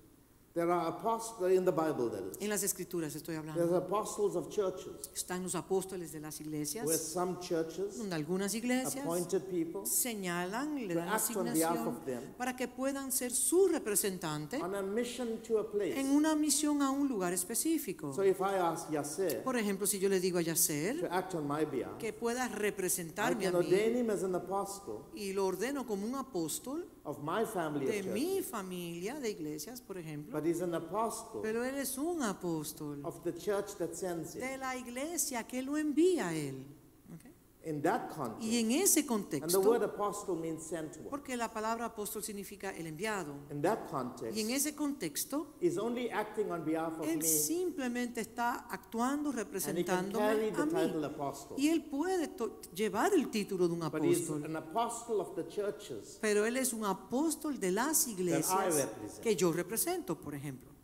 There 0.57 0.73
are 0.73 0.89
apostles 0.89 1.53
in 1.53 1.67
the 1.67 1.71
Bible, 1.71 2.09
that 2.09 2.33
is. 2.33 2.39
En 2.41 2.49
las 2.49 2.63
escrituras 2.63 3.15
estoy 3.15 3.35
There's 3.35 3.47
hablando. 3.47 3.77
apostles 3.77 4.37
of 4.37 4.49
churches, 4.49 5.11
Están 5.15 5.43
los 5.43 5.55
apóstoles 5.55 6.13
de 6.13 6.21
las 6.21 6.41
iglesias, 6.41 6.87
where 6.87 6.97
some 6.97 7.39
churches, 7.41 7.99
donde 7.99 8.15
algunas 8.17 8.55
iglesias 8.55 8.97
appointed 9.05 9.43
people, 9.51 9.85
señalan, 9.85 10.75
le 10.89 10.95
to 10.95 11.01
dan 11.01 11.09
act 11.11 11.37
on 11.37 11.45
behalf 11.45 11.77
asignación 11.77 11.89
of 11.89 12.05
them 12.07 12.23
para 12.39 12.57
que 12.57 12.69
puedan 12.69 13.13
ser 13.13 13.33
su 13.33 13.69
representante 13.69 14.57
on 14.63 14.75
a 14.75 14.81
mission 14.81 15.43
to 15.43 15.59
a 15.59 15.71
place. 15.71 16.01
en 16.01 16.11
una 16.11 16.35
misión 16.35 16.81
a 16.81 16.91
un 16.91 17.07
lugar 17.07 17.35
específico. 17.35 18.15
So 18.15 18.25
if 18.25 18.41
I 18.41 18.57
ask 18.59 18.91
Yasser 18.91 19.43
Por 19.43 19.59
ejemplo, 19.59 19.87
si 19.87 19.99
yo 19.99 20.09
le 20.09 20.21
digo 20.21 20.39
a 20.39 20.43
to 20.43 20.47
Yacer 20.47 21.07
act 21.11 21.35
on 21.35 21.47
my 21.47 21.67
behalf, 21.67 21.99
que 21.99 22.15
pueda 22.15 22.47
I 22.47 22.55
representarme 22.55 23.47
a 23.47 23.51
mí 23.51 23.57
ordain 23.59 23.95
him 23.95 24.09
as 24.09 24.23
an 24.23 24.35
apostle 24.35 25.01
y 25.15 25.35
lo 25.35 25.45
ordeno 25.45 25.87
como 25.87 26.07
un 26.07 26.15
apóstol 26.15 26.87
of 27.07 27.23
my 27.23 27.45
family 27.47 27.87
de 27.87 28.03
mi 28.03 28.43
familia 28.43 29.15
de 29.21 29.31
iglesias, 29.31 29.81
por 29.81 29.97
ejemplo, 29.97 30.39
But 30.39 30.45
he's 30.47 30.61
an 30.61 30.75
apostle 30.75 31.41
pero 31.41 31.65
él 31.65 31.77
es 31.77 31.97
un 31.97 32.23
apóstol 32.23 33.01
of 33.05 33.23
the 33.23 33.33
church 33.33 33.77
that 33.79 33.95
sends 33.95 34.35
him. 34.35 34.41
de 34.41 34.59
la 34.59 34.77
iglesia 34.77 35.45
que 35.47 35.63
lo 35.63 35.79
envía 35.79 36.29
a 36.29 36.35
él. 36.35 36.67
In 37.67 37.83
that 37.83 38.11
Y 38.13 38.15
context, 38.15 38.53
en 38.53 38.71
ese 38.71 39.01
and 39.01 39.07
the 39.09 39.09
contexto, 39.09 39.61
word 39.61 39.83
apostle 39.83 40.37
means 40.37 40.63
sent 40.63 40.99
one. 40.99 41.09
porque 41.11 41.37
la 41.37 41.53
palabra 41.53 41.87
apóstol 41.87 42.23
significa 42.23 42.71
el 42.71 42.87
enviado, 42.87 43.35
In 43.51 43.61
that 43.61 43.81
y 43.87 43.91
context, 43.91 44.39
en 44.39 44.51
ese 44.51 44.77
contexto, 44.77 45.49
is 45.61 45.77
only 45.77 46.09
acting 46.09 46.49
on 46.53 46.65
behalf 46.65 46.97
of 47.01 47.05
él 47.09 47.17
me, 47.19 47.25
simplemente 47.25 48.21
está 48.21 48.67
actuando, 48.71 49.33
carry 49.33 50.49
a 50.49 50.53
the 50.53 50.67
title 50.67 51.01
mí. 51.01 51.05
apostle. 51.07 51.57
Y 51.59 51.69
él 51.71 51.83
puede 51.85 52.31
llevar 52.73 53.13
el 53.13 53.29
título 53.31 53.67
de 53.67 53.75
un 53.75 53.83
apóstol. 53.83 54.45
an 54.45 54.55
apostle 54.57 55.17
of 55.21 55.35
the 55.35 55.49
churches 55.49 56.19
Pero 56.21 56.47
él 56.47 56.57
es 56.57 56.73
un 56.73 56.85
apóstol 56.85 57.59
de 57.59 57.73
las 57.73 58.07
iglesias 58.07 58.75
represent. 58.77 59.21
que 59.23 59.35
yo 59.35 59.53
represento, 59.53 60.17
por 60.21 60.37
ejemplo. 60.37 60.76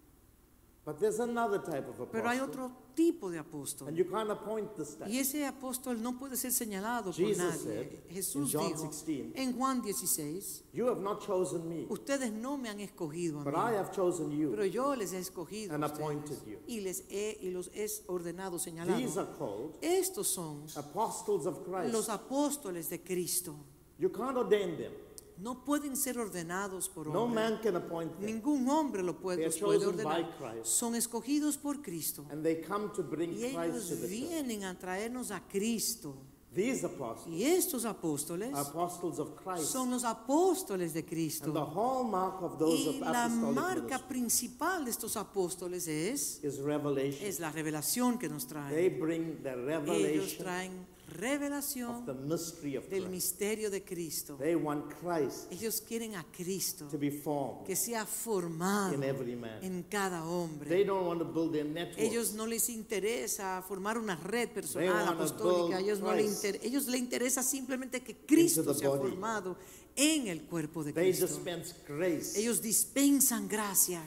But 0.84 0.98
there's 0.98 1.20
another 1.20 1.60
type 1.62 1.86
of 1.88 2.10
Pero 2.10 2.28
hay 2.28 2.38
apostle, 2.38 2.64
otro 2.64 2.76
tipo 2.96 3.30
de 3.30 3.38
apóstol. 3.38 3.86
and 3.86 3.96
you 3.96 4.04
can't 4.04 4.28
appoint 4.32 4.74
this 4.74 4.96
type. 4.96 5.08
Y 5.08 5.18
ese 5.20 5.46
apóstol 5.46 6.02
no 6.02 6.18
puede 6.18 6.36
ser 6.36 6.50
señalado 6.50 7.12
por 7.12 7.20
nadie. 7.36 7.52
said 7.56 7.92
in 8.08 8.14
Jesús 8.16 8.50
John 8.52 8.66
dijo 8.66 8.82
16, 8.82 9.32
en 9.36 9.52
Juan 9.56 9.80
16, 9.80 10.64
You 10.72 10.88
have 10.88 11.00
not 11.00 11.24
chosen 11.24 11.68
me, 11.68 11.86
ustedes 11.88 12.32
no 12.32 12.56
me 12.56 12.68
han 12.68 12.80
escogido 12.80 13.40
a 13.42 13.44
but 13.44 13.54
I 13.54 13.70
mí, 13.70 13.76
have 13.76 13.92
chosen 13.92 14.32
you 14.32 14.50
pero 14.50 14.64
yo 14.64 14.96
les 14.96 15.12
he 15.12 15.18
escogido 15.20 15.70
a 15.70 15.74
and 15.76 15.84
ustedes 15.84 16.00
appointed 16.00 16.38
you. 16.46 16.58
y 16.66 16.80
les 16.80 17.04
he 17.08 17.38
y 17.40 17.50
los 17.50 17.70
he 17.72 17.86
ordenado, 18.08 18.58
señalado. 18.58 18.98
These 18.98 19.18
are 19.20 19.28
called 19.38 19.76
Estos 19.82 20.26
son 20.26 20.64
apostles 20.74 21.46
of 21.46 21.60
los 21.92 22.08
apóstoles 22.08 22.88
de 22.90 23.00
Cristo. 23.04 23.54
You 23.98 24.10
can't 24.10 24.36
ordain 24.36 24.76
them. 24.76 24.92
No 25.38 25.64
pueden 25.64 25.96
ser 25.96 26.18
ordenados 26.18 26.88
por 26.88 27.06
No 27.08 27.24
hombres. 27.24 27.50
man 27.50 27.60
can 27.62 27.76
appoint 27.76 28.12
them. 28.16 28.26
Ningún 28.26 28.68
hombre 28.68 29.02
lo 29.02 29.18
puede, 29.18 29.44
los 29.46 29.60
ordenar. 29.62 30.36
Christ. 30.38 30.66
Son 30.66 30.94
escogidos 30.94 31.56
por 31.56 31.82
Cristo. 31.82 32.24
And 32.30 32.42
they 32.44 32.60
come 32.62 32.90
to 32.94 33.02
bring 33.02 33.32
Y 33.32 33.52
Christ 33.52 33.56
ellos 33.56 33.88
to 33.88 33.94
the 33.96 34.00
church. 34.02 34.10
vienen 34.10 34.64
a 34.64 34.78
traernos 34.78 35.30
a 35.30 35.40
Cristo. 35.48 36.14
These 36.54 36.84
apostles 36.84 37.34
Y 37.34 37.44
estos 37.44 37.86
apóstoles 37.86 38.52
are 38.52 38.60
apostles 38.68 39.18
of 39.18 39.30
Christ. 39.42 39.70
son 39.72 39.90
los 39.90 40.04
apóstoles 40.04 40.92
de 40.92 41.00
And 41.00 41.08
the 41.08 41.14
Cristo. 41.14 41.50
hallmark 41.74 42.42
of 42.42 42.58
those 42.58 42.90
Y 42.90 43.00
la 43.00 43.26
marca 43.28 43.80
ministry 43.96 44.08
principal 44.08 44.84
de 44.84 44.90
estos 44.90 45.16
apóstoles 45.16 45.88
es, 45.88 46.40
es 46.44 47.40
la 47.40 47.50
revelación 47.50 48.18
que 48.18 48.28
nos 48.28 48.46
They 48.46 48.52
traen. 48.52 49.00
bring 49.00 49.42
the 49.42 49.48
Ellos 49.52 49.64
revelation 49.86 50.38
traen 50.44 50.86
revelación 51.12 52.04
the 52.06 52.12
mystery 52.14 52.76
of 52.76 52.88
del 52.88 53.08
misterio 53.08 53.70
de 53.70 53.82
Cristo. 53.84 54.36
They 54.36 54.54
want 54.54 54.92
Christ 55.00 55.50
Ellos 55.52 55.80
quieren 55.80 56.14
a 56.16 56.24
Cristo 56.32 56.86
to 56.88 56.98
be 56.98 57.10
formed 57.10 57.66
que 57.66 57.76
sea 57.76 58.04
formado 58.06 58.92
en 59.62 59.82
cada 59.84 60.20
They 60.22 60.28
hombre. 60.28 60.84
Ellos 61.96 62.32
no 62.34 62.46
les 62.46 62.68
interesa 62.68 63.62
formar 63.66 63.98
una 63.98 64.16
red 64.16 64.48
personal 64.50 65.08
apostólica. 65.08 65.78
Ellos 65.80 66.00
no 66.00 66.14
inter- 66.18 66.60
ellos 66.62 66.86
le 66.86 66.98
interesa 66.98 67.42
simplemente 67.42 68.00
que 68.02 68.16
Cristo 68.26 68.74
sea 68.74 68.90
formado 68.90 69.56
en 69.94 70.26
el 70.28 70.42
cuerpo 70.44 70.82
de 70.82 70.94
Cristo. 70.94 71.26
Ellos 72.34 72.62
dispensan 72.62 73.46
gracia 73.48 74.02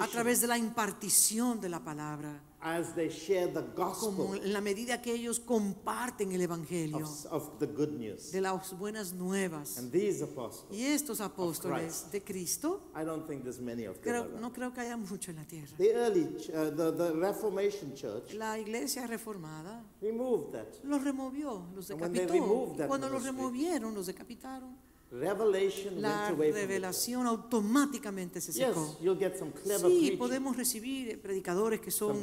a 0.00 0.06
través 0.08 0.40
de 0.40 0.46
la 0.46 0.58
impartición 0.58 1.60
de 1.60 1.68
la 1.68 1.82
palabra, 1.82 2.40
as 2.64 2.94
they 2.94 3.10
share 3.10 3.48
the 3.48 3.60
como 3.74 3.90
gospel 3.90 4.40
en 4.44 4.52
la 4.52 4.60
medida 4.60 5.02
que 5.02 5.12
ellos 5.12 5.40
comparten 5.40 6.30
el 6.32 6.40
evangelio 6.42 7.04
of, 7.04 7.26
of 7.32 7.58
the 7.58 7.66
good 7.66 7.90
news. 7.98 8.30
de 8.30 8.40
las 8.40 8.72
buenas 8.78 9.12
nuevas. 9.12 9.78
And 9.78 9.90
these 9.90 10.22
apostles, 10.22 10.66
Y 10.70 10.84
estos 10.84 11.20
apóstoles 11.20 12.10
de 12.12 12.22
Cristo, 12.22 12.80
I 12.94 13.04
don't 13.04 13.26
think 13.26 13.42
there's 13.42 13.60
many 13.60 13.84
of 13.86 13.98
them. 14.00 14.02
creo- 14.04 14.40
no 14.40 14.52
creo 14.52 14.72
que 14.72 14.80
haya 14.80 14.96
mucho 14.96 15.30
en 15.30 15.38
la 15.38 15.44
tierra. 15.44 15.72
The 15.76 15.92
early, 15.92 16.22
uh, 16.22 16.70
the, 16.70 16.92
the 16.92 17.12
Reformation 17.14 17.94
Church 17.94 18.32
La 18.34 18.58
iglesia 18.58 19.06
reformada 19.08 19.84
removed 20.00 20.52
that. 20.52 20.68
los 20.84 21.02
removió, 21.02 21.66
los 21.74 21.88
decapitó. 21.88 22.74
Cuando 22.86 23.08
los 23.08 23.24
removieron, 23.24 23.92
los 23.94 24.06
decapitaron. 24.06 24.76
La 25.12 26.30
revelación 26.30 27.26
automáticamente 27.26 28.40
se 28.40 28.50
secó. 28.52 28.96
Sí, 29.86 30.12
podemos 30.12 30.56
recibir 30.56 31.20
predicadores 31.20 31.80
que 31.80 31.90
son 31.90 32.16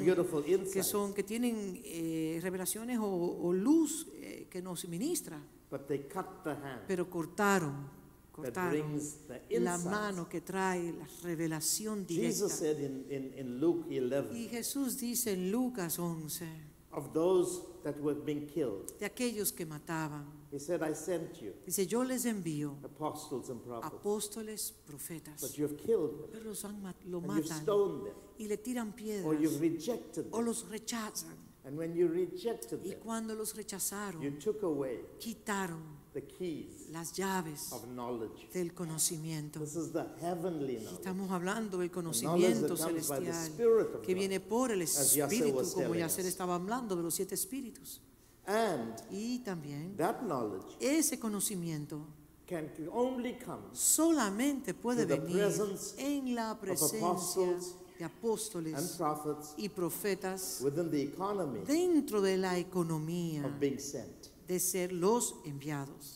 que 0.73 0.84
son 0.84 1.13
que 1.13 1.21
tienen 1.23 1.80
eh, 1.86 2.39
revelaciones 2.41 2.97
o, 2.97 3.06
o 3.06 3.54
luz 3.54 4.08
eh, 4.15 4.47
que 4.49 4.62
nos 4.63 4.88
ministra, 4.88 5.39
but 5.69 5.86
they 5.86 5.99
cut 5.99 6.43
the 6.43 6.49
hand. 6.49 6.82
Pero 6.88 7.08
cortaron, 7.08 7.88
cortaron 8.32 8.71
brings 8.71 9.17
the 9.28 9.60
la 9.60 9.78
mano 9.78 10.28
que 10.28 10.41
trae 10.41 10.91
la 10.91 11.08
revelación 11.21 12.08
Jesus 12.08 12.17
directa. 12.39 12.56
said 12.56 12.80
in, 12.80 13.06
in, 13.12 13.34
in 13.38 13.60
Luke 13.60 13.86
11 13.88 14.34
Y 14.36 14.47
Jesús 14.47 14.97
dice 14.97 15.34
en 15.34 15.52
Lucas 15.52 15.99
11 15.99 16.47
of 16.91 17.13
those 17.13 17.62
that 17.84 17.95
were 18.02 18.19
being 18.19 18.47
killed, 18.47 18.97
de 18.99 19.06
aquellos 19.06 19.52
que 19.54 19.63
mataban, 19.65 20.25
He 20.52 20.58
said, 20.60 20.82
I 20.82 20.94
sent 20.96 21.42
you 21.42 21.54
dice 21.66 21.86
yo 21.88 22.04
les 22.04 22.26
envío 22.26 22.78
apostles 22.84 23.50
and 23.50 23.62
prophets, 23.62 23.94
apóstoles, 23.94 24.74
profetas, 24.86 25.40
but 25.42 25.56
you 25.58 25.66
have 25.68 25.78
killed 25.78 26.12
them, 26.22 26.30
pero 26.32 26.46
los 26.46 26.64
han 26.66 26.82
ma- 26.82 26.94
lo 27.06 27.20
and 27.20 27.28
you've 27.28 27.44
matan 27.50 27.62
stoned 27.64 28.06
them, 28.06 28.16
y 28.40 28.48
le 28.48 28.58
tiran 28.58 28.94
or 29.24 29.36
you've 29.36 29.60
piedras 29.60 29.60
rejected 29.62 30.26
o 30.32 30.38
them. 30.38 30.46
los 30.46 30.66
rechazan. 30.70 31.36
And 31.66 31.78
when 31.78 31.94
you 31.94 32.08
rejected 32.08 32.80
Y 32.84 32.90
them, 32.92 33.00
cuando 33.04 33.36
los 33.36 33.52
you 33.54 33.58
rechazaron, 33.58 34.40
took 34.40 34.64
away 34.64 35.02
quitaron 35.20 36.00
the 36.14 36.22
keys 36.26 36.88
las 36.90 37.14
llaves 37.16 37.72
of 37.72 37.86
knowledge. 37.90 38.50
del 38.52 38.74
conocimiento. 38.74 39.60
This 39.60 39.76
is 39.76 39.92
the 39.92 40.06
heavenly 40.20 40.78
knowledge. 40.78 40.94
Estamos 40.96 41.30
hablando 41.30 41.78
del 41.78 41.90
knowledge 41.92 41.94
conocimiento 41.94 42.76
that 42.76 42.78
comes 42.88 43.08
by 43.08 43.20
the 43.20 43.26
celestial 43.26 43.54
Spirit 43.54 43.96
of 43.96 44.02
que 44.02 44.14
God, 44.16 44.20
viene 44.20 44.40
por 44.40 44.72
el 44.72 44.82
as 44.82 45.14
Yasser 45.16 45.32
Espíritu, 45.32 45.56
was 45.58 45.74
como 45.74 45.86
telling 45.90 46.00
Yasser 46.00 46.22
us. 46.26 46.28
estaba 46.32 46.56
hablando 46.56 46.96
de 46.96 47.04
los 47.04 47.14
siete 47.14 47.36
espíritus. 47.36 48.02
And 48.50 48.96
Y 49.12 49.40
también 49.44 49.96
that 49.98 50.22
knowledge 50.24 50.66
ese 50.80 51.20
conocimiento 51.20 52.02
can 52.47 52.68
only 52.91 53.34
come 53.38 53.62
solamente 53.74 54.74
puede 54.74 55.06
venir 55.06 55.52
en 55.97 56.34
la 56.34 56.58
presencia 56.60 56.97
apostles 57.08 57.76
de 58.00 58.06
and 58.06 58.12
apóstoles 58.12 58.95
prophets 58.97 59.54
y 59.58 59.70
profetas 59.70 60.62
within 60.64 60.89
the 60.89 61.00
economy 61.00 61.60
dentro 61.68 62.22
de 62.22 62.38
la 62.38 62.58
economía 62.58 63.45
of 63.45 63.60
being 63.60 63.78
sent. 63.78 64.32
de 64.47 64.60
ser 64.60 64.91
los 64.93 65.36
enviados. 65.45 66.16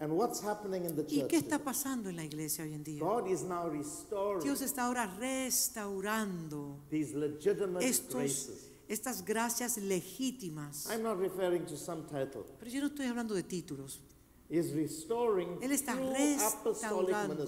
And 0.00 0.10
what's 0.12 0.40
happening 0.42 0.84
in 0.86 0.96
the 0.96 1.02
¿Y 1.02 1.20
church? 1.20 1.28
qué 1.30 1.36
está 1.36 1.58
today? 1.58 1.64
pasando 1.66 2.08
en 2.08 2.16
la 2.16 2.24
iglesia 2.24 2.64
hoy 2.64 2.72
en 2.72 2.82
día? 2.82 3.00
God 3.00 3.26
is 3.28 3.42
now 3.42 3.68
restoring 3.68 4.42
Dios 4.42 4.62
está 4.62 4.86
ahora 4.86 5.06
restaurando 5.18 6.78
these 6.90 7.14
legitimate 7.14 7.84
estos, 7.86 8.14
graces. 8.14 8.71
Estas 8.88 9.24
gracias 9.24 9.76
legítimas. 9.78 10.88
I'm 10.90 11.02
not 11.02 11.18
referring 11.18 11.64
to 11.66 11.76
some 11.76 12.02
title. 12.04 12.44
Pero 12.58 12.70
yo 12.70 12.80
no 12.80 12.86
estoy 12.88 13.06
hablando 13.06 13.34
de 13.34 13.42
títulos. 13.42 14.00
Restoring 14.48 15.58
Él 15.62 15.72
está 15.72 15.94
restaurando 15.94 17.46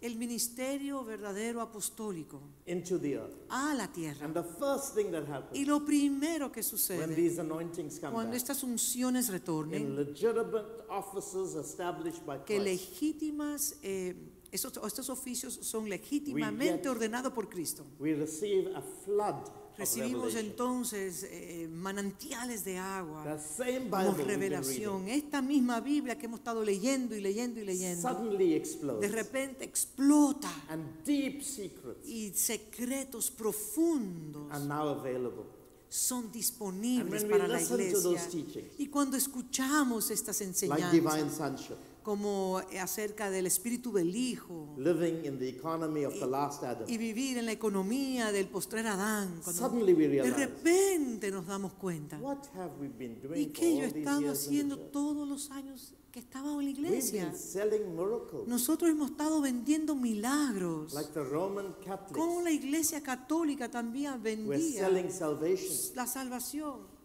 el 0.00 0.16
ministerio 0.16 1.04
verdadero 1.04 1.60
apostólico 1.60 2.40
into 2.66 2.98
the 2.98 3.16
earth. 3.16 3.34
a 3.50 3.74
la 3.74 3.88
tierra. 3.88 4.24
And 4.24 4.34
the 4.34 4.44
first 4.44 4.94
thing 4.94 5.10
that 5.10 5.24
Y 5.24 5.30
happens 5.32 5.66
lo 5.66 5.84
primero 5.84 6.50
que 6.52 6.60
when 6.60 6.64
sucede 6.64 7.14
these 7.14 7.40
anointings 7.40 7.98
come 7.98 8.12
cuando 8.12 8.30
back 8.32 8.36
estas 8.36 8.62
unciones 8.62 9.26
in 9.28 9.32
retornen, 9.32 9.96
legitimate 9.96 10.84
offices 10.88 11.54
established 11.54 12.24
by 12.24 12.38
que 12.44 12.58
Christ, 12.60 12.64
legítimas, 12.64 13.76
eh, 13.82 14.14
estos, 14.52 14.78
estos 14.86 15.10
oficios 15.10 15.52
son 15.62 15.88
legítimamente 15.88 16.88
ordenados 16.88 17.32
por 17.32 17.48
Cristo. 17.48 17.84
we 17.98 18.14
receive 18.14 18.72
a 18.74 18.80
flood 19.04 19.50
Recibimos 19.78 20.34
entonces 20.34 21.22
eh, 21.30 21.68
manantiales 21.72 22.64
de 22.64 22.78
agua, 22.78 23.22
The 23.24 23.38
same 23.38 23.78
Bible 23.84 23.90
como 24.06 24.24
revelación. 24.24 25.04
reading 25.04 25.24
Esta 25.24 25.40
misma 25.40 25.80
Biblia 25.80 26.18
que 26.18 26.26
hemos 26.26 26.40
estado 26.40 26.64
leyendo 26.64 27.14
y 27.14 27.20
leyendo 27.20 27.60
y 27.60 27.64
leyendo, 27.64 28.08
suddenly 28.08 28.54
explodes. 28.54 29.00
de 29.00 29.08
repente 29.16 29.64
explota 29.64 30.50
and 30.68 31.04
deep 31.04 31.42
secrets 31.42 32.06
y 32.08 32.30
secretos 32.34 33.30
profundos 33.30 34.50
are 34.50 34.64
now 34.64 34.88
available. 34.88 35.44
son 35.88 36.24
And 36.24 36.32
disponibles 36.32 37.24
para 37.24 37.46
la 37.48 37.62
iglesia. 37.62 38.28
teachings, 38.30 38.72
Y 38.78 38.88
cuando 38.88 39.16
escuchamos 39.16 40.10
estas 40.10 40.40
like 40.40 40.50
enseñanzas, 40.50 40.92
divine 40.92 41.30
sonship, 41.30 41.76
como 42.02 42.58
acerca 42.80 43.30
del 43.30 43.46
espíritu 43.46 43.92
del 43.92 44.14
Hijo, 44.16 44.74
living 44.78 45.24
in 45.24 45.38
the 45.38 45.48
economy 45.48 46.04
of 46.04 46.14
the 46.18 46.26
last 46.26 46.62
Adam, 46.62 46.88
y 46.88 46.96
vivir 46.98 47.36
en 47.38 47.46
la 47.46 47.52
economía 47.52 48.32
del 48.32 48.46
postrer 48.48 48.86
Adán, 48.86 49.42
suddenly 49.44 49.92
we 49.94 50.08
de 50.08 50.22
realize, 50.22 50.36
repente 50.36 51.30
nos 51.30 51.46
damos 51.46 51.72
cuenta. 51.74 52.18
what 52.18 52.38
have 52.54 52.72
we 52.80 52.88
been 52.88 53.18
¿Y 53.24 53.26
doing 53.26 53.44
for 53.46 53.52
qué 53.52 53.76
yo 53.76 53.82
he 53.82 53.86
estado 53.86 54.30
haciendo 54.30 54.78
todos 54.78 55.28
los 55.28 55.50
años 55.50 55.94
que 56.10 56.20
estaba 56.20 56.50
en 56.52 56.56
la 56.64 56.70
iglesia? 56.70 57.32
Nosotros 58.46 58.90
hemos 58.90 59.10
estado 59.10 59.40
vendiendo 59.40 59.94
milagros. 59.94 60.94
like 60.94 61.10
the 61.12 61.22
Roman 61.22 61.74
Como 61.84 61.84
Catholics 61.84 62.44
la 62.44 62.50
iglesia 62.50 63.02
católica 63.02 63.70
también 63.70 64.22
vendía 64.22 64.88
la 64.88 66.06
salvación. 66.06 66.98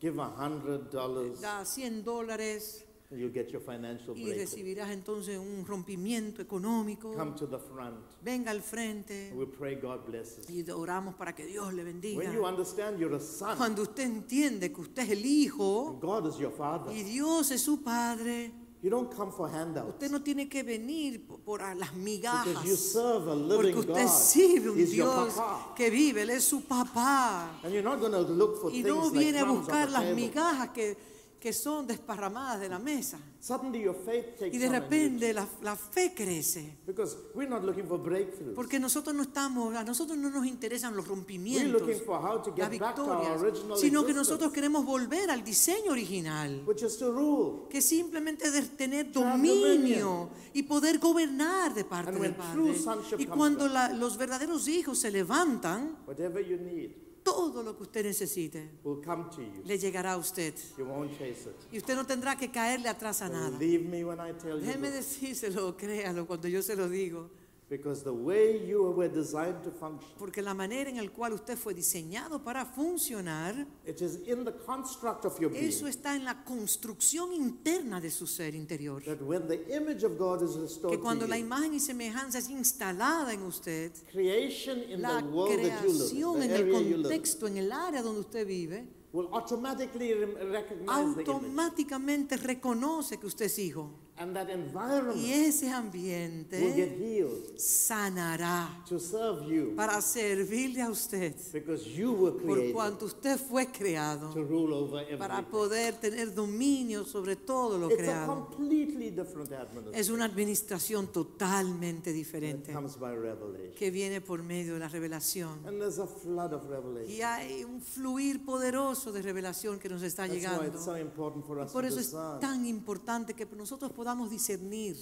Give 0.00 0.20
a 0.22 0.28
hundred 0.28 0.90
dollars, 0.92 1.40
Da 1.40 1.64
100 1.64 2.04
dólares 2.04 2.84
you 3.10 3.30
get 3.32 3.48
your 3.50 3.62
financial 3.62 4.14
y 4.16 4.24
breakthrough. 4.24 4.36
recibirás 4.36 4.90
entonces 4.90 5.38
un 5.38 5.64
rompimiento 5.66 6.42
económico. 6.42 7.14
Come 7.14 7.32
to 7.36 7.46
the 7.48 7.58
front. 7.58 7.96
Venga 8.22 8.50
al 8.50 8.60
frente 8.62 9.32
We 9.34 9.46
pray 9.46 9.76
God 9.76 10.04
blesses. 10.06 10.48
y 10.50 10.68
oramos 10.70 11.14
para 11.14 11.34
que 11.34 11.46
Dios 11.46 11.72
le 11.72 11.84
bendiga. 11.84 12.18
When 12.18 12.32
you 12.34 12.44
understand 12.44 12.98
you're 12.98 13.16
a 13.16 13.20
son, 13.20 13.56
Cuando 13.56 13.82
usted 13.82 14.04
entiende 14.04 14.70
que 14.72 14.80
usted 14.82 15.02
es 15.04 15.10
el 15.10 15.24
hijo 15.24 15.98
God 16.00 16.28
is 16.28 16.36
your 16.38 16.52
father, 16.52 16.94
y 16.94 17.02
Dios 17.02 17.50
es 17.50 17.62
su 17.62 17.82
padre, 17.82 18.52
you 18.82 18.90
don't 18.90 19.10
come 19.14 19.32
for 19.32 19.48
handouts. 19.50 19.88
usted 19.94 20.10
no 20.10 20.20
tiene 20.22 20.46
que 20.46 20.62
venir 20.62 21.26
por, 21.26 21.62
a 21.62 21.74
las 21.74 21.94
migajas. 21.94 22.46
Because 22.46 22.68
you 22.68 22.76
serve 22.76 23.26
a 23.32 23.34
Porque 23.34 23.68
living 23.72 23.78
usted 23.78 24.04
God. 24.04 24.08
sirve 24.08 24.70
un 24.70 24.84
Dios 24.84 25.34
que 25.74 25.88
vive, 25.88 26.22
Él 26.22 26.30
es 26.30 26.44
su 26.44 26.60
papá. 26.60 27.58
And 27.64 27.72
you're 27.72 27.82
not 27.82 28.00
going 28.00 28.12
to 28.12 28.20
look 28.20 28.60
for 28.60 28.70
Y 28.70 28.82
things 28.82 28.88
no 28.88 29.04
like 29.06 29.18
viene 29.18 29.38
a 29.40 29.44
crumbs 29.44 29.60
on 29.60 29.64
buscar 29.64 29.90
las 29.90 30.02
table. 30.02 30.14
migajas 30.14 30.68
que, 30.70 30.96
que 31.40 31.52
son 31.52 31.86
desparramadas 31.86 32.60
de 32.60 32.68
la 32.68 32.78
mesa. 32.78 33.18
Suddenly 33.40 33.82
your 33.82 33.94
faith 33.94 34.36
takes 34.36 34.54
Y 34.56 34.58
de 34.58 34.68
repente 34.68 35.32
la, 35.32 35.46
la 35.62 35.76
fe 35.76 36.12
crece. 36.12 36.76
Because 36.84 37.16
we're 37.34 37.48
not 37.48 37.62
looking 37.62 37.86
for 37.86 37.96
breakthroughs. 38.02 38.54
Porque 38.56 38.80
nosotros 38.80 39.14
no 39.14 39.22
estamos, 39.22 39.72
a 39.76 39.84
nosotros 39.84 40.18
no 40.18 40.28
nos 40.30 40.44
interesan 40.46 40.96
los 40.96 41.06
We're 41.06 41.14
rompimientos, 41.14 41.80
looking 41.80 42.00
for 42.04 42.18
how 42.20 42.42
to 42.42 42.50
las 42.56 42.68
get 42.70 42.80
back 42.80 42.96
to 42.96 43.02
our 43.04 43.18
victorias, 43.20 43.40
original 43.42 43.78
sino 43.78 44.04
que 44.04 44.12
nosotros 44.12 44.52
queremos 44.52 44.84
volver 44.84 45.30
al 45.30 45.44
diseño 45.44 45.92
original. 45.92 46.62
which 46.66 46.82
is 46.82 46.96
to 46.98 47.12
rule. 47.12 47.68
que 47.70 47.80
simplemente 47.80 48.50
de 48.50 48.62
tener 48.62 49.12
dominio 49.12 50.30
y 50.52 50.64
poder 50.64 50.98
gobernar 50.98 51.72
de 51.74 51.84
parte 51.84 52.18
del 52.18 52.34
Padre. 52.34 52.74
Y 53.18 53.26
cuando 53.26 53.68
la- 53.68 53.92
los 53.92 54.16
verdaderos 54.18 54.66
hijos 54.66 54.98
se 54.98 55.10
levantan, 55.12 55.96
Whatever 56.06 56.44
you 56.44 56.56
need 56.56 56.90
todo 57.32 57.62
lo 57.62 57.76
que 57.76 57.82
usted 57.82 58.04
necesite 58.04 58.68
will 58.84 59.02
come 59.04 59.24
to 59.30 59.42
you. 59.42 59.62
le 59.64 59.78
llegará 59.78 60.12
a 60.12 60.16
usted. 60.16 60.54
You 60.76 60.84
won't 60.86 61.12
chase 61.12 61.48
it. 61.48 61.56
Y 61.72 61.78
usted 61.78 61.94
no 61.94 62.04
tendrá 62.04 62.36
que 62.36 62.50
caerle 62.50 62.88
atrás 62.88 63.22
a 63.22 63.28
nada. 63.28 63.50
Believe 63.58 63.84
me 63.84 64.04
when 64.04 64.18
I 64.18 64.32
tell 64.32 64.58
you 64.58 64.66
Déjeme 64.66 64.90
decírselo, 64.90 65.76
créalo 65.76 66.26
cuando 66.26 66.48
yo 66.48 66.62
se 66.62 66.74
lo 66.74 66.88
digo. 66.88 67.30
Because 67.70 68.02
the 68.02 68.10
way 68.14 68.66
you 68.66 68.82
were 68.96 69.10
designed 69.10 69.62
to 69.62 69.70
function, 69.70 70.08
Porque 70.18 70.40
la 70.40 70.54
manera 70.54 70.88
en 70.88 70.96
la 70.96 71.06
cual 71.12 71.34
usted 71.34 71.54
fue 71.58 71.74
diseñado 71.74 72.42
para 72.42 72.64
funcionar, 72.64 73.66
it 73.86 74.00
is 74.00 74.20
in 74.26 74.42
the 74.46 74.52
construct 74.64 75.26
of 75.26 75.38
your 75.38 75.50
being 75.50 75.64
eso 75.68 75.86
está 75.86 76.16
en 76.16 76.24
la 76.24 76.42
construcción 76.44 77.30
interna 77.34 78.00
de 78.00 78.10
su 78.10 78.26
ser 78.26 78.54
interior. 78.54 79.02
that 79.04 79.20
when 79.20 79.46
the 79.46 79.60
image 79.76 80.02
of 80.02 80.16
God 80.18 80.42
is 80.42 80.56
restored 80.56 80.94
Que 80.96 80.98
cuando 80.98 81.26
to 81.26 81.30
la 81.30 81.36
you, 81.36 81.44
imagen 81.44 81.74
y 81.74 81.78
semejanza 81.80 82.38
es 82.38 82.48
instalada 82.48 83.34
en 83.34 83.42
usted, 83.42 83.92
creation 84.12 84.78
in 84.90 85.02
la 85.02 85.20
the 85.20 85.26
world 85.28 85.60
that 85.62 85.82
you 85.82 85.88
live 85.92 86.08
creación 86.08 86.42
en 86.42 86.48
the 86.48 86.56
el 86.56 86.66
live 86.72 86.92
contexto, 87.02 87.46
en 87.48 87.56
el 87.58 87.70
área 87.70 88.00
donde 88.02 88.20
usted 88.20 88.46
vive, 88.46 88.86
will 89.12 89.28
automatically 89.32 90.14
recognize 90.14 90.86
the 90.86 91.20
image. 91.22 91.28
automáticamente 91.28 92.38
reconoce 92.38 93.18
que 93.18 93.26
usted 93.26 93.44
es 93.44 93.58
hijo. 93.58 93.90
And 94.20 94.34
that 94.34 94.48
environment 94.50 95.16
Y 95.16 95.30
ese 95.32 95.62
will 95.66 95.70
get 95.70 95.76
ambiente 95.76 96.58
healed 96.98 97.56
sanará 97.58 98.68
to 98.88 98.98
serve 98.98 99.46
you 99.46 99.74
para 99.76 100.00
servirle 100.02 100.82
a 100.82 100.90
usted, 100.90 101.34
because 101.52 101.84
you 101.88 102.12
were 102.12 102.32
por 102.36 102.54
created 102.56 102.74
cuanto 102.74 103.04
usted 103.06 103.38
fue 103.38 103.66
creado, 103.70 104.30
to 104.32 104.42
rule 104.42 104.74
over 104.74 105.16
para 105.18 105.42
poder 105.48 105.94
tener 106.00 106.34
dominio 106.34 107.04
sobre 107.04 107.36
todo 107.36 107.78
lo 107.78 107.86
It's 107.90 107.94
a 107.94 108.02
creado. 108.02 108.26
completely 108.48 109.10
different 109.10 109.52
administration. 109.52 109.94
Es 109.94 110.10
una 110.10 110.24
administración 110.24 111.12
totalmente 111.12 112.12
diferente 112.12 112.72
comes 112.72 112.98
by 112.98 113.14
revelation. 113.14 113.74
que 113.76 113.90
viene 113.92 114.20
por 114.20 114.42
medio 114.42 114.74
de 114.74 114.80
la 114.80 114.88
revelación. 114.88 115.60
And 115.66 115.78
there's 115.78 115.98
a 116.00 116.06
flood 116.08 116.52
of 116.52 116.68
revelation. 116.68 117.08
Y 117.16 117.22
hay 117.22 117.62
un 117.62 117.80
fluir 117.80 118.44
poderoso 118.44 119.12
de 119.12 119.22
revelación 119.22 119.78
que 119.78 119.88
nos 119.88 120.02
está 120.02 120.22
That's 120.26 120.34
why 120.34 120.40
llegando. 120.40 120.64
it's 120.66 120.84
so 120.84 120.96
important 120.98 121.46
for 121.46 121.58
us 121.60 121.70
Por 121.70 121.82
to 121.82 121.88
eso 121.88 122.00
es 122.00 122.10
tan 122.40 122.66
importante 122.66 123.34
que 123.34 123.46
nosotros 123.56 123.92
podamos 123.92 124.07
discernir 124.28 124.96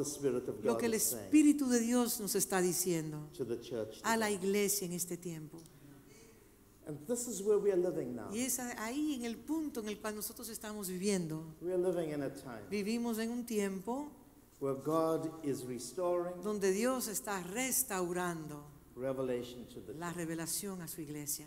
Spirit 0.00 0.48
of 0.48 0.64
lo 0.64 0.76
que 0.76 0.86
el 0.86 0.94
Espíritu 0.94 1.68
de 1.68 1.80
Dios 1.80 2.20
nos 2.20 2.34
está 2.34 2.60
diciendo 2.60 3.28
a 4.02 4.16
la 4.16 4.30
iglesia 4.30 4.86
en 4.86 4.92
este 4.92 5.16
tiempo. 5.16 5.58
And 6.86 6.98
this 7.06 7.26
is 7.26 7.40
where 7.40 7.58
we 7.58 7.72
are 7.72 7.80
living 7.80 8.14
now. 8.14 8.30
Y 8.30 8.40
es 8.40 8.58
ahí 8.58 9.14
en 9.14 9.24
el 9.24 9.36
punto 9.36 9.80
en 9.80 9.88
el 9.88 9.98
cual 9.98 10.14
nosotros 10.14 10.48
estamos 10.50 10.88
viviendo. 10.88 11.42
We 11.62 11.72
are 11.72 11.82
living 11.82 12.12
in 12.12 12.22
a 12.22 12.30
time 12.30 12.68
Vivimos 12.70 13.18
en 13.18 13.30
un 13.30 13.46
tiempo 13.46 14.10
where 14.60 14.76
God 14.76 15.42
is 15.42 15.64
restoring 15.64 16.42
donde 16.42 16.72
Dios 16.72 17.08
está 17.08 17.42
restaurando 17.42 18.64
revelation 18.96 19.66
to 19.66 19.80
the 19.80 19.94
la 19.94 20.12
revelación 20.12 20.82
a 20.82 20.88
su 20.88 21.00
iglesia. 21.00 21.46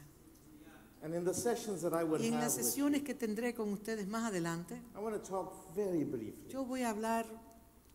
And 1.04 1.14
in 1.14 1.24
the 1.24 1.34
sessions 1.34 1.82
that 1.84 1.94
I 1.94 2.04
would 2.04 2.22
Y 2.22 2.28
en 2.28 2.40
las 2.40 2.54
sesiones 2.56 3.04
que 3.04 3.14
tendré 3.14 3.54
con 3.54 3.72
ustedes 3.72 4.08
más 4.08 4.24
adelante, 4.26 4.82
I 4.96 5.00
want 5.00 5.16
to 5.16 5.22
talk 5.30 5.74
very 5.76 6.04
briefly. 6.04 6.50
yo 6.50 6.66
voy 6.66 6.82
a 6.82 6.90
hablar 6.90 7.26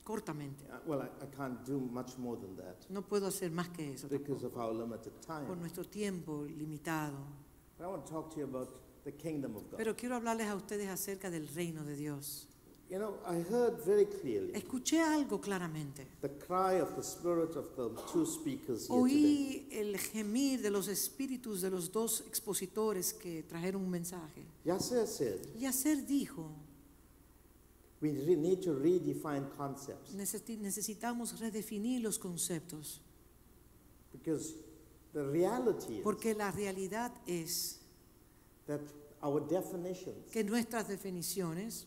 cortamente. 0.05 0.65
Uh, 0.71 0.79
Well, 0.87 1.01
I, 1.03 1.25
I 1.25 1.27
can't 1.37 1.65
do 1.67 1.79
much 1.79 2.17
more 2.19 2.37
than 2.41 2.57
that 2.57 2.89
No 2.89 3.03
puedo 3.03 3.27
hacer 3.27 3.51
más 3.51 3.69
que 3.71 3.93
eso 3.95 4.09
because 4.09 4.43
tampoco, 4.43 4.47
of 4.47 4.57
our 4.57 4.73
limited 4.75 5.13
por 5.27 5.41
time. 5.47 5.57
nuestro 5.61 5.85
tiempo 5.85 6.45
limitado. 6.47 7.17
But 7.79 7.87
I 7.87 7.89
want 7.89 8.07
to 8.07 8.13
talk 8.13 8.31
to 8.35 8.39
you 8.41 8.45
about 8.47 8.69
the 9.05 9.13
kingdom 9.13 9.57
of 9.57 9.63
God. 9.71 9.77
Pero 9.79 9.95
quiero 9.97 10.15
hablarles 10.17 10.47
a 10.49 10.55
ustedes 10.55 10.89
acerca 10.89 11.29
del 11.31 11.49
reino 11.49 11.85
de 11.85 11.97
Dios. 11.97 12.47
You 12.93 12.99
know, 12.99 13.15
I 13.27 13.41
heard 13.51 13.79
very 13.87 14.05
clearly 14.05 14.53
Escuché 14.55 15.01
algo 15.01 15.41
claramente. 15.41 16.07
the 16.21 16.29
cry 16.29 16.75
of 16.79 16.95
the 16.95 17.03
spirit 17.03 17.57
of 17.57 17.75
the 17.75 17.89
two 18.13 18.27
speakers 18.27 18.87
here 18.87 19.01
today. 19.01 19.65
Oí 19.65 19.67
el 19.73 19.97
gemir 19.97 20.61
de 20.61 20.69
los 20.69 20.89
espíritus 20.89 21.63
de 21.63 21.71
los 21.71 21.91
dos 21.91 22.23
expositores 22.27 23.15
que 23.15 23.45
trajeron 23.45 23.83
un 23.85 23.91
mensaje. 23.91 24.45
Yasser 24.67 25.07
said, 25.07 26.07
dijo, 26.07 26.51
we 28.03 28.11
re- 28.13 28.37
need 28.37 28.61
to 28.61 28.75
redefine 28.75 29.49
concepts 29.57 30.13
"Necesi- 30.15 30.59
necesitamos 30.59 31.41
redefinir 31.41 32.03
los 32.03 32.19
conceptos, 32.19 33.01
because 34.13 34.55
the 35.15 35.25
reality 35.31 35.95
is 35.97 36.03
porque 36.03 36.35
la 36.35 36.51
realidad 36.51 37.11
es 37.27 37.79
that 38.67 38.83
our 39.23 39.41
definitions 39.41 40.31
que 40.31 40.45
nuestras 40.45 40.89
definiciones 40.89 41.87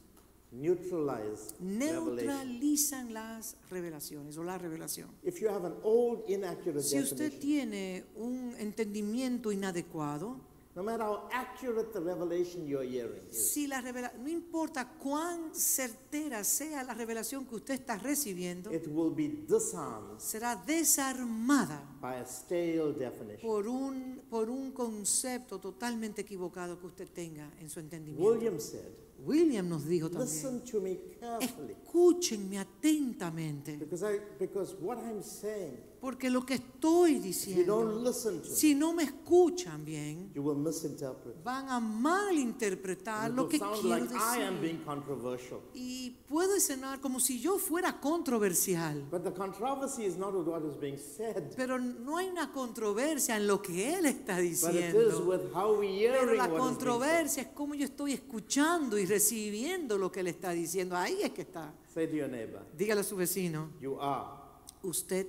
neutralize 0.61 1.53
neutralizan 1.59 3.13
las 3.13 3.55
revelaciones 3.69 4.37
o 4.37 4.43
la 4.43 4.57
revelación. 4.57 5.09
If 5.23 5.39
you 5.41 5.49
have 5.49 5.65
an 5.65 5.75
old, 5.83 6.23
inaccurate 6.29 6.81
Si 6.83 6.99
usted 6.99 7.37
tiene 7.39 8.03
un 8.15 8.55
entendimiento 8.57 9.51
inadecuado, 9.51 10.39
no 10.75 10.83
matter 10.83 11.03
how 11.05 11.29
accurate 11.31 11.93
the 11.93 12.01
revelation 12.01 12.67
you're 12.67 12.85
hearing 12.85 13.23
is, 13.31 13.51
si 13.53 13.65
la 13.65 13.79
revela- 13.81 14.11
no 14.17 14.27
importa 14.27 14.89
cuán 15.01 15.55
certera 15.55 16.43
sea 16.43 16.83
la 16.83 16.93
revelación 16.93 17.45
que 17.45 17.55
usted 17.55 17.75
está 17.75 17.97
recibiendo, 17.97 18.73
it 18.73 18.85
will 18.87 19.13
be 19.15 19.45
disarmed 19.47 20.19
será 20.19 20.55
desarmada 20.67 21.81
by 22.01 22.15
a 22.17 22.25
stale 22.25 22.91
definition. 22.93 23.39
por 23.41 23.67
un, 23.69 24.21
por 24.29 24.49
un 24.49 24.71
concepto 24.71 25.59
totalmente 25.59 26.21
equivocado 26.23 26.77
que 26.77 26.87
usted 26.87 27.07
tenga 27.07 27.49
en 27.61 27.69
su 27.69 27.79
entendimiento. 27.79 28.29
William 28.29 28.59
said, 28.59 28.91
William 29.25 29.67
nos 29.67 29.85
dijo 29.87 30.07
Listen 30.09 30.59
también, 30.61 30.71
to 30.71 30.81
me 30.81 30.97
carefully. 31.19 31.73
escúchenme 31.73 32.57
atentamente, 32.59 33.77
Because, 33.77 34.03
I, 34.03 34.19
because 34.39 34.75
what 34.79 34.97
I'm 34.99 35.21
saying, 35.23 35.77
porque 36.05 36.29
lo 36.29 36.45
que 36.45 36.53
estoy 36.53 37.17
diciendo, 37.17 38.13
si 38.43 38.75
no 38.75 38.93
me 38.93 39.01
escuchan 39.01 39.83
bien, 39.83 40.31
you 40.35 40.43
will 40.43 40.55
misinterpret. 40.55 41.43
van 41.43 41.67
a 41.67 41.79
malinterpretar 41.79 43.31
lo 43.31 43.49
que 43.49 43.57
quiero 43.57 43.81
like 43.89 44.13
I 44.13 44.43
am 44.43 44.53
decir. 44.53 44.61
being 44.61 44.83
controversial. 44.85 45.61
Y 45.73 46.11
puede 46.27 46.59
sonar 46.59 47.01
como 47.01 47.19
si 47.19 47.39
yo 47.41 47.57
fuera 47.57 47.99
controversial, 47.99 49.03
But 49.09 49.23
the 49.23 49.33
controversy 49.33 50.03
is 50.05 50.15
not 50.15 50.35
with 50.35 50.45
what 50.47 50.61
is 50.63 50.79
being 50.79 50.99
said, 50.99 51.55
pero 51.55 51.79
no 51.79 52.17
hay 52.17 52.27
una 52.27 52.51
controversia 52.51 53.37
en 53.37 53.47
lo 53.47 53.59
que 53.59 53.95
él 53.95 54.05
está 54.05 54.35
but 54.35 54.45
it 54.45 54.51
is 54.51 54.61
diciendo. 54.61 55.25
with 55.25 55.51
how 55.55 55.75
we 55.79 56.07
Pero 56.07 56.35
la 56.35 56.49
controversia 56.51 57.41
es 57.41 57.47
como 57.49 57.73
yo 57.73 57.85
estoy 57.85 58.13
escuchando 58.13 58.99
y 58.99 59.07
recibiendo 59.07 59.97
lo 59.97 60.11
que 60.11 60.19
él 60.19 60.27
está 60.27 60.51
diciendo. 60.51 60.95
Ahí 60.95 61.23
es 61.23 61.31
que 61.31 61.41
está. 61.41 61.73
Say 61.91 62.05
to 62.05 62.15
your 62.15 62.29
neighbor, 62.29 62.61
Dígale 62.77 63.01
a 63.01 63.03
su 63.03 63.15
vecino, 63.15 63.71
you 63.81 63.97
are 63.99 64.45
usted, 64.83 65.25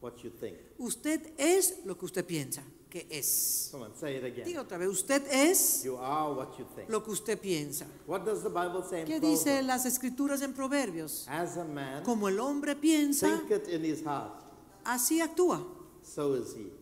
what 0.00 0.16
you 0.22 0.30
think. 0.30 0.56
usted 0.78 1.32
es 1.36 1.80
lo 1.84 1.96
que 1.98 2.04
usted 2.04 2.24
piensa 2.26 2.62
que 2.88 3.06
es. 3.10 3.68
Come 3.70 3.84
on, 3.84 3.94
say 3.94 4.16
it 4.16 4.24
again. 4.24 4.46
Diga 4.46 4.62
otra 4.62 4.78
vez, 4.78 4.88
usted 4.88 5.22
es 5.30 5.82
You 5.84 5.98
are 5.98 6.32
what 6.32 6.56
you 6.58 6.64
think. 6.74 6.88
lo 6.88 7.02
que 7.04 7.10
usted 7.10 7.38
piensa. 7.38 7.86
What 8.06 8.20
does 8.24 8.42
the 8.42 8.48
Bible 8.48 8.82
say 8.88 9.00
in 9.02 9.06
¿Qué 9.06 9.20
dice 9.20 9.44
Proverbs? 9.44 9.66
las 9.66 9.84
escrituras 9.86 10.40
en 10.42 10.54
Proverbios? 10.54 11.26
As 11.28 11.58
a 11.58 11.64
man 11.64 12.02
Como 12.02 12.28
el 12.28 12.38
hombre 12.40 12.74
piensa, 12.76 13.28
thinketh 13.28 13.68
in 13.68 13.84
his 13.84 14.02
heart, 14.02 14.42
así 14.84 15.20
actúa. 15.20 15.62
so 16.02 16.34
is 16.34 16.54
he. 16.56 16.72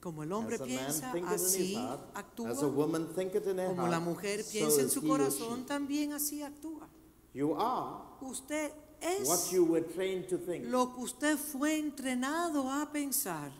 Como 0.00 0.22
el 0.22 0.32
hombre 0.32 0.54
As 0.54 0.60
a 0.62 0.64
man 0.64 0.78
piensa, 0.78 1.12
thinketh 1.12 1.28
in 1.28 1.34
his 1.34 1.42
así 1.54 1.74
heart, 1.74 2.00
actúa. 2.16 2.50
as 2.50 2.62
a 2.62 2.68
woman 2.68 3.08
thinketh 3.14 3.46
in 3.48 3.58
her 3.58 3.66
Como 3.68 3.82
heart, 3.82 3.90
la 3.90 4.00
mujer 4.00 4.42
so 4.42 4.50
piensa 4.50 4.80
en 4.80 4.86
is 4.86 4.92
su 4.92 5.00
he 5.00 5.10
or 5.10 5.18
corazón, 5.18 5.66
también 5.66 6.12
así 6.14 6.42
actúa. 6.42 6.88
You 7.34 7.54
are 7.54 7.98
Usted 8.22 8.70
what 9.26 9.38
es 9.38 9.52
you 9.52 9.64
were 9.64 9.84
trained 9.94 10.28
to 10.28 10.36
think. 10.38 10.64
lo 10.66 10.94
que 10.94 11.02
usted 11.02 11.36
fue 11.36 11.78
entrenado 11.78 12.70
a 12.70 12.90
pensar. 12.92 13.50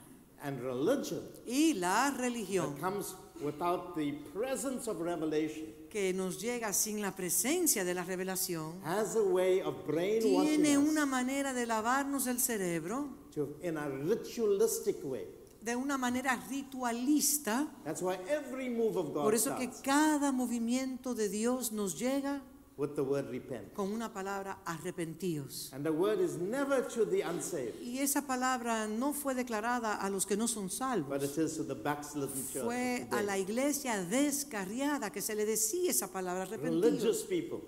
And 0.42 0.60
religion 0.62 1.20
Y 1.46 1.74
la 1.74 2.10
religión 2.10 2.74
that 2.74 2.80
comes 2.80 3.14
without 3.40 3.96
the 3.96 4.12
presence 4.32 4.88
of 4.88 5.00
revelation 5.00 5.66
que 5.90 6.12
nos 6.12 6.40
llega 6.40 6.72
sin 6.72 7.00
la 7.00 7.14
presencia 7.14 7.84
de 7.84 7.94
la 7.94 8.04
revelación 8.04 8.74
has 8.84 9.16
a 9.16 9.22
way 9.22 9.60
of 9.60 9.74
brainwashing 9.86 10.62
tiene 10.62 10.78
una 10.78 11.06
manera 11.06 11.52
de 11.54 11.66
lavarnos 11.66 12.26
el 12.26 12.38
cerebro 12.40 13.08
to, 13.34 13.56
in 13.62 13.76
a 13.76 13.88
ritualistic 13.88 14.96
way. 15.04 15.26
de 15.60 15.74
una 15.74 15.98
manera 15.98 16.36
ritualista. 16.48 17.68
That's 17.84 18.00
why 18.00 18.16
every 18.28 18.68
move 18.70 18.96
of 18.96 19.12
God 19.12 19.24
Por 19.24 19.34
eso 19.34 19.56
que 19.56 19.64
starts 19.64 19.82
cada 19.82 20.32
movimiento 20.32 21.14
de 21.14 21.28
Dios 21.28 21.72
nos 21.72 21.98
llega 21.98 22.42
with 22.78 22.94
the 22.94 23.02
word 23.02 23.28
repent. 23.30 23.74
con 23.74 23.92
una 23.92 24.10
palabra 24.12 24.58
arrepentíos. 24.64 25.70
And 25.72 25.84
the 25.84 25.90
word 25.92 26.20
is 26.20 26.38
never 26.38 26.80
to 26.88 27.04
the 27.04 27.22
unsaved, 27.22 27.74
Y 27.82 27.98
esa 27.98 28.22
palabra 28.26 28.86
no 28.88 29.12
fue 29.12 29.34
declarada 29.34 29.96
a 30.00 30.08
los 30.08 30.24
que 30.24 30.36
no 30.36 30.46
son 30.48 30.64
but 30.68 30.72
salvos. 30.72 31.22
it 31.24 31.36
is 31.38 31.56
to 31.56 31.64
the 31.64 31.74
backslidden 31.74 32.46
church. 32.52 32.64
Fue 32.64 33.02
of 33.02 33.08
a 33.08 33.10
today. 33.10 33.26
la 33.26 33.36
iglesia 33.38 34.04
descarriada 34.04 35.10
que 35.10 35.20
se 35.20 35.34
le 35.34 35.44
decía 35.44 35.90
esa 35.90 36.08
palabra 36.08 36.44
arrepentidos. 36.44 36.84
Religious 36.84 37.22
people 37.24 37.60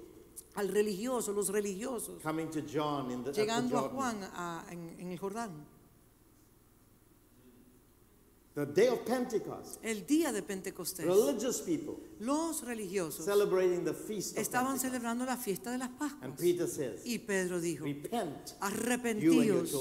Al 0.56 0.68
religioso, 0.68 1.32
los 1.32 1.48
religiosos. 1.48 2.20
coming 2.22 2.48
to 2.50 2.60
John 2.62 3.10
in 3.10 3.22
the, 3.22 3.30
at 3.30 3.34
the 3.34 3.40
Llegando 3.42 3.78
a 3.78 3.80
Jordan. 3.82 3.96
Juan 3.96 4.30
a- 4.34 4.64
en, 4.70 4.96
en 4.98 5.10
el 5.12 5.18
Jordán. 5.18 5.50
The 8.52 8.66
day 8.66 8.88
of 8.88 9.04
Pentecost, 9.04 9.78
El 9.82 10.04
día 10.06 10.32
de 10.32 10.42
Pentecostés. 10.42 11.06
religious 11.06 11.60
people 11.60 11.94
Los 12.18 12.62
religiosos 12.64 13.24
celebrating 13.24 13.84
the 13.84 13.94
feast 13.94 14.32
of 14.36 14.42
estaban 14.42 14.72
Pentecost. 14.72 14.86
celebrando 14.92 15.24
la 15.24 15.36
fiesta 15.36 15.70
de 15.70 15.78
las 15.78 15.88
And 15.90 15.98
Pascuas. 15.98 16.40
Peter 16.40 16.66
says, 16.68 17.02
Y 17.04 17.18
Pedro 17.20 17.60
dijo, 17.60 17.84
repent, 17.84 18.50
arrepentíos. 18.60 19.72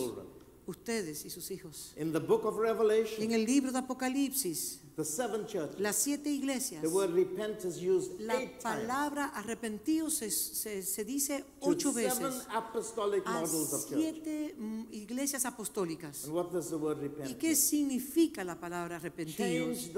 Ustedes 0.69 1.25
y 1.25 1.29
sus 1.29 1.49
hijos. 1.51 1.93
In 1.97 2.11
the 2.13 2.19
book 2.19 2.45
of 2.45 2.55
Y 2.55 2.57
en 2.57 2.61
Revelation, 2.77 3.31
el 3.31 3.45
libro 3.45 3.71
de 3.71 3.79
Apocalipsis, 3.79 4.79
the 4.95 5.03
seven 5.05 5.45
churches, 5.47 5.79
las 5.79 5.95
siete 5.95 6.29
iglesias, 6.29 6.81
the 6.81 6.87
word 6.89 7.11
repent 7.13 7.63
is 7.65 7.77
used 7.81 8.19
la 8.19 8.35
eight 8.39 8.61
palabra 8.61 9.25
arrepentíos 9.33 10.13
se, 10.13 10.29
se- 10.29 10.81
se 10.83 11.03
dice 11.05 11.45
ocho 11.61 11.91
seven 11.93 12.19
veces 12.19 12.47
apostolic 12.53 13.23
a 13.25 13.31
models 13.31 13.73
of 13.73 13.89
church. 13.89 13.99
siete 13.99 14.55
mm, 14.57 14.83
iglesias 14.91 15.45
apostólicas. 15.45 16.25
And 16.25 16.33
what 16.33 16.51
does 16.51 16.69
the 16.69 16.75
word 16.77 16.97
¿Y 16.99 17.07
repent 17.07 17.37
qué 17.37 17.47
mean? 17.47 17.55
significa 17.55 18.43
la 18.43 18.59
palabra 18.59 18.99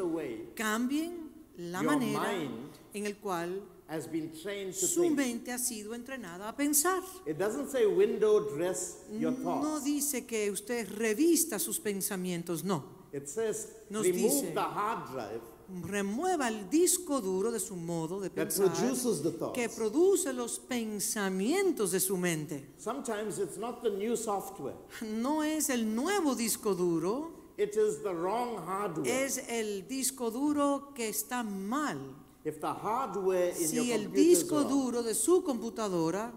way 0.05 0.49
Cambien 0.55 1.29
la 1.57 1.81
Your 1.81 1.91
manera 1.91 2.31
mind 2.31 2.71
en 2.93 3.05
el 3.05 3.17
cual 3.17 3.61
has 3.91 4.07
been 4.07 4.31
trained 4.41 4.73
to 4.73 4.87
su 4.87 5.01
think. 5.01 5.17
mente 5.17 5.51
ha 5.51 5.57
sido 5.57 5.93
entrenada 5.93 6.47
a 6.47 6.55
pensar. 6.55 7.03
It 7.25 7.37
doesn't 7.37 7.69
say 7.69 7.85
window 7.85 8.39
dress 8.55 9.03
your 9.11 9.31
No 9.33 9.61
thoughts. 9.61 9.83
dice 9.83 10.25
que 10.25 10.49
usted 10.49 10.87
revista 10.97 11.59
sus 11.59 11.79
pensamientos, 11.79 12.63
no. 12.63 12.83
It 13.11 13.27
says 13.27 13.67
Nos 13.89 14.05
remove 14.05 14.29
dice- 14.31 14.53
the 14.53 14.61
hard 14.61 15.11
drive 15.11 15.41
Remueva 15.83 16.47
el 16.49 16.69
disco 16.69 17.21
duro 17.21 17.49
de 17.51 17.59
su 17.59 17.75
modo 17.77 18.19
de 18.19 18.29
that 18.29 18.47
pensar 18.47 18.67
produces 18.73 19.21
the 19.23 19.31
thoughts. 19.31 19.57
que 19.57 19.69
produce 19.69 20.33
los 20.33 20.59
pensamientos 20.59 21.91
de 21.91 21.99
su 21.99 22.17
mente. 22.17 22.73
Sometimes 22.77 23.39
it's 23.39 23.57
not 23.57 23.81
the 23.81 23.89
new 23.89 24.15
software. 24.17 24.75
No 25.01 25.43
es 25.43 25.69
el 25.69 25.93
nuevo 25.95 26.35
disco 26.35 26.73
duro, 26.75 27.31
It 27.57 27.75
is 27.77 28.01
the 28.03 28.13
wrong 28.13 28.57
hardware. 28.65 29.07
es 29.25 29.37
el 29.49 29.87
disco 29.87 30.29
duro 30.31 30.91
que 30.93 31.07
está 31.09 31.43
mal. 31.43 31.99
If 32.43 32.59
the 32.59 32.73
hardware 32.73 33.49
in 33.49 33.67
Si 33.67 33.75
your 33.75 33.99
el 33.99 34.11
disco 34.11 34.63
duro 34.63 35.03
de 35.03 35.13
su 35.13 35.43
computadora 35.43 36.31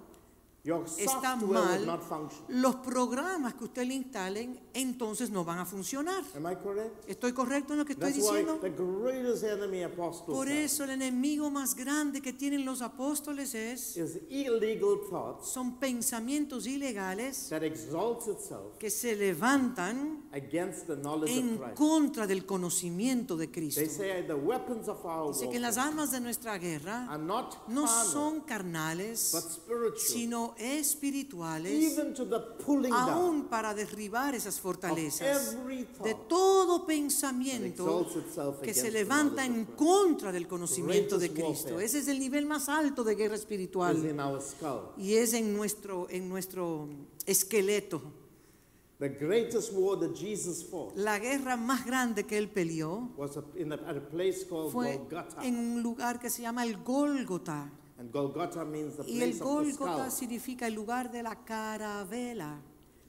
está 0.97 1.37
mal, 1.37 2.01
los 2.49 2.77
programas 2.77 3.55
que 3.55 3.65
usted 3.65 3.85
le 3.85 3.95
instalen 3.95 4.59
entonces 4.73 5.31
no 5.31 5.45
van 5.45 5.59
a 5.59 5.67
funcionar. 5.67 6.25
Am 6.35 6.51
I 6.51 6.57
correct? 6.57 7.09
¿Estoy 7.09 7.33
correcto 7.33 7.75
en 7.75 7.81
lo 7.81 7.85
que 7.85 7.93
estoy 7.93 8.12
That's 8.12 8.23
diciendo? 8.23 8.61
enemy 8.62 9.83
Por 10.27 10.49
eso 10.49 10.85
el 10.85 10.91
enemigo 10.91 11.51
más 11.51 11.75
grande 11.75 12.23
que 12.23 12.33
tienen 12.33 12.65
los 12.65 12.81
apóstoles 12.81 13.55
es 13.55 13.99
son 15.43 15.79
pensamientos 15.79 16.67
ilegales 16.67 17.53
que 18.79 18.91
se 18.91 19.17
levantan 19.17 20.23
en 20.33 21.61
contra 21.75 22.27
del 22.27 22.47
conocimiento 22.47 23.37
de 23.37 23.51
Cristo. 23.51 23.81
Dice 23.81 24.25
que 25.51 25.61
las 25.61 25.77
armas 25.77 26.11
de 26.11 26.21
nuestra 26.21 26.57
guerra 26.57 27.19
no 27.69 27.87
son 27.87 28.41
carnales, 28.41 29.35
spiritual, 29.35 30.54
sino 30.57 30.71
espirituales, 30.71 31.93
even 31.93 32.15
to 32.15 32.25
the 32.27 32.41
pulling 32.65 32.91
down 32.91 33.11
aún 33.11 33.45
para 33.49 33.75
derribar 33.75 34.35
esas 34.35 34.57
of 34.57 34.63
fortalezas 34.63 35.57
de 36.03 36.15
todo 36.29 36.79
that 36.81 36.87
pensamiento 36.87 37.85
exalts 37.85 38.17
itself 38.17 38.57
que 38.61 38.71
against 38.71 38.81
se 38.81 38.87
the 38.87 38.91
levanta 38.93 39.47
knowledge 39.47 39.55
en 39.55 39.61
of 39.63 39.67
Christ. 39.69 39.79
contra 39.79 40.33
del 40.33 40.47
conocimiento 40.49 41.19
de 41.19 41.29
Greatest 41.29 41.47
Cristo. 41.49 41.69
warfare. 41.75 41.85
Ese 41.87 41.99
es 42.01 42.09
el 42.09 42.19
nivel 42.19 42.47
más 42.47 42.69
alto 42.69 43.05
de 43.05 43.15
guerra 43.15 43.35
is 43.35 43.41
espiritual 43.41 43.97
in 44.05 44.21
our 44.21 44.41
skull. 44.41 44.91
y 44.97 45.15
es 45.15 45.33
en 45.35 45.55
nuestro, 45.55 46.07
en 46.11 46.29
nuestro 46.29 46.89
esqueleto. 47.27 48.03
The 49.01 49.09
greatest 49.09 49.73
war 49.75 49.99
that 49.99 50.15
Jesus 50.15 50.65
fought 50.65 50.97
La 50.97 51.19
guerra 51.19 51.57
más 51.57 51.85
grande 51.85 52.25
que 52.25 52.39
él 52.39 52.49
peleó 52.49 53.11
was 53.17 53.37
a- 53.37 53.43
in 53.57 53.73
a, 53.73 53.75
at 53.75 53.97
a 53.97 54.09
place 54.09 54.47
called 54.49 54.71
fue 54.71 54.97
Golgotha. 54.99 55.45
en 55.45 55.59
un 55.59 55.83
lugar 55.83 56.21
que 56.21 56.31
se 56.31 56.43
llama 56.43 56.63
el 56.65 56.77
Gólgota. 56.83 57.71
And 57.99 58.11
Golgotha 58.13 58.65
means 58.65 58.97
the 58.97 59.05
Y 59.07 59.21
el 59.23 59.31
place 59.31 59.39
the 59.39 59.45
Gólgota 59.45 60.11
skull. 60.11 60.11
significa 60.11 60.67
el 60.67 60.75
lugar 60.75 61.11
de 61.13 61.23
la 61.23 61.37
carabela. 61.45 62.61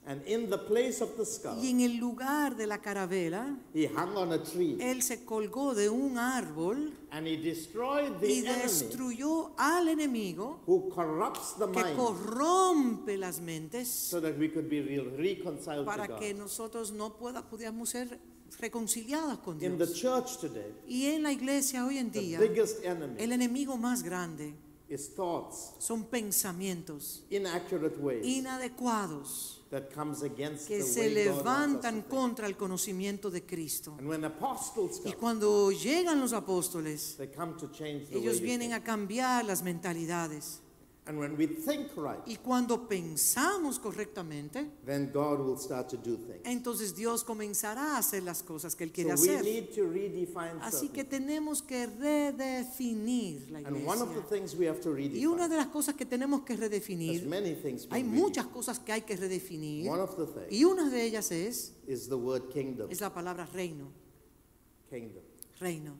And 0.08 0.24
in 0.28 0.48
the 0.48 0.58
place 0.58 1.00
of 1.02 1.16
the 1.16 1.26
skull, 1.26 1.58
Y 1.60 1.70
en 1.70 1.80
el 1.80 1.96
lugar 1.96 2.54
de 2.56 2.68
la 2.68 2.78
carabela, 2.78 3.58
he 3.74 3.88
hung 3.88 4.16
on 4.16 4.30
a 4.32 4.38
tree 4.40 4.78
él 4.80 5.02
se 5.02 5.24
colgó 5.24 5.74
de 5.74 5.88
un 5.90 6.16
árbol 6.16 6.92
and 7.10 7.26
he 7.26 7.36
destroyed 7.36 8.12
the 8.20 8.28
y 8.32 8.38
enemy 8.46 8.62
destruyó 8.62 9.50
al 9.58 9.88
enemigo 9.88 10.60
who 10.64 10.88
corrupts 10.90 11.54
the 11.58 11.66
que 11.72 11.82
mind 11.82 11.96
corrompe 11.96 13.16
las 13.16 13.40
mentes 13.40 13.88
so 13.88 14.20
that 14.20 14.38
we 14.38 14.48
could 14.48 14.68
be 14.68 14.80
re- 14.80 15.00
reconciled 15.16 15.80
to 15.80 15.84
para 15.86 16.06
God. 16.06 16.20
que 16.20 16.32
nosotros 16.34 16.92
no 16.92 17.16
pueda, 17.16 17.42
pudiéramos 17.42 17.88
ser 17.88 18.16
reconciliados 18.60 19.38
con 19.40 19.60
In 19.60 19.76
the 19.76 19.86
Dios. 19.86 19.98
church 19.98 20.36
today, 20.38 20.72
Y 20.86 21.06
en 21.06 21.24
la 21.24 21.32
iglesia 21.32 21.84
hoy 21.84 21.98
en 21.98 22.12
the 22.12 22.20
día, 22.20 22.38
biggest 22.38 22.84
enemy 22.84 23.16
el 23.18 23.32
enemigo 23.32 23.76
más 23.76 24.04
grande 24.04 24.54
is 24.88 25.08
thoughts, 25.14 25.74
son 25.78 26.04
pensamientos 26.04 27.24
inaccurate 27.30 27.98
ways 27.98 28.24
inadecuados 28.24 29.62
that 29.70 29.92
comes 29.92 30.22
against 30.22 30.68
que 30.68 30.78
the 30.78 30.84
se 30.84 31.00
way 31.00 31.26
God 31.26 31.36
levantan 31.36 31.94
think. 31.94 32.08
contra 32.08 32.46
el 32.46 32.56
conocimiento 32.56 33.30
de 33.30 33.42
Cristo. 33.44 33.96
And 33.98 34.08
when 34.08 34.24
apostles 34.24 35.00
Y 35.00 35.10
come, 35.10 35.16
cuando 35.16 35.72
llegan 35.72 36.20
los 36.20 36.32
apóstoles, 36.32 37.16
they 37.16 37.28
come 37.28 37.54
to 37.58 37.70
change 37.72 38.08
the 38.08 38.18
ellos 38.18 38.36
way 38.36 38.46
vienen 38.46 38.72
a 38.72 38.84
cambiar 38.84 39.44
las 39.44 39.62
mentalidades. 39.62 40.60
And 41.08 41.20
when 41.20 41.36
we 41.38 41.46
think 41.46 41.88
right, 41.96 42.18
Y 42.26 42.36
cuando 42.36 42.88
pensamos 42.88 43.78
correctamente, 43.78 44.68
then 44.84 45.12
God 45.12 45.38
will 45.38 45.56
start 45.56 45.88
to 45.90 45.96
do 45.96 46.16
things. 46.16 46.40
entonces 46.44 46.96
Dios 46.96 47.22
comenzará 47.22 47.94
a 47.94 47.98
hacer 47.98 48.24
las 48.24 48.42
cosas 48.42 48.74
que 48.74 48.82
Él 48.84 48.90
quiere 48.92 49.16
So 49.16 49.22
we 49.22 49.28
hacer. 49.36 49.44
need 49.44 49.68
to 49.76 49.84
redefine 49.88 50.60
Así 50.62 50.88
que 50.88 51.04
tenemos 51.04 51.62
que 51.62 51.86
redefinir 51.86 53.50
la 53.50 53.58
And 53.60 53.86
one 53.86 54.02
of 54.02 54.08
the 54.08 54.20
iglesia. 54.20 54.28
things 54.28 54.54
we 54.56 54.66
have 54.66 54.80
to 54.80 54.98
Y 54.98 55.26
una 55.26 55.44
redefine, 55.44 55.48
de 55.48 55.56
las 55.56 55.66
cosas 55.68 55.94
que 55.94 56.06
tenemos 56.06 56.42
que 56.42 56.56
redefinir, 56.56 57.24
many 57.26 57.54
things 57.54 57.86
hay 57.90 58.02
muchas 58.02 58.46
cosas 58.46 58.78
que 58.80 58.92
hay 58.92 59.02
que 59.02 59.16
redefinir. 59.16 59.88
One 59.88 60.00
of 60.02 60.16
the 60.16 60.26
things 60.26 60.50
Y 60.52 60.64
una 60.64 60.90
de 60.90 61.04
ellas 61.04 61.30
es, 61.30 61.72
is 61.86 62.08
the 62.08 62.16
word 62.16 62.48
kingdom. 62.52 62.90
es 62.90 63.00
la 63.00 63.12
palabra 63.14 63.46
reino, 63.46 63.92
Kingdom. 64.90 65.22
reino. 65.60 65.96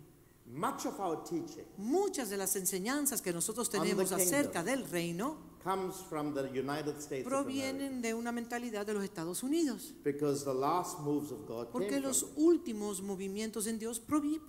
Much 0.48 0.86
of 0.86 0.98
our 1.00 1.22
teaching 1.24 1.64
Muchas 1.76 2.30
de 2.30 2.36
las 2.36 2.54
enseñanzas 2.56 3.20
que 3.20 3.32
nosotros 3.32 3.68
tenemos 3.68 4.12
acerca 4.12 4.62
del 4.62 4.88
reino 4.88 5.36
comes 5.62 5.96
from 6.08 6.32
the 6.32 6.42
United 6.42 6.96
States 6.98 7.24
provienen 7.26 8.00
de 8.00 8.14
una 8.14 8.30
mentalidad 8.30 8.86
de 8.86 8.94
los 8.94 9.02
Estados 9.02 9.42
Unidos. 9.42 9.92
Because 10.04 10.44
the 10.44 10.54
last 10.54 11.00
moves 11.00 11.32
of 11.32 11.46
God 11.48 11.68
Porque 11.72 11.88
came 11.88 12.00
los 12.02 12.20
from 12.20 12.30
últimos 12.44 13.02
movimientos 13.02 13.66
en 13.66 13.78
Dios 13.78 14.00
provi- 14.00 14.40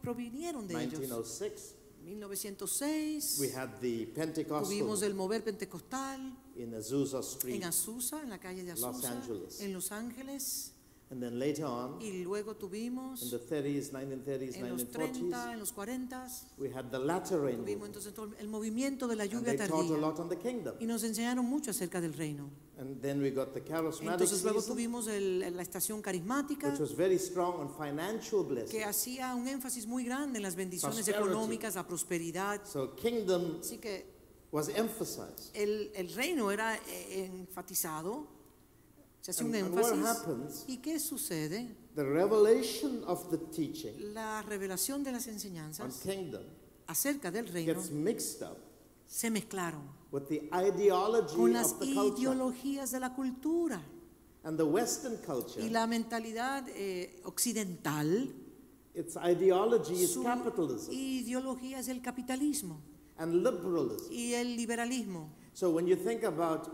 provinieron 0.00 0.68
de 0.68 0.74
ellos. 0.80 1.00
1906. 1.00 1.74
1906 2.04 3.38
We 3.40 3.48
had 3.52 3.80
the 3.80 4.06
Pentecostal 4.14 4.64
tuvimos 4.68 5.02
el 5.02 5.14
mover 5.14 5.42
pentecostal 5.42 6.20
in 6.56 6.74
Azusa 6.74 7.20
Street. 7.20 7.56
en 7.56 7.64
Azusa, 7.64 8.22
en 8.22 8.30
la 8.30 8.38
calle 8.38 8.62
de 8.62 8.72
Los 8.74 8.84
Azusa, 8.84 9.10
Angeles. 9.12 9.60
en 9.60 9.72
Los 9.72 9.90
Ángeles. 9.90 10.73
And 11.14 11.22
then 11.22 11.38
later 11.38 11.64
on, 11.64 12.00
Y 12.02 12.24
luego 12.24 12.50
in 12.54 12.58
tuvimos 12.58 13.30
the 13.30 13.38
30s, 13.38 13.92
1930s, 13.92 14.56
en 14.56 14.68
los 14.68 14.88
30, 14.88 15.20
1940s, 15.20 15.52
en 15.52 15.58
los 15.60 15.72
40, 15.72 16.26
we 16.58 16.68
had 16.74 16.90
the 16.90 16.98
latter 16.98 17.40
rain 17.40 17.58
tuvimos 17.58 17.86
entonces 17.86 18.12
el 18.40 18.48
movimiento 18.48 19.06
de 19.06 19.14
la 19.14 19.22
And 19.22 19.32
lluvia 19.32 19.56
they 19.56 19.68
taught 19.68 19.84
a 19.84 19.88
tardía. 19.90 20.00
lot 20.00 20.18
on 20.18 20.28
the 20.28 20.36
kingdom. 20.36 20.74
Y 20.80 20.86
nos 20.86 21.04
enseñaron 21.04 21.44
mucho 21.44 21.70
acerca 21.70 22.00
del 22.00 22.14
reino. 22.14 22.50
And 22.80 23.00
then 23.00 23.22
we 23.22 23.30
got 23.30 23.54
the 23.54 23.60
charismatic 23.62 24.10
Entonces 24.22 24.42
luego 24.42 24.60
tuvimos 24.60 25.06
el- 25.06 25.54
la 25.56 25.62
estación 25.62 26.02
carismática 26.02 26.70
which 26.70 26.80
was 26.80 26.96
very 26.96 27.16
strong 27.20 27.60
on 27.60 27.68
financial 27.72 28.42
blessings. 28.42 28.72
que 28.72 28.82
hacía 28.84 29.36
un 29.36 29.46
énfasis 29.46 29.86
muy 29.86 30.04
grande 30.04 30.38
en 30.38 30.42
las 30.42 30.56
bendiciones 30.56 30.96
Prosperity. 31.04 31.30
económicas, 31.30 31.76
la 31.76 31.86
prosperidad. 31.86 32.60
So 32.66 32.96
kingdom 32.96 33.60
Así 33.60 33.78
que 33.78 34.04
was 34.50 34.68
emphasized. 34.68 35.54
el, 35.54 35.92
el 35.94 36.12
reino 36.12 36.50
era 36.50 36.74
eh, 36.88 37.26
enfatizado, 37.26 38.26
se 39.24 39.30
hace 39.30 39.42
un 39.44 39.54
And, 39.54 39.64
and 39.64 39.74
what 39.74 39.92
énfasis. 39.94 40.04
happens, 40.06 40.64
¿Y 40.68 40.76
qué 40.78 40.98
sucede? 40.98 41.74
the 41.94 42.04
revelation 42.04 43.02
of 43.06 43.30
the 43.30 43.38
teaching 43.38 44.12
La 44.12 44.42
revelación 44.42 45.02
de 45.02 45.12
las 45.12 45.26
enseñanzas 45.28 46.00
kingdom 46.02 46.42
acerca 46.86 47.30
del 47.30 47.46
reino 47.48 47.72
gets 47.74 47.90
mixed 47.90 48.42
up 48.42 48.58
se 49.06 49.30
mezclaron 49.30 49.82
with 50.12 50.24
the 50.28 50.48
ideology 50.52 51.36
con 51.36 51.52
las 51.54 51.72
of 51.72 51.78
the 51.80 51.94
culture. 51.94 52.20
ideologías 52.20 52.90
de 52.90 53.00
la 53.00 53.14
cultura 53.14 53.80
And 54.42 54.58
the 54.58 54.64
Western 54.64 55.16
culture, 55.24 55.62
y 55.64 55.70
la 55.70 55.86
mentalidad 55.86 56.68
eh, 56.68 57.18
occidental. 57.24 58.30
its 58.94 59.16
ideology 59.16 60.02
is 60.02 60.18
capitalism 60.22 60.92
ideología 60.92 61.78
es 61.78 61.88
el 61.88 62.02
capitalismo 62.02 62.78
and 63.16 63.42
liberalism. 63.42 64.12
y 64.12 64.34
el 64.34 64.54
liberalismo. 64.56 65.30
So 65.54 65.70
when 65.70 65.86
you 65.86 65.96
think 65.96 66.24
about 66.24 66.68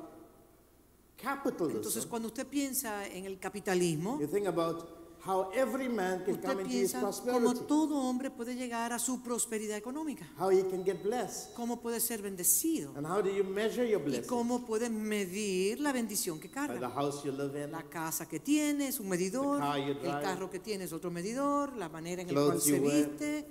Entonces, 1.22 2.06
cuando 2.06 2.28
usted 2.28 2.46
piensa 2.46 3.06
en 3.06 3.24
el 3.26 3.38
capitalismo, 3.38 4.18
you 4.20 4.26
think 4.26 4.46
about 4.46 4.98
how 5.26 5.50
every 5.54 5.86
man 5.88 6.24
can 6.24 6.34
usted 6.36 6.48
come 6.48 6.62
into 6.62 6.72
his 6.74 6.92
piensa 6.92 7.00
cómo 7.00 7.40
prosperity, 7.52 7.64
todo 7.68 7.96
hombre 7.98 8.30
puede 8.30 8.54
llegar 8.54 8.90
a 8.94 8.98
su 8.98 9.22
prosperidad 9.22 9.76
económica, 9.76 10.26
how 10.38 10.50
he 10.50 10.62
can 10.70 10.82
get 10.82 11.02
blessed, 11.02 11.52
cómo 11.54 11.78
puede 11.80 12.00
ser 12.00 12.22
bendecido. 12.22 12.92
And 12.96 13.06
how 13.06 13.20
do 13.20 13.28
you 13.30 13.44
measure 13.44 13.86
your 13.86 14.00
y 14.00 14.04
blessing? 14.04 14.26
cómo 14.28 14.64
puede 14.64 14.88
medir 14.88 15.78
la 15.80 15.92
bendición 15.92 16.40
que 16.40 16.48
By 16.48 16.68
the 16.68 16.80
carga. 16.80 16.90
house 16.90 17.22
you 17.22 17.32
live 17.32 17.54
in, 17.62 17.70
La 17.70 17.82
casa 17.82 18.26
que 18.26 18.40
tiene 18.40 18.88
es 18.88 18.98
un 18.98 19.08
medidor, 19.10 19.58
The 19.58 19.66
car 19.66 19.78
you 19.78 19.92
el 19.92 19.98
drive. 20.00 20.22
carro 20.22 20.50
que 20.50 20.58
tiene 20.58 20.84
es 20.84 20.92
otro 20.94 21.10
medidor, 21.10 21.76
la 21.76 21.90
manera 21.90 22.22
en 22.22 22.28
la 22.28 22.32
cual 22.34 22.44
Clothes 22.52 22.64
se 22.64 22.76
you 22.78 22.82
wear, 22.82 23.08
viste, 23.10 23.46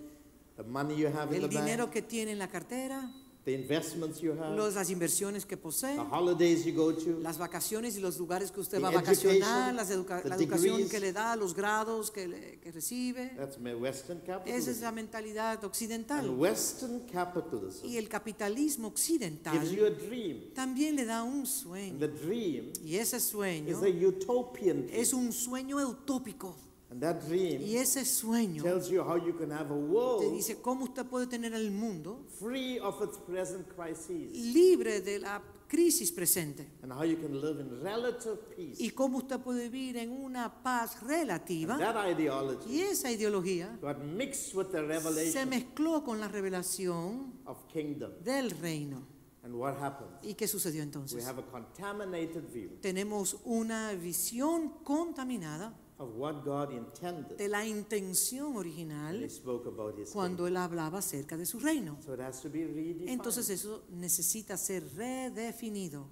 the 0.57 0.63
money 0.63 0.95
you 0.97 1.07
have 1.07 1.30
in 1.36 1.43
el 1.43 1.49
the 1.49 1.55
dinero 1.55 1.84
bank, 1.86 1.93
que 1.93 2.01
tiene 2.01 2.32
en 2.32 2.39
la 2.39 2.47
cartera, 2.47 3.11
the 3.45 3.53
investments 3.53 4.19
you 4.21 4.31
have, 4.33 4.55
los- 4.55 4.75
las 4.75 4.89
inversiones 4.89 5.45
que 5.45 5.55
posee, 5.57 5.95
the 5.95 6.01
holidays 6.01 6.65
you 6.65 6.73
go 6.73 6.93
to, 6.93 7.19
las 7.19 7.37
vacaciones 7.37 7.97
y 7.97 7.99
los 8.01 8.17
lugares 8.19 8.51
que 8.51 8.59
usted 8.59 8.77
The 8.77 8.83
va 8.83 8.89
a 8.89 8.91
vacacionar, 8.91 9.37
education, 9.37 9.75
las 9.75 9.89
educa- 9.89 10.23
la 10.25 10.35
educación 10.35 10.77
degrees. 10.77 10.91
que 10.91 10.99
le 10.99 11.13
da, 11.13 11.35
los 11.35 11.53
grados 11.55 12.11
que, 12.11 12.27
le- 12.27 12.59
que 12.59 12.71
recibe. 12.71 13.31
that's 13.37 13.57
my 13.57 13.73
Western 13.73 14.19
Esa 14.19 14.27
es 14.27 14.37
capitalism. 14.45 14.81
la 14.83 14.91
mentalidad 14.91 15.53
And 15.55 15.63
occidental. 15.65 16.29
Western 16.29 16.99
capitalism 17.11 17.85
Y 17.87 17.97
el 17.97 18.07
capitalismo 18.09 18.89
gives 18.95 19.07
you 19.09 19.15
occidental 19.15 19.57
a 19.57 19.89
dream. 19.89 20.53
también 20.53 20.95
le 20.95 21.05
da 21.05 21.23
un 21.23 21.39
And 21.39 21.47
sueño. 21.47 21.97
the 21.99 22.07
dream 22.09 22.71
Y 22.83 22.95
ese 22.97 23.19
sueño 23.19 23.69
is 23.69 23.83
a 23.83 24.07
utopian 24.07 24.85
dream. 24.85 25.01
es 25.01 25.13
un 25.13 25.31
sueño 25.31 25.77
utópico. 25.87 26.55
And 26.91 26.99
that 27.01 27.21
dream 27.27 27.61
Y 27.61 27.75
ese 27.77 28.03
sueño 28.03 28.63
tells 28.63 28.89
you 28.89 29.01
how 29.03 29.15
you 29.15 29.37
can 29.37 29.51
have 29.51 29.65
a 29.71 29.75
te 29.75 29.79
world 29.79 30.33
dice 30.33 30.59
cómo 30.59 30.85
usted 30.85 31.05
puede 31.05 31.27
tener 31.27 31.53
el 31.53 31.69
mundo 31.71 32.25
free 32.39 32.79
of 32.79 33.01
its 33.03 33.17
present 33.19 33.67
crises 33.75 34.31
libre 34.53 34.99
de 35.01 35.19
la 35.19 35.39
crisis 35.67 36.11
presente. 36.11 36.67
and 36.81 36.91
how 36.91 37.03
you 37.03 37.15
can 37.17 37.39
live 37.39 37.59
in 37.61 37.69
relative 37.83 38.37
peace. 38.55 38.77
Y 38.81 38.89
cómo 38.89 39.19
usted 39.19 39.39
puede 39.39 39.69
vivir 39.69 39.97
en 39.97 40.09
una 40.09 40.63
paz 40.63 40.95
And 41.01 41.09
relativa. 41.11 41.77
that 41.77 42.07
ideology 42.09 42.67
Y 42.77 42.81
esa 42.81 43.11
ideología 43.11 43.77
got 43.79 43.99
mixed 43.99 44.55
with 44.55 44.71
the 44.71 44.79
se 44.79 44.81
revelation 44.81 45.47
mezcló 45.49 46.03
con 46.03 46.19
la 46.19 46.27
revelación 46.27 47.33
of 47.45 47.67
kingdom. 47.67 48.11
del 48.23 48.49
reino. 48.49 49.05
And 49.43 49.53
what 49.53 49.75
happens? 49.79 50.09
¿Y 50.23 50.33
qué 50.33 50.47
sucedió 50.47 50.79
We 50.79 50.85
entonces? 50.85 51.23
have 51.27 51.39
a 51.39 51.45
contaminated 51.51 52.51
view 52.51 52.71
Tenemos 52.81 53.37
una 53.45 53.93
visión 53.93 54.69
contaminada 54.83 55.71
of 56.00 56.16
what 56.16 56.43
God 56.43 56.72
intended 56.72 57.38
de 57.38 57.47
la 57.47 57.66
intención 57.66 58.54
He 58.54 58.58
original 58.58 59.30
spoke 59.30 59.68
about 59.68 60.00
His 60.00 60.10
cuando 60.12 60.47
él 60.47 60.58
hablaba 60.58 61.00
acerca 61.00 61.38
de 61.38 61.45
su 61.45 61.60
reino. 61.60 61.97
So 62.04 62.14
it 62.14 62.22
has 62.22 62.41
to 62.41 62.50
be 62.50 62.66
redefined. 62.66 63.10
Entonces 63.10 63.50
eso 63.50 63.84
necesita 63.91 64.58
ser 64.58 64.84
redefinido. 64.95 66.08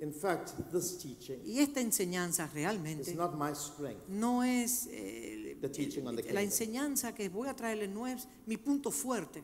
In 0.00 0.12
fact, 0.12 0.50
this 0.70 0.96
teaching 0.98 1.40
Y 1.44 1.58
esta 1.58 1.80
enseñanza 1.80 2.44
is 2.44 2.52
realmente 2.52 3.14
not 3.14 3.34
my 3.34 3.52
strength. 3.54 4.06
no 4.08 4.44
es 4.44 4.86
eh, 4.92 5.56
The 5.60 5.68
teaching 5.68 6.06
on 6.06 6.14
the 6.14 6.22
la 6.22 6.28
kingdom. 6.28 6.44
enseñanza 6.44 7.14
que 7.14 7.28
voy 7.28 7.48
a 7.48 7.54
traerle 7.56 7.88
no 7.88 8.06
es 8.06 8.28
mi 8.46 8.56
punto 8.56 8.90
fuerte. 8.92 9.42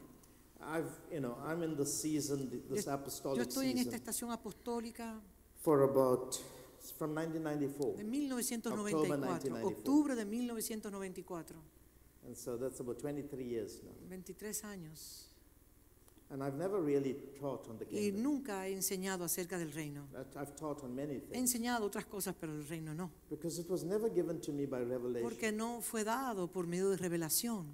I've, 0.60 0.88
you 1.12 1.18
know, 1.20 1.36
I'm 1.44 1.62
in 1.62 1.76
the 1.76 1.84
season, 1.84 2.48
this 2.70 2.86
Yo 2.86 2.92
apostolic 2.92 3.48
estoy 3.48 3.70
en 3.70 3.78
esta 3.78 3.90
season, 3.90 3.94
estación 4.00 4.30
apostólica 4.30 5.20
for 5.60 5.82
about 5.82 6.36
from 6.92 7.14
1994, 7.14 7.96
de 7.96 8.04
1994, 8.04 9.08
1994. 9.08 9.68
octubre 9.68 10.14
de 10.14 10.24
1994, 10.24 11.56
and 12.26 12.36
so 12.36 12.56
that's 12.56 12.80
about 12.80 12.98
23 12.98 13.44
years 13.44 13.80
now. 13.84 13.92
23 14.08 14.64
años. 14.64 15.30
And 16.30 16.42
I've 16.42 16.56
never 16.56 16.80
really 16.80 17.14
taught 17.38 17.68
on 17.68 17.76
the 17.78 17.84
Y 17.84 18.10
kingdom. 18.10 18.22
nunca 18.22 18.66
he 18.66 18.72
enseñado 18.72 19.24
acerca 19.24 19.58
del 19.58 19.70
reino. 19.72 20.08
I've 20.34 20.56
taught 20.56 20.82
on 20.82 20.94
many 20.94 21.16
He 21.16 21.20
things 21.20 21.36
enseñado 21.54 21.84
otras 21.84 22.06
cosas, 22.06 22.34
pero 22.40 22.52
el 22.54 22.66
reino 22.66 22.94
no. 22.94 23.10
because 23.28 23.60
it 23.60 23.68
was 23.68 23.84
never 23.84 24.08
given 24.08 24.40
to 24.40 24.50
me 24.52 24.64
by 24.66 24.80
revelation, 24.82 25.22
Porque 25.28 25.52
no 25.52 25.80
fue 25.82 26.02
dado 26.02 26.48
por 26.50 26.66
medio 26.66 26.88
de 26.90 26.96
revelación. 26.96 27.66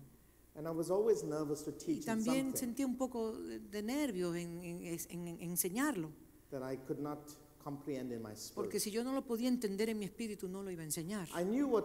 and 0.56 0.66
I 0.66 0.72
was 0.72 0.90
always 0.90 1.22
nervous 1.22 1.62
to 1.62 1.70
Y 1.70 1.74
teach 1.78 1.98
in 2.00 2.04
también 2.06 2.56
sentí 2.56 2.84
un 2.84 2.96
poco 2.96 3.32
de 3.32 3.60
de 3.60 3.82
nervios 3.82 4.34
en, 4.36 4.62
en- 4.64 4.82
en- 4.84 5.26
en 5.28 5.40
enseñarlo. 5.42 6.10
that 6.50 6.60
I 6.70 6.76
could 6.76 6.98
not 7.00 7.20
comprehend 7.62 8.12
in 8.12 8.22
my 8.22 8.32
Porque 8.54 8.78
spirit. 8.78 8.82
si 8.82 8.90
yo 8.90 9.04
no 9.04 9.12
lo 9.12 9.24
podía 9.24 9.48
entender 9.48 9.88
en 9.90 9.98
mi 9.98 10.04
espíritu, 10.06 10.48
no 10.48 10.62
lo 10.62 10.70
iba 10.70 10.82
a 10.82 10.86
enseñar. 10.86 11.28
I 11.38 11.44
knew 11.44 11.66
what 11.68 11.84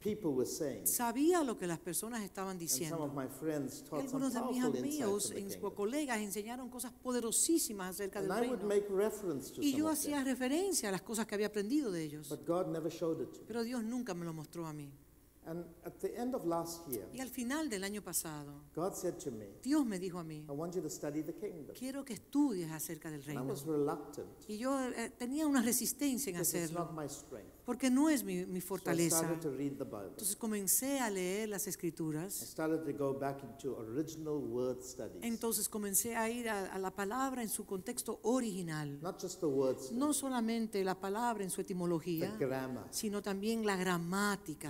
people 0.00 0.30
were 0.30 0.46
saying, 0.48 0.86
Sabía 0.86 1.44
lo 1.44 1.58
que 1.58 1.66
las 1.66 1.78
personas 1.78 2.22
estaban 2.22 2.56
and 2.56 2.68
some 2.68 2.92
of 2.94 3.10
diciendo. 3.10 3.12
my 3.14 3.26
friends 3.28 3.82
taught 3.84 4.08
some 4.08 4.24
algunos 4.24 4.32
de 4.32 4.40
mis 4.40 4.60
powerful 4.62 4.76
insights 4.78 5.00
amigos 5.02 5.24
of 5.26 5.30
the 5.34 5.40
o 5.40 5.50
kingdom. 5.50 5.74
colegas 5.74 6.18
enseñaron 6.20 6.70
cosas 6.70 6.92
poderosísimas 7.02 7.90
acerca 7.90 8.22
del 8.22 8.30
And 8.30 8.44
I 8.44 8.48
would 8.48 8.62
reino. 8.62 8.74
make 8.74 8.86
reference 8.88 9.52
to 9.52 9.60
Y 9.60 9.72
some 9.72 9.78
yo 9.78 9.86
of 9.88 9.92
hacía 9.92 10.16
them, 10.18 10.24
referencia 10.26 10.88
a 10.88 10.92
las 10.92 11.02
cosas 11.02 11.26
que 11.26 11.34
había 11.34 11.48
aprendido 11.48 11.92
de 11.92 12.02
ellos. 12.02 12.28
but 12.30 12.46
God 12.46 12.68
never 12.68 12.90
showed 12.90 13.20
it 13.20 13.30
to 13.32 13.40
me. 13.40 13.46
Pero 13.46 13.62
Dios 13.62 13.84
nunca 13.84 14.14
me 14.14 14.24
lo 14.24 14.32
mostró 14.32 14.66
a 14.66 14.72
mí. 14.72 14.90
And 15.50 15.64
at 15.84 15.98
the 15.98 16.16
end 16.16 16.32
of 16.36 16.44
last 16.46 16.86
year, 16.88 17.08
Y 17.12 17.20
al 17.20 17.28
final 17.28 17.68
del 17.68 17.82
año 17.82 18.02
pasado, 18.04 18.52
God 18.72 18.92
said 18.94 19.14
to 19.18 19.32
me, 19.32 19.46
Dios 19.60 19.84
me 19.84 19.98
dijo 19.98 20.20
a 20.20 20.22
mí, 20.22 20.44
I 20.48 20.52
want 20.52 20.76
you 20.76 20.80
to 20.80 20.88
study 20.88 21.22
the 21.24 21.32
kingdom. 21.34 21.74
quiero 21.76 22.04
que 22.04 22.14
estudies 22.14 22.70
acerca 22.70 23.10
del 23.10 23.20
And 23.22 23.30
I 23.30 23.34
reino. 23.34 23.44
was 23.50 23.64
reluctant 23.66 24.28
Y 24.46 24.58
yo 24.58 24.78
eh, 24.80 25.10
tenía 25.18 25.48
una 25.48 25.60
resistencia 25.60 26.30
en 26.30 26.36
hacerlo, 26.36 26.78
not 26.78 26.92
my 26.92 27.08
strength. 27.08 27.50
Porque 27.70 27.88
no 27.88 28.10
es 28.10 28.24
mi, 28.24 28.44
mi 28.46 28.58
So 28.58 28.58
I 28.58 28.60
fortaleza. 28.62 29.22
Bible. 29.22 30.08
Entonces 30.08 30.34
comencé 30.34 30.98
a 30.98 31.08
leer 31.08 31.48
las 31.48 31.68
escrituras. 31.68 32.52
Entonces 35.22 35.68
comencé 35.68 36.16
a 36.16 36.28
ir 36.28 36.48
a, 36.48 36.66
a 36.66 36.78
la 36.80 36.90
palabra 36.90 37.42
en 37.42 37.48
su 37.48 37.64
contexto 37.66 38.18
original. 38.24 38.98
No 39.92 40.12
solamente 40.12 40.82
la 40.82 40.98
palabra 40.98 41.44
en 41.44 41.50
su 41.50 41.60
etimología, 41.60 42.34
grammar, 42.40 42.88
sino 42.90 43.22
también 43.22 43.64
la 43.64 43.76
gramática, 43.76 44.68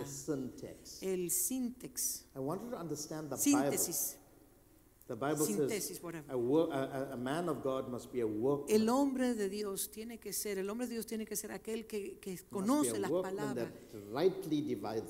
el 1.00 1.30
síntex, 1.30 2.26
understand 2.36 3.32
the 5.10 5.16
Bible. 5.16 5.44
says 5.68 6.00
whatever. 6.02 6.24
a, 6.32 6.36
wo- 6.36 6.70
a, 6.70 6.84
a- 6.84 7.12
a 7.14 7.16
man 7.16 7.48
of 7.48 7.62
God 7.64 7.88
must 7.88 8.12
be 8.12 8.20
a 8.20 8.26
workman. 8.26 8.70
El 8.70 8.88
hombre 8.88 9.34
de 9.34 9.48
Dios 9.48 9.90
tiene 9.90 10.18
que 10.18 10.32
ser, 10.32 10.58
el 10.58 10.70
hombre 10.70 10.86
de 10.86 10.94
Dios 10.94 11.06
tiene 11.06 11.26
que 11.26 11.34
ser 11.34 11.50
aquel 11.50 11.86
que, 11.86 12.18
conoce 12.48 12.98
las 12.98 13.10
palabras, 13.10 13.72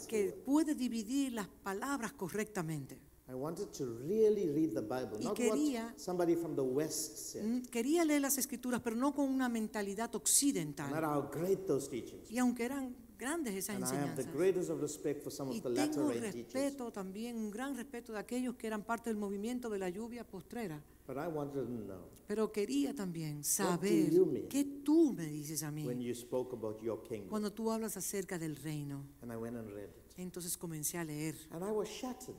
que 0.08 0.32
puede 0.44 0.74
dividir 0.74 1.32
las 1.32 1.48
palabras 1.48 2.12
correctamente. 2.14 2.98
I 3.28 3.34
wanted 3.34 3.68
to 3.78 3.84
really 4.08 4.48
read 4.48 4.72
the 4.74 4.80
Bible, 4.80 5.18
Y 5.20 5.24
not 5.24 5.36
quería- 5.36 5.84
what 5.92 5.98
somebody 6.00 6.34
from 6.34 6.56
the 6.56 6.62
West 6.62 7.16
said, 7.32 7.44
Mm, 7.44 7.62
Quería 7.70 8.04
leer 8.04 8.22
las 8.22 8.38
escrituras, 8.38 8.80
pero 8.82 8.96
no 8.96 9.14
con 9.14 9.28
una 9.28 9.48
mentalidad 9.48 10.12
occidental. 10.16 10.90
matter 10.90 11.08
how 11.08 11.28
great 11.30 11.64
those 11.66 11.88
teachings. 11.88 12.28
Y 12.28 12.38
aunque 12.38 12.64
eran 12.64 12.96
grandes 13.20 13.54
esas 13.54 13.76
And 13.76 13.84
I 13.84 13.86
have 13.88 14.16
the 14.16 14.22
enseñanzas, 14.22 14.34
greatest 14.34 14.70
of 14.70 14.80
respect 14.80 15.22
for 15.22 15.30
some 15.30 15.52
y 15.52 15.58
of 15.58 15.62
the 15.62 15.74
tengo 15.74 16.08
latter 16.08 16.20
rain 16.22 16.32
teachers. 16.32 16.54
respeto 16.54 16.90
también, 16.90 17.36
un 17.36 17.50
gran 17.50 17.76
respeto 17.76 18.12
de 18.12 18.18
aquellos 18.18 18.56
que 18.56 18.66
eran 18.66 18.82
parte 18.82 19.10
del 19.10 19.18
movimiento 19.18 19.68
de 19.68 19.78
la 19.78 19.90
lluvia 19.90 20.24
postrera. 20.24 20.82
But 21.06 21.16
I 21.18 21.26
wanted 21.28 21.64
to 21.64 21.84
know 21.86 22.08
Pero 22.28 22.50
quería 22.52 22.94
también 22.94 23.42
saber 23.44 24.10
you 24.10 24.24
mean 24.26 24.48
qué 24.48 24.64
tú 24.84 25.12
me 25.12 25.26
dices 25.26 25.62
a 25.62 25.70
when 25.70 25.98
mí 25.98 26.04
you 26.04 26.14
spoke 26.14 26.54
about 26.54 26.80
your 26.82 27.02
kingdom. 27.02 27.28
cuando 27.28 27.52
tú 27.52 27.70
hablas 27.70 27.96
acerca 27.96 28.38
del 28.38 28.56
reino. 28.56 29.04
And 29.22 29.32
I 29.32 29.36
went 29.36 29.56
and 29.56 29.68
read 29.72 29.88
it. 29.90 30.18
Entonces 30.18 30.56
comencé 30.56 30.98
a 30.98 31.04
leer 31.04 31.34
And 31.50 31.62
I 31.64 31.70
was 31.72 31.88
shattered 31.88 32.36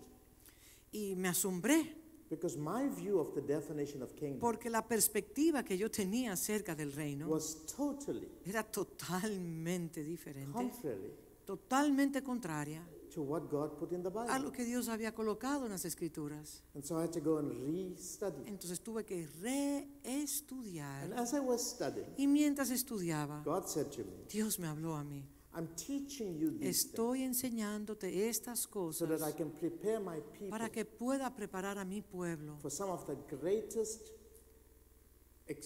y 0.94 1.16
me 1.16 1.28
asombré 1.30 2.01
because 2.32 2.58
my 2.58 2.88
view 2.90 3.20
of 3.20 3.36
the 3.36 3.42
definition 3.42 4.02
of 4.02 4.16
kingdom 4.16 4.40
porque 4.40 4.70
la 4.72 4.88
perspectiva 4.88 5.64
que 5.64 5.78
yo 5.78 5.92
tenía 5.92 6.32
acerca 6.32 6.74
del 6.74 6.92
reino 6.94 7.28
was 7.28 7.64
totally 7.76 8.28
era 8.46 8.64
totalmente 8.64 10.04
diferente, 10.04 10.52
contrary 10.52 11.14
totalmente 11.46 12.24
contraria 12.24 12.84
to 13.14 13.22
what 13.24 13.50
God 13.52 13.78
put 13.78 13.92
in 13.92 14.02
the 14.02 14.08
a 14.10 14.40
lo 14.40 14.46
Bible. 14.46 14.52
que 14.54 14.64
Dios 14.64 14.88
había 14.88 15.14
colocado 15.14 15.66
en 15.66 15.72
las 15.72 15.84
escrituras. 15.84 16.64
And 16.74 16.84
so 16.86 16.98
I 16.98 17.04
had 17.04 17.12
to 17.12 17.20
go 17.20 17.40
and 17.40 17.52
re-study. 17.52 18.44
Entonces 18.48 18.80
tuve 18.80 19.04
que 19.04 19.24
And 19.26 19.42
reestudiar. 20.06 21.12
as 21.18 21.34
I 21.34 21.42
was 21.42 21.62
studying, 21.62 22.08
Y 22.18 22.28
mientras 22.28 22.70
estudiaba, 22.72 23.42
God 23.44 23.66
said 23.68 23.88
to 23.92 24.06
me, 24.06 24.24
Dios 24.30 24.60
me 24.60 24.68
habló 24.68 24.96
a 24.96 25.04
mí. 25.04 25.26
I'm 25.54 25.68
teaching 25.76 26.38
you 26.40 26.52
these 26.52 26.86
Estoy 26.86 27.24
enseñándote 27.24 28.30
estas 28.30 28.62
so 28.62 28.70
cosas 28.70 29.10
that 29.10 29.22
I 29.28 29.34
can 29.34 29.52
prepare 29.52 30.00
my 30.00 30.20
people 30.32 30.50
para 30.50 30.70
que 30.70 30.86
pueda 30.86 31.36
preparar 31.36 31.78
a 31.78 31.84
mi 31.86 32.02
pueblo 32.02 32.58
for 32.62 32.72
some 32.72 32.90
of 32.90 33.06
the 33.06 33.18
greatest 33.36 34.12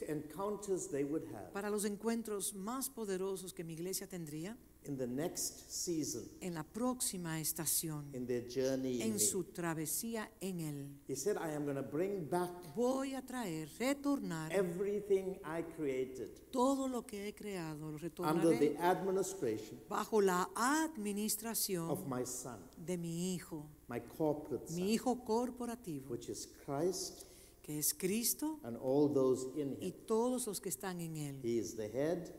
encounters 0.08 0.88
they 0.90 1.04
would 1.04 1.26
have. 1.34 1.52
para 1.54 1.70
los 1.70 1.86
encuentros 1.86 2.54
más 2.56 2.90
poderosos 2.90 3.54
que 3.54 3.64
mi 3.64 3.74
iglesia 3.74 4.08
tendría 4.08 4.58
in 4.88 4.98
the 4.98 5.08
next 5.08 5.70
season 5.70 6.24
en 6.42 6.54
la 6.54 6.64
próxima 6.64 7.40
estación, 7.40 8.14
in 8.14 8.26
their 8.26 8.48
journey 8.48 8.96
in 8.96 9.02
en 9.02 9.14
me. 9.14 9.20
su 9.20 9.44
travesía 9.46 10.32
en 10.40 10.60
Él. 10.60 10.90
He 11.08 11.16
said, 11.16 11.38
I 11.38 11.56
am 11.56 11.66
going 11.66 11.76
to 11.76 11.84
bring 11.84 12.28
back 12.30 12.52
Voy 12.76 13.16
a 13.16 13.22
traer, 13.22 13.70
retornar 13.80 14.52
everything 14.52 15.38
I 15.44 15.64
created 15.76 16.30
todo 16.52 16.88
lo 16.88 17.06
que 17.06 17.28
he 17.28 17.34
creado, 17.34 17.92
lo 17.92 18.00
under 18.26 18.58
the 18.58 18.78
administration 18.80 19.80
bajo 19.90 20.22
la 20.22 20.50
administración 20.56 21.90
of 21.90 22.08
my 22.08 22.26
son, 22.26 22.60
de 22.78 22.98
mi 22.98 23.34
hijo, 23.34 23.66
my 23.88 24.00
corporate 24.00 24.68
son, 24.68 24.76
mi 24.76 24.94
hijo 24.94 25.24
corporativo, 25.24 26.10
which 26.10 26.30
is 26.30 26.48
Christ 26.66 27.26
que 27.66 27.80
es 27.80 27.96
Cristo 27.96 28.60
and 28.64 28.78
all 28.80 29.12
those 29.12 29.48
in 29.56 29.76
y 29.82 29.88
him. 29.88 30.06
todos 30.06 30.46
los 30.46 30.62
que 30.62 30.70
están 30.70 31.02
en 31.02 31.18
Él. 31.18 31.40
He 31.44 31.58
is 31.58 31.76
the 31.76 31.88
head 31.88 32.32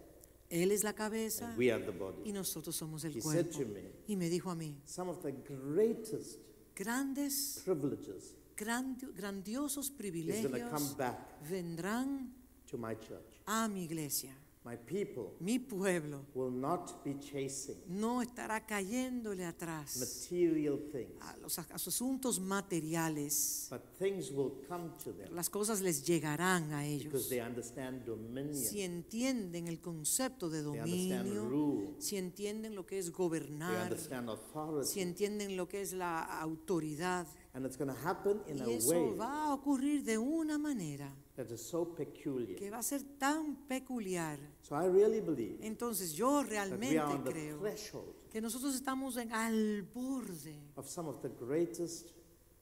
Él 0.48 0.70
es 0.70 0.84
la 0.84 0.92
cabeza 0.94 1.48
and 1.50 1.58
we 1.58 1.72
are 1.72 1.84
the 1.84 1.92
y 2.24 2.32
nosotros 2.32 2.76
somos 2.76 3.04
el 3.04 3.16
He 3.16 3.20
said 3.20 3.50
cuerpo. 3.50 3.58
to 3.58 3.66
me, 3.66 3.82
Y 4.06 4.16
me 4.16 4.28
dijo 4.28 4.50
a 4.50 4.54
mí, 4.54 4.80
some 4.84 5.10
of 5.10 5.20
the 5.22 5.32
greatest 5.32 6.38
grandes, 6.74 7.62
privileges 7.64 8.34
grandi- 8.56 9.06
grandiosos 9.14 9.88
to 9.88 9.92
come 9.92 9.98
privilegios 9.98 10.96
back 10.96 11.40
vendrán 11.48 12.32
to 12.70 12.78
my 12.78 12.94
church. 12.96 13.40
a 13.46 13.66
mi 13.68 13.84
iglesia. 13.84 14.34
My 14.66 14.76
people 14.76 15.30
Mi 15.38 15.60
pueblo 15.60 16.24
will 16.34 16.50
not 16.50 17.04
be 17.04 17.16
chasing 17.20 17.76
no 17.86 18.20
estará 18.20 18.66
cayéndole 18.66 19.44
atrás 19.46 19.96
material 19.96 20.80
things, 20.90 21.12
a 21.22 21.36
los 21.36 21.56
a- 21.60 21.66
a 21.70 21.74
asuntos 21.76 22.40
materiales. 22.40 23.68
but 23.70 23.80
things 23.98 24.32
will 24.32 24.52
come 24.68 24.90
to 25.04 25.12
them 25.12 25.32
Las 25.34 25.48
cosas 25.50 25.80
les 25.80 26.04
llegarán 26.04 26.72
a 26.72 26.82
because 26.82 27.04
ellos 27.06 27.28
they 27.28 27.40
understand 27.40 28.04
dominion, 28.04 28.54
si 28.56 28.80
entienden 28.82 29.68
el 29.68 29.80
concepto 29.80 30.48
de 30.50 30.62
they 30.62 30.80
understand 30.80 31.28
dominio, 31.28 31.48
rule, 31.48 31.94
si 32.00 32.16
entienden 32.16 32.74
lo 32.74 32.84
que 32.84 32.98
es 32.98 33.06
they 33.06 33.14
gobernar, 33.14 33.84
understand 33.84 34.28
si 34.28 34.32
authority, 34.34 35.00
entienden 35.00 35.56
lo 35.56 35.68
que 35.68 35.80
es 35.80 35.92
la 35.92 36.24
autoridad. 36.40 37.26
and 37.54 37.64
it's 37.64 37.76
going 37.78 37.88
to 37.88 37.96
happen 38.06 38.42
in 38.48 38.60
a 38.60 38.68
Y 38.68 38.74
eso 38.74 38.88
way 38.90 39.16
va 39.16 39.44
a 39.44 39.54
ocurrir 39.54 40.02
de 40.04 40.18
una 40.18 40.58
manera 40.58 41.14
that 41.36 41.50
is 41.50 41.60
so 41.60 41.84
peculiar. 41.94 42.56
que 42.58 42.70
va 42.70 42.78
a 42.78 42.82
ser 42.82 43.02
tan 43.18 43.56
peculiar. 43.68 44.38
So 44.62 44.74
I 44.74 44.88
really 44.88 45.20
believe 45.20 45.58
Entonces 45.62 46.12
yo 46.14 46.38
that 46.42 46.44
we 46.44 46.50
realmente 46.50 46.98
are 46.98 47.12
on 47.14 47.24
the 47.24 47.30
creo 47.30 47.58
threshold 47.60 48.14
que 48.30 48.40
nosotros 48.40 48.74
estamos 48.74 49.16
en, 49.16 49.32
al 49.32 49.82
borde 49.82 50.58
of 50.76 50.88
some 50.88 51.08
of 51.08 51.20
the 51.22 51.28
greatest 51.28 52.10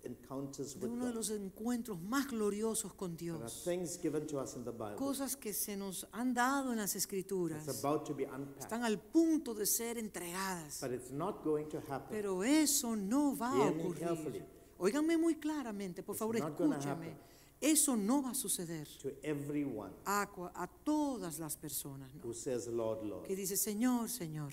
encounters 0.02 0.74
de 0.78 0.86
with 0.86 0.92
uno 0.92 1.06
de 1.06 1.12
God. 1.12 1.16
los 1.16 1.30
encuentros 1.30 1.98
más 2.02 2.26
gloriosos 2.28 2.92
con 2.94 3.16
There 3.16 3.30
are 3.32 3.38
Dios. 3.38 3.64
things 3.64 3.98
given 4.02 4.26
to 4.26 4.38
us 4.38 4.54
in 4.54 4.64
the 4.64 4.70
Bible 4.70 4.96
Cosas 4.96 5.36
que 5.36 5.52
se 5.54 5.76
nos 5.76 6.06
han 6.12 6.34
dado 6.34 6.72
en 6.72 6.78
las 6.78 6.94
escrituras 6.94 7.64
that's 7.64 7.82
about 7.82 8.04
to 8.06 8.14
be 8.14 8.24
unpacked, 8.24 8.60
están 8.60 8.82
al 8.84 8.98
punto 9.00 9.54
de 9.54 9.64
ser 9.66 9.96
entregadas. 9.96 10.80
but 10.82 10.90
it's 10.92 11.10
not 11.10 11.42
going 11.42 11.64
to 11.68 11.78
happen. 11.88 12.08
Pero 12.10 12.44
eso 12.44 12.94
no 12.94 13.34
va 13.36 13.52
a 13.52 13.56
Hear 13.70 13.74
me 13.76 13.94
carefully. 13.94 14.40
ocurrir. 14.40 14.44
Óiganme 14.78 15.16
muy 15.16 15.36
claramente, 15.36 16.02
por 16.02 16.14
It's 16.16 16.18
favor, 16.18 16.38
not 16.38 16.58
gonna 16.58 16.76
escúchame. 16.76 17.06
happen. 17.12 17.33
Eso 17.66 17.96
no 17.96 18.22
va 18.22 18.30
a 18.30 18.34
suceder 18.34 18.86
to 19.00 19.08
everyone 19.22 19.90
a, 20.04 20.26
todas 20.84 21.38
las 21.38 21.56
personas. 21.56 22.12
¿no? 22.14 22.20
who 22.22 22.34
says, 22.34 22.66
Lord, 22.68 23.02
Lord, 23.04 23.26
Que 23.26 23.34
dice, 23.34 23.56
Señor, 23.56 24.08
Señor. 24.10 24.52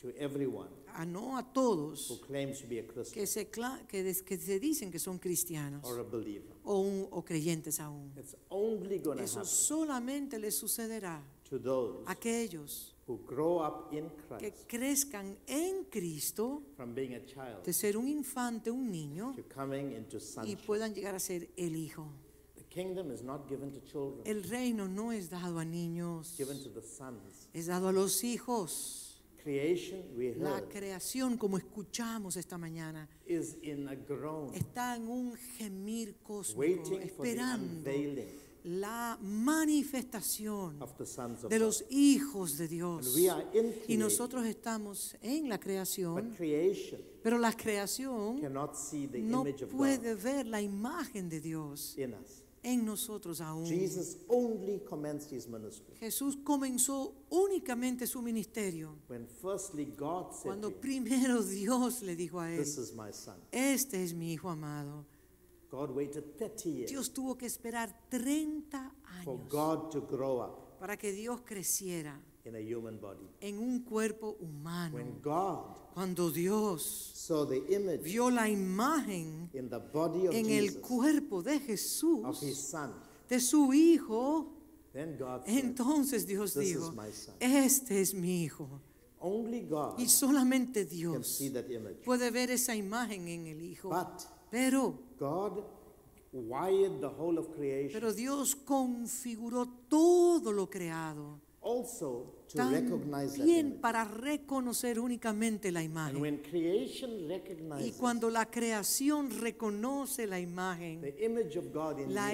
to 0.00 0.10
everyone 0.16 0.68
A 0.94 1.04
no 1.04 1.36
a 1.36 1.42
who 1.42 1.52
todos 1.52 2.20
claims 2.26 2.60
to 2.60 2.68
be 2.68 2.78
a 2.78 2.86
Christian 2.86 3.14
que 3.20 3.26
se, 3.26 3.48
que, 3.88 4.02
des- 4.04 4.22
que 4.22 4.38
se 4.38 4.60
dicen 4.60 4.92
que 4.92 5.00
son 5.00 5.18
cristianos 5.18 5.84
or 5.84 5.98
a 5.98 6.04
believer. 6.04 6.54
o, 6.64 6.78
un- 6.78 7.08
o 7.10 7.24
creyentes 7.24 7.80
aún. 7.80 8.12
It's 8.16 8.36
only 8.50 8.96
Eso 8.98 9.40
happen 9.40 9.44
solamente 9.44 10.38
les 10.38 10.56
sucederá 10.56 11.20
to 11.50 11.58
those 11.58 12.04
a 12.06 12.12
aquellos 12.12 12.94
who 13.08 13.18
grow 13.26 13.60
up 13.64 13.92
in 13.92 14.08
que 14.38 14.52
crezcan 14.68 15.36
en 15.48 15.84
Cristo, 15.90 16.62
from 16.76 16.94
being 16.94 17.14
a 17.14 17.24
child 17.26 17.64
de 17.64 17.72
ser 17.72 17.96
un 17.96 18.06
infante, 18.06 18.70
un 18.70 18.90
niño, 18.92 19.34
to 19.34 19.42
coming 19.52 19.92
into 19.92 20.18
y 20.44 20.54
puedan 20.56 20.94
llegar 20.94 21.14
a 21.16 21.18
ser 21.18 21.48
el 21.56 21.74
Hijo. 21.74 22.06
El 24.24 24.42
reino 24.44 24.88
no 24.88 25.12
es 25.12 25.30
dado 25.30 25.58
a 25.58 25.64
niños, 25.64 26.28
it's 26.28 26.36
given 26.36 26.62
to 26.62 26.70
the 26.70 26.82
sons. 26.86 27.48
es 27.52 27.66
dado 27.66 27.88
a 27.88 27.92
los 27.92 28.22
hijos. 28.24 29.04
Creation, 29.42 30.02
we 30.16 30.34
La 30.34 30.60
creación, 30.68 31.38
como 31.38 31.56
escuchamos 31.56 32.36
esta 32.36 32.58
mañana, 32.58 33.08
is 33.26 33.56
in 33.62 33.88
a 33.88 33.94
groan, 33.94 34.52
está 34.54 34.96
en 34.96 35.08
un 35.08 35.36
gemir 35.56 36.16
cósmico, 36.22 36.58
waiting 36.60 37.08
for 37.08 37.24
the 37.24 37.30
esperando 37.30 37.88
la 38.64 39.18
manifestación 39.22 40.82
of 40.82 40.96
the 40.98 41.06
sons 41.06 41.44
of 41.44 41.50
de 41.50 41.58
God. 41.58 41.64
los 41.64 41.84
hijos 41.88 42.58
de 42.58 42.68
Dios. 42.68 43.16
Y 43.86 43.96
nosotros 43.96 44.44
estamos 44.44 45.16
en 45.22 45.48
la 45.48 45.58
creación, 45.58 46.34
pero 47.22 47.38
la 47.38 47.52
creación 47.52 48.40
cannot 48.40 48.74
see 48.74 49.06
the 49.06 49.20
no 49.20 49.40
image 49.40 49.64
of 49.64 49.70
God 49.70 49.78
puede 49.78 50.14
ver 50.14 50.46
la 50.46 50.60
imagen 50.60 51.28
de 51.28 51.40
Dios 51.40 51.96
in 51.96 52.14
us. 52.14 52.44
En 52.68 52.84
nosotros 52.84 53.40
aún. 53.40 53.66
Jesus 53.66 54.18
only 54.28 54.80
commenced 54.80 55.30
his 55.32 55.48
ministry 55.48 55.94
Jesús 55.98 56.36
comenzó 56.44 57.14
únicamente 57.30 58.06
su 58.06 58.20
ministerio 58.20 58.94
when 59.08 59.26
firstly 59.40 59.86
God 59.96 60.32
said 60.32 60.44
cuando 60.44 60.70
primero 60.70 61.42
Dios 61.42 62.02
le 62.02 62.14
dijo 62.14 62.40
a 62.40 62.50
él, 62.52 62.58
This 62.58 62.76
is 62.78 62.92
my 62.94 63.12
son. 63.12 63.36
este 63.50 64.02
es 64.02 64.12
mi 64.14 64.32
hijo 64.32 64.50
amado. 64.50 65.06
God 65.70 65.90
waited 65.90 66.24
30 66.38 66.68
years 66.68 66.90
Dios 66.90 67.10
tuvo 67.12 67.36
que 67.36 67.46
esperar 67.46 67.94
30 68.10 68.94
for 69.24 69.38
años 69.38 69.48
God 69.50 69.90
to 69.90 70.00
grow 70.02 70.40
up 70.42 70.78
para 70.78 70.96
que 70.96 71.12
Dios 71.12 71.40
creciera 71.44 72.20
in 72.48 72.56
a 72.56 72.60
human 72.60 72.98
body. 73.00 73.28
en 73.40 73.58
un 73.58 73.80
cuerpo 73.84 74.36
humano. 74.40 74.94
When 74.96 75.20
God 75.22 75.76
Cuando 75.94 76.30
Dios 76.30 76.82
saw 77.14 77.44
the 77.44 77.60
image 77.74 78.02
vio 78.02 78.30
la 78.30 78.48
imagen 78.48 79.50
in 79.52 79.68
the 79.68 79.78
body 79.78 80.28
of 80.28 80.34
en 80.34 80.48
el 80.50 80.80
cuerpo 80.80 81.42
de 81.42 81.56
of 81.56 81.62
his 81.62 82.02
Jesús, 82.02 82.56
son, 82.56 82.92
de 83.28 83.40
su 83.40 83.72
hijo, 83.72 84.46
then 84.92 85.16
God 85.18 85.44
said, 85.44 85.64
entonces 85.64 86.26
Dios 86.26 86.54
This 86.54 86.68
dijo, 86.76 86.88
is 86.90 86.94
my 86.94 87.10
son. 87.12 87.34
este 87.40 88.00
es 88.00 88.14
mi 88.14 88.44
hijo. 88.44 88.68
Only 89.20 89.62
God 89.62 89.98
Y 89.98 90.06
solamente 90.08 90.86
can 90.86 90.96
Dios 90.96 91.26
see 91.26 91.50
that 91.50 91.68
image. 91.68 92.04
puede 92.04 92.30
ver 92.30 92.50
esa 92.52 92.76
imagen 92.76 93.26
en 93.26 93.48
el 93.48 93.60
Hijo. 93.60 93.88
But 93.88 94.22
Pero, 94.52 94.94
God 95.18 95.64
wired 96.32 97.00
the 97.00 97.08
whole 97.08 97.36
of 97.38 97.48
creation 97.56 97.90
pero 98.00 98.12
Dios 98.12 98.54
configuró 98.54 99.66
todo 99.88 100.52
lo 100.52 100.68
creado 100.70 101.40
also 101.60 102.32
también 102.54 103.78
para 103.80 104.04
reconocer 104.04 104.98
únicamente 104.98 105.70
la 105.70 105.82
imagen. 105.82 106.42
Y 107.80 107.92
cuando 107.92 108.30
la 108.30 108.50
creación 108.50 109.30
reconoce 109.30 110.26
la 110.26 110.40
imagen, 110.40 111.00
the 111.00 111.24
image 111.24 111.58
of 111.58 111.72
God 111.72 111.98
in 111.98 112.14
la, 112.14 112.32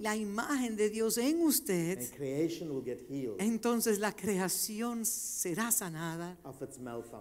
la 0.00 0.16
imagen 0.16 0.76
de 0.76 0.90
Dios 0.90 1.18
en 1.18 1.40
usted, 1.40 1.98
and 1.98 2.10
creation 2.12 2.70
will 2.70 2.84
get 2.84 3.00
healed 3.08 3.36
entonces 3.38 3.98
la 3.98 4.12
creación 4.12 5.04
será 5.04 5.70
sanada 5.70 6.36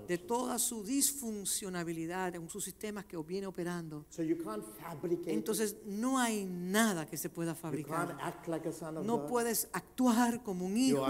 de 0.07 0.17
toda 0.17 0.59
su 0.59 0.83
disfuncionalidad 0.83 2.35
en 2.35 2.49
sus 2.49 2.63
sistemas 2.63 3.05
que 3.05 3.17
viene 3.17 3.47
operando. 3.47 4.05
So 4.09 4.23
you 4.23 4.37
can't 4.43 4.63
fabricate. 4.79 5.31
it. 5.31 5.37
Entonces 5.37 5.77
no 5.85 6.19
hay 6.19 6.45
nada 6.45 7.05
que 7.05 7.17
se 7.17 7.29
pueda 7.29 7.55
fabricar. 7.55 8.17
No 9.03 9.27
puedes 9.27 9.69
actuar 9.71 10.43
como 10.43 10.65
un 10.65 10.77
hijo. 10.77 11.05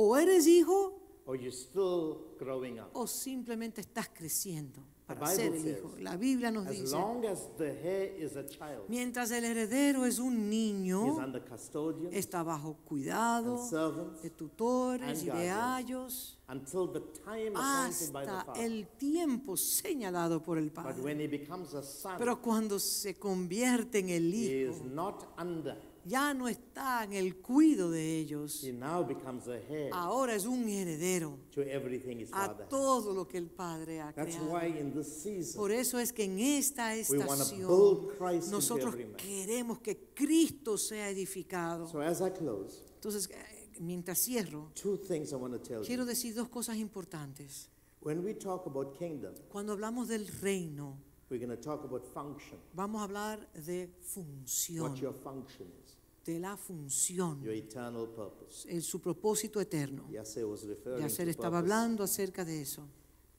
O 0.00 0.16
eres 0.16 0.46
hijo 0.46 0.94
or 1.26 1.36
you're 1.36 1.50
still 1.50 2.18
growing 2.38 2.78
up. 2.78 2.88
o 2.94 3.06
simplemente 3.08 3.80
estás 3.80 4.08
creciendo 4.08 4.80
para 5.06 5.20
The 5.26 5.34
ser 5.36 5.52
Bible 5.52 5.70
el 5.72 5.76
hijo. 5.78 5.90
says, 5.90 6.02
La 6.02 6.16
Biblia 6.16 6.50
nos 6.52 6.66
As 6.66 6.72
dice, 6.72 6.92
long 6.92 7.24
as 7.26 7.48
the 7.58 7.66
heir 7.82 8.14
is 8.22 8.36
a 8.36 8.46
child, 8.46 8.84
mientras 8.88 9.30
el 9.32 9.44
heredero 9.44 10.06
es 10.06 10.18
un 10.20 10.34
he's 10.34 10.48
niño, 10.50 11.16
under 11.16 11.42
custodian 11.44 12.14
está 12.14 12.42
bajo 12.44 12.76
cuidado 12.86 13.56
and 13.58 13.68
servants 13.70 14.22
de 14.22 14.30
tutores 14.30 15.02
and 15.08 15.18
y 15.22 15.24
de 15.24 15.30
guardians 15.32 15.74
ayos 15.74 16.38
until 16.48 16.86
the 16.92 17.00
time 17.24 17.52
appointed 17.56 18.12
by 18.12 18.24
the 18.24 18.30
hasta 18.30 18.44
father. 18.52 18.64
el 18.64 18.86
tiempo 18.98 19.56
señalado 19.56 20.42
por 20.42 20.58
el 20.58 20.66
But 20.70 20.74
Padre. 20.84 21.02
when 21.02 21.20
he 21.20 21.26
becomes 21.26 21.74
a 21.74 21.82
son, 21.82 22.16
Pero 22.18 22.40
cuando 22.40 22.78
se 22.78 23.18
convierte 23.18 23.98
en 23.98 24.10
el 24.10 24.32
he 24.32 24.62
is 24.70 24.76
hijo, 24.76 24.84
not 24.84 25.24
under. 25.38 25.76
Ya 26.08 26.32
no 26.34 26.48
está 26.48 27.04
en 27.04 27.12
el 27.12 27.36
cuido 27.36 27.90
de 27.90 28.16
ellos. 28.18 28.64
He 28.64 28.72
now 28.72 29.04
becomes 29.06 29.46
a 29.46 29.58
Ahora 29.92 30.34
es 30.34 30.46
un 30.46 30.66
heredero 30.68 31.38
to 31.52 31.60
everything 31.62 32.18
his 32.20 32.32
a 32.32 32.46
father 32.48 32.66
todo 32.68 33.12
lo 33.12 33.28
que 33.28 33.38
el 33.38 33.48
Padre 33.48 34.00
ha 34.00 34.12
That's 34.12 34.36
creado. 34.36 34.50
why 34.52 34.66
in 34.80 34.92
this 34.92 35.06
season 35.22 35.60
Por 35.60 35.70
eso 35.70 35.98
es 35.98 36.12
que 36.12 36.24
en 36.24 36.38
esta 36.38 36.92
we 37.10 37.18
want 37.18 37.28
to 37.28 37.32
estación 37.44 37.68
build 37.68 38.16
Christ 38.18 38.44
into 38.46 38.50
nosotros 38.56 38.94
every 38.94 39.04
man. 39.06 39.16
queremos 39.16 39.78
que 39.80 40.10
Cristo 40.14 40.78
sea 40.78 41.10
edificado. 41.10 41.86
So 41.88 42.00
as 42.00 42.20
I 42.20 42.30
close, 42.30 42.82
Entonces, 42.94 43.28
eh, 43.30 43.70
mientras 43.80 44.18
cierro, 44.18 44.70
two 44.74 44.96
things 44.96 45.30
I 45.32 45.36
want 45.36 45.52
to 45.54 45.60
tell 45.60 45.82
quiero 45.84 46.04
you. 46.04 46.08
decir 46.08 46.34
dos 46.34 46.48
cosas 46.48 46.76
importantes. 46.78 47.68
When 48.00 48.24
we 48.24 48.32
talk 48.34 48.66
about 48.66 48.96
kingdom, 48.98 49.34
Cuando 49.50 49.72
hablamos 49.74 50.08
del 50.08 50.26
reino, 50.40 50.96
we're 51.30 51.44
going 51.44 51.54
to 51.54 51.60
talk 51.62 51.84
about 51.84 52.04
function, 52.06 52.58
vamos 52.72 53.00
a 53.00 53.04
hablar 53.04 53.46
de 53.52 53.88
función, 54.00 54.90
what 54.92 54.96
your 54.98 55.12
function 55.12 55.66
is, 55.84 55.87
de 56.28 56.38
la 56.38 56.56
función, 56.58 57.42
your 57.42 57.54
eternal 57.54 58.06
purpose. 58.06 58.68
en 58.68 58.82
su 58.82 59.00
propósito 59.00 59.60
eterno. 59.60 60.04
Yasser 60.10 61.28
estaba 61.28 61.58
hablando 61.58 62.02
acerca 62.02 62.44
de 62.44 62.60
eso. 62.60 62.86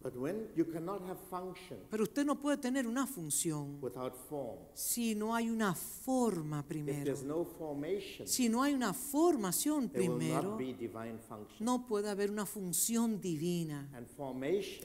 But 0.01 0.15
when 0.15 0.47
you 0.55 0.63
cannot 0.63 1.01
have 1.09 1.19
function 1.29 1.77
Pero 1.89 2.03
usted 2.03 2.25
no 2.25 2.39
puede 2.39 2.55
tener 2.57 2.87
una 2.87 3.05
función 3.05 3.81
si 4.73 5.13
no 5.13 5.35
hay 5.35 5.49
una 5.49 5.75
forma 5.75 6.65
primero. 6.65 7.03
there's 7.03 7.23
no 7.23 7.43
formation, 7.43 8.25
Si 8.25 8.47
no 8.47 8.63
hay 8.63 8.73
una 8.73 8.93
formación 8.93 9.89
primero, 9.89 10.57
no 11.59 11.85
puede 11.85 12.09
haber 12.09 12.31
una 12.31 12.45
función 12.45 13.19
divina. 13.19 13.89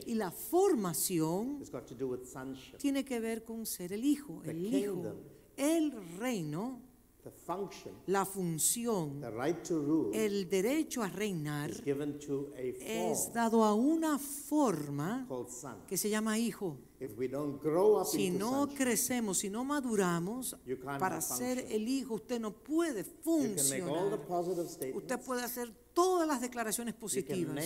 Y 0.05 0.15
la 0.15 0.31
formación 0.31 1.59
has 1.61 1.71
got 1.71 1.85
to 1.85 1.95
do 1.95 2.09
with 2.09 2.25
sonship. 2.25 2.77
tiene 2.77 3.05
que 3.05 3.19
ver 3.21 3.45
con 3.45 3.65
ser 3.65 3.93
el 3.93 4.03
hijo, 4.03 4.41
The 4.43 4.51
el 4.51 4.75
hijo. 4.75 5.15
El 5.55 5.93
reino, 6.19 6.81
The 7.25 7.31
function, 7.31 7.91
la 8.05 8.23
función, 8.23 9.19
the 9.19 9.31
right 9.31 9.59
to 9.63 9.79
rule, 9.79 10.11
el 10.13 10.47
derecho 10.47 11.01
a 11.01 11.07
reinar 11.09 11.71
is 11.71 11.81
given 11.83 12.19
to 12.19 12.51
a 12.55 12.61
es 12.61 13.23
form 13.23 13.33
dado 13.33 13.63
a 13.63 13.73
una 13.73 14.19
forma 14.19 15.25
called 15.27 15.49
son. 15.49 15.87
que 15.87 15.97
se 15.97 16.07
llama 16.07 16.37
hijo. 16.37 16.77
If 17.05 17.17
we 17.17 17.27
don't 17.27 17.61
grow 17.61 17.99
up 17.99 18.07
Si 18.07 18.29
no 18.31 18.67
crecemos, 18.67 19.37
si 19.37 19.49
no 19.49 19.63
maduramos 19.63 20.55
para 20.99 21.21
ser 21.21 21.59
function. 21.59 21.81
el 21.81 21.87
hijo, 21.87 22.15
usted 22.15 22.39
no 22.39 22.51
puede 22.51 23.03
funcionar. 23.03 24.19
Usted 24.93 25.19
puede 25.19 25.43
hacer 25.43 25.71
todas 25.93 26.27
las 26.27 26.41
declaraciones 26.41 26.95
positivas. 26.95 27.63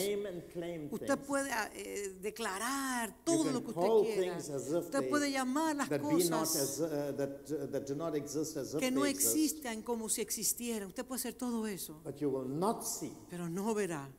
Usted 0.91 1.17
puede 1.19 1.49
eh, 1.73 2.17
declarar 2.21 3.23
todo 3.23 3.51
lo 3.51 3.63
que 3.63 3.71
usted 3.71 4.13
quiera. 4.13 4.37
Usted 4.37 5.09
puede 5.09 5.31
llamar 5.31 5.75
las 5.75 5.89
cosas 5.89 6.55
as 6.55 6.79
uh, 6.79 7.15
that 7.15 7.51
uh, 7.51 7.67
that 7.71 8.79
que 8.79 8.91
no 8.91 9.05
existan 9.05 9.81
como 9.81 10.09
si 10.09 10.21
existieran. 10.21 10.89
Usted 10.89 11.05
puede 11.05 11.19
hacer 11.19 11.33
todo 11.33 11.65
eso, 11.65 12.01
But 12.03 12.17
you 12.17 12.29
will 12.29 12.49
not 12.49 12.83
see 12.83 13.15
pero 13.29 13.49
no 13.49 13.73
verá 13.73 14.09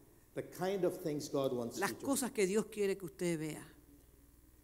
las 1.79 1.93
cosas 1.95 2.31
que 2.31 2.47
Dios 2.47 2.67
quiere 2.67 2.97
que 2.97 3.05
usted 3.05 3.39
vea. 3.39 3.67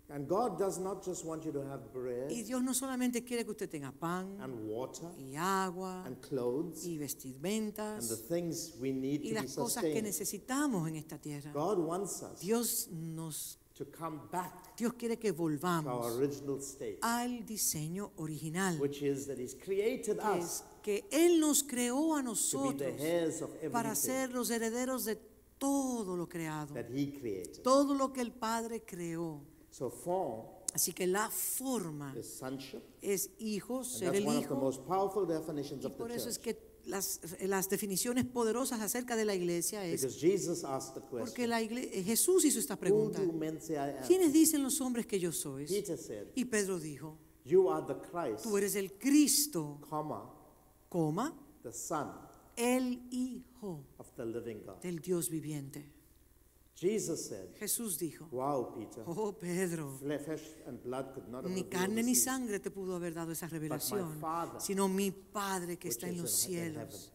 And 0.08 0.28
God 0.28 0.56
does 0.56 0.78
not 0.78 1.04
just 1.04 1.24
want 1.24 1.44
you 1.44 1.50
to 1.52 1.62
have 1.62 1.92
bread 1.92 2.30
Y 2.30 2.42
Dios 2.42 2.62
no 2.62 2.72
solamente 2.74 3.24
quiere 3.24 3.44
que 3.44 3.50
usted 3.50 3.68
tenga 3.68 3.90
pan 3.90 4.40
and 4.40 4.68
water 4.68 5.08
y 5.18 5.34
agua 5.36 6.04
and 6.06 6.20
clothes 6.20 6.86
y 6.86 6.90
and 6.90 6.98
the 6.98 7.04
vestimentas 7.04 8.28
things 8.28 8.74
we 8.80 8.92
need 8.92 9.22
y 9.22 9.30
to 9.30 9.34
be 9.34 9.40
las 9.42 9.54
cosas 9.54 9.82
que 9.82 10.00
necesitamos 10.00 10.86
en 10.88 10.96
esta 10.96 11.18
tierra. 11.18 11.50
God 11.52 11.78
wants 11.78 12.22
us 12.22 12.40
Dios 12.40 12.88
nos 12.92 13.58
to 13.74 13.84
come 13.86 14.20
back 14.30 14.76
Dios 14.76 14.92
quiere 14.94 15.18
que 15.18 15.32
to 15.32 15.42
our 15.42 15.50
volvamos 15.58 16.16
original 16.16 16.60
state, 16.60 16.98
al 17.02 17.44
diseño 17.44 18.12
original, 18.18 18.78
which 18.78 19.02
is 19.02 19.26
that 19.26 19.38
He's 19.38 19.54
created 19.54 20.18
que 20.18 20.24
us 20.24 20.44
es 20.44 20.64
que 20.82 21.04
él 21.10 21.40
nos 21.40 21.64
creó 21.64 22.14
a 22.14 22.22
to 22.22 22.22
be 22.22 22.78
the 22.78 22.92
nosotros 22.92 23.00
heirs 23.00 23.42
of 23.42 23.50
para 23.72 23.96
ser 23.96 24.32
los 24.32 24.50
herederos 24.50 25.04
de 25.04 25.18
todo 25.58 26.16
lo 26.16 26.28
creado, 26.28 26.74
that 26.74 26.88
He 26.90 27.10
created. 27.10 27.62
todo 27.64 27.92
lo 27.92 28.12
que 28.12 28.20
el 28.20 28.30
Padre 28.30 28.84
creó. 28.84 29.42
So 29.76 29.90
form 29.90 30.46
Así 30.72 30.92
que 30.92 31.06
la 31.06 31.30
forma 31.30 32.14
is 32.18 32.26
sonship, 32.26 32.80
es 33.02 33.30
hijo, 33.38 33.82
ser 33.84 34.14
el 34.14 34.24
hijo, 34.28 34.72
y 35.82 35.88
por 35.90 36.12
eso 36.12 36.28
es 36.28 36.38
que 36.38 36.58
las, 36.84 37.20
las 37.40 37.68
definiciones 37.68 38.24
poderosas 38.24 38.80
acerca 38.80 39.16
de 39.16 39.24
la 39.24 39.34
iglesia 39.34 39.84
es 39.84 40.02
Because 40.02 40.18
Jesus 40.18 40.64
asked 40.64 40.94
the 40.94 41.00
porque 41.00 41.24
question, 41.46 41.50
la 41.50 41.62
igle- 41.62 42.04
Jesús 42.04 42.44
hizo 42.44 42.58
esta 42.58 42.76
pregunta. 42.76 43.20
¿Quiénes 44.06 44.32
dicen 44.32 44.62
los 44.62 44.80
hombres 44.80 45.06
que 45.06 45.18
yo 45.18 45.32
soy? 45.32 45.66
Said, 45.66 46.28
Y 46.34 46.44
Pedro 46.44 46.78
dijo, 46.78 47.18
You 47.44 47.70
are 47.70 47.84
the 47.86 47.96
Christ, 48.10 48.44
tú 48.44 48.56
eres 48.56 48.76
el 48.76 48.92
Cristo, 48.98 49.78
comma, 49.88 50.30
coma, 50.88 51.34
the 51.62 51.72
Son 51.72 52.12
el 52.56 53.06
Hijo 53.10 53.84
of 53.98 54.10
the 54.16 54.24
living 54.24 54.62
God. 54.64 54.80
del 54.80 55.00
Dios 55.00 55.28
viviente. 55.28 55.95
Jesus 56.78 57.28
said, 57.28 57.54
Jesús 57.58 57.98
dijo, 57.98 58.28
Wow, 58.30 58.74
Peter, 58.74 59.02
oh 59.06 59.32
Pedro, 59.32 59.96
fle- 59.98 60.18
flesh 60.18 60.42
and 60.66 60.78
blood 60.82 61.14
could 61.14 61.26
not 61.28 61.44
have 61.44 61.50
ni 61.54 61.64
carne 61.64 62.02
ni 62.02 62.14
sangre 62.14 62.58
te 62.60 62.70
pudo 62.70 62.96
haber 62.96 63.14
dado 63.14 63.32
esa 63.32 63.46
revelación, 63.48 64.18
Father, 64.20 64.60
sino 64.60 64.86
mi 64.86 65.10
Padre 65.10 65.78
que 65.78 65.88
está 65.88 66.06
en 66.08 66.18
los 66.20 66.30
cielos 66.32 67.12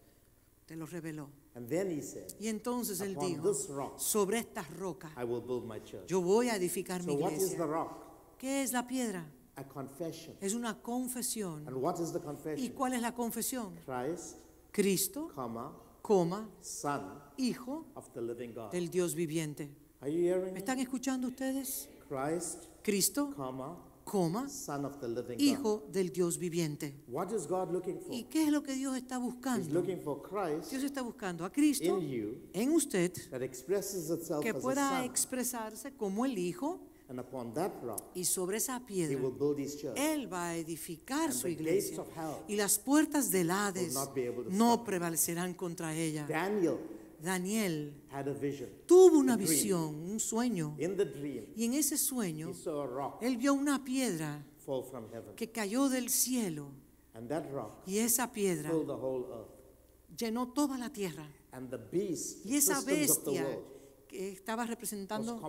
te 0.66 0.76
lo 0.76 0.86
reveló. 0.88 1.30
And 1.53 1.68
then 1.70 1.91
he 1.91 2.01
said, 2.01 2.34
Y 2.39 2.47
entonces 2.47 3.01
él 3.01 3.16
dijo, 3.20 3.51
rock 3.70 3.99
sobre 3.99 4.39
esta 4.39 4.64
roca 4.80 5.12
I 5.16 5.26
will 5.26 5.41
build 5.41 5.66
my 5.68 5.80
church. 5.84 6.07
yo 6.07 6.22
voy 6.22 6.49
a 6.49 6.55
edificar 6.55 7.03
mi 7.03 7.14
So 7.14 7.20
what 7.20 7.32
is 7.34 7.39
the 7.39 7.45
iglesia. 7.55 7.66
rock? 7.68 8.38
¿Qué 8.39 8.64
es 8.64 8.72
la 8.74 8.88
piedra? 8.88 9.30
A 9.57 9.68
confession. 9.68 10.36
Es 10.41 10.53
una 10.55 10.82
confesión. 10.82 11.68
And 11.68 11.76
what 11.78 11.99
is 11.99 12.12
the 12.14 12.18
¿Y 12.20 12.22
confession? 12.24 12.74
cuál 12.74 12.93
es 12.93 13.01
la 13.01 13.14
confesión? 13.14 13.76
Christ, 13.86 14.38
Cristo, 14.72 15.30
comma, 15.36 15.72
coma, 16.12 16.49
Son 16.59 17.01
Hijo 17.38 17.86
of 17.95 18.09
the 18.14 18.22
living 18.22 18.53
God. 18.53 18.72
del 18.72 18.89
Dios 18.89 19.16
viviente. 19.16 19.70
Are 20.01 20.12
you 20.12 20.20
hearing 20.24 20.53
¿Me 20.53 20.59
están 20.59 20.80
escuchando 20.80 21.28
ustedes? 21.30 21.88
Christ, 22.09 22.66
Cristo, 22.84 23.30
comma, 23.36 23.78
coma, 24.03 24.49
Son 24.49 24.84
of 24.84 24.97
the 24.99 25.07
living 25.07 25.38
God. 25.38 25.41
Hijo 25.41 25.84
del 25.91 26.12
Dios 26.12 26.38
viviente. 26.38 26.93
What 27.07 27.32
is 27.32 27.47
God 27.47 27.72
looking 27.72 27.99
for? 28.01 28.14
¿Y 28.14 28.24
qué 28.26 28.43
es 28.43 28.51
lo 28.51 28.62
que 28.62 28.74
Dios 28.76 28.97
está 28.97 29.16
He's 29.16 29.24
buscando? 29.24 29.74
looking 29.74 30.01
for 30.01 30.22
Christ 30.22 30.72
Dios 30.72 30.84
está 30.84 31.01
buscando 31.01 31.45
a 31.45 31.49
Cristo 31.51 31.97
in 31.97 32.09
you 32.09 32.38
en 32.53 32.74
usted 32.74 33.14
that 33.30 33.41
expresses 33.41 34.09
itself 34.09 34.41
que 34.43 34.49
as 34.49 34.55
a 34.57 34.59
pueda 34.59 34.89
son. 34.89 35.05
expresarse 35.05 35.93
como 35.95 36.26
el 36.26 36.38
Hijo 36.38 36.82
And 37.12 37.20
upon 37.20 37.53
that 37.55 37.74
rock, 37.84 38.01
y 38.16 38.24
sobre 38.24 38.55
esa 38.55 38.78
he 38.78 38.86
piedra 38.86 39.22
will 39.22 39.38
build 39.38 39.59
his 39.59 39.76
church. 39.78 39.97
Él 39.97 40.32
va 40.32 40.51
a 40.51 40.55
edificar 40.55 41.26
And 41.26 41.34
su 41.34 41.47
the 41.47 41.51
iglesia 41.51 41.99
of 41.99 42.07
hell 42.16 42.38
y 42.47 42.55
las 42.55 42.80
puertas 42.80 43.30
del 43.32 43.51
Hades 43.51 43.93
no 44.49 44.86
prevalecerán 44.86 45.53
contra 45.53 45.93
ella. 45.93 46.26
Daniel 46.26 46.78
Daniel 47.22 47.93
had 48.12 48.30
a 48.30 48.34
vision. 48.34 48.70
tuvo 48.86 49.20
una 49.20 49.36
visión, 49.36 49.93
un 49.93 50.22
sueño, 50.22 50.74
In 50.80 50.95
the 50.95 51.03
dream, 51.03 51.47
y 51.53 51.66
en 51.66 51.74
ese 51.74 51.97
sueño 51.97 52.51
he 52.51 52.53
saw 52.53 52.82
a 52.84 52.88
rock 52.88 53.22
él 53.22 53.36
vio 53.36 53.55
una 53.55 53.84
piedra 53.84 54.45
fall 54.66 54.82
from 54.82 55.03
heaven. 55.12 55.36
que 55.36 55.51
cayó 55.51 55.89
del 55.89 56.07
cielo 56.09 56.70
And 57.14 57.28
that 57.28 57.43
rock 57.51 57.74
y 57.86 57.97
esa 57.97 58.32
piedra 58.32 58.70
filled 58.70 58.88
the 58.88 58.93
whole 58.93 59.26
earth. 59.34 59.49
llenó 60.18 60.53
toda 60.53 60.78
la 60.78 60.93
tierra. 60.93 61.28
And 61.51 61.70
the 61.70 61.78
beasts, 61.78 62.45
Y 62.45 62.55
esa 62.55 62.80
of 62.80 62.86
the 62.86 62.93
bestia 62.93 63.43
world, 63.43 63.80
que 64.12 64.34
estaba 64.34 64.66
representando 64.66 65.39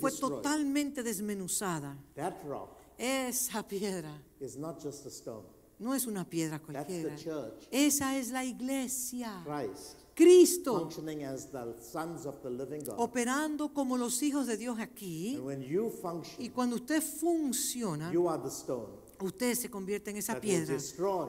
fue 0.00 0.12
totalmente 0.12 1.02
desmenuzada. 1.02 1.96
That 2.14 2.34
rock 2.44 2.76
Esa 2.98 3.62
piedra 3.62 4.20
is 4.40 4.56
not 4.56 4.82
just 4.82 5.06
a 5.06 5.10
stone. 5.10 5.46
no 5.78 5.94
es 5.94 6.06
una 6.06 6.28
piedra 6.28 6.58
That's 6.58 6.86
cualquiera. 6.86 7.14
the 7.16 7.22
church. 7.22 7.68
Esa 7.70 8.18
es 8.18 8.30
la 8.30 8.44
iglesia. 8.44 9.44
Christ, 9.44 9.96
Cristo 10.14 10.80
functioning 10.80 11.22
as 11.22 11.50
the 11.52 11.76
sons 11.80 12.26
of 12.26 12.42
the 12.42 12.50
living 12.50 12.84
God. 12.84 12.96
operando 12.98 13.72
como 13.72 13.96
los 13.96 14.20
hijos 14.22 14.48
de 14.48 14.56
Dios 14.56 14.78
aquí. 14.80 15.36
And 15.36 15.44
when 15.46 15.62
you 15.62 15.92
Y 16.38 16.48
cuando 16.48 16.76
usted 16.76 17.00
funciona, 17.00 18.12
you 18.12 18.28
are 18.28 18.42
the 18.42 18.50
stone 18.50 19.08
usted 19.20 19.54
se 19.54 19.68
convierte 19.68 20.10
en 20.10 20.16
esa 20.16 20.40
piedra 20.40 20.76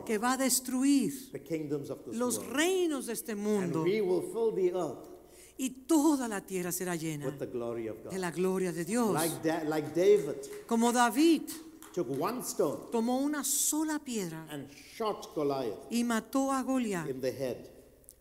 que 0.06 0.18
va 0.18 0.34
a 0.34 0.38
destruir 0.38 1.14
los 2.12 2.38
world. 2.38 2.54
reinos 2.54 3.06
de 3.08 3.14
este 3.14 3.36
mundo 3.36 3.84
y 5.60 5.70
toda 5.86 6.28
la 6.28 6.40
tierra 6.42 6.72
será 6.72 6.96
llena 6.96 7.26
with 7.26 7.38
the 7.38 7.46
glory 7.48 7.88
of 7.90 7.98
de 8.10 8.18
la 8.18 8.32
gloria 8.32 8.72
de 8.72 8.86
Dios. 8.86 9.14
Like, 9.14 9.36
Da- 9.44 9.64
like 9.66 9.90
David 9.94 10.38
Como 10.66 10.92
David 10.92 11.44
took 11.94 12.08
one 12.20 12.42
stone 12.42 12.90
tomó 12.92 13.18
una 13.20 13.44
sola 13.44 14.00
piedra 14.00 14.48
and 14.50 14.70
shot 14.72 15.34
Goliath 15.36 15.92
y 15.92 16.04
mató 16.04 16.52
a 16.54 16.64
Goliat 16.64 17.10
in 17.10 17.20
the 17.20 17.32
head, 17.32 17.58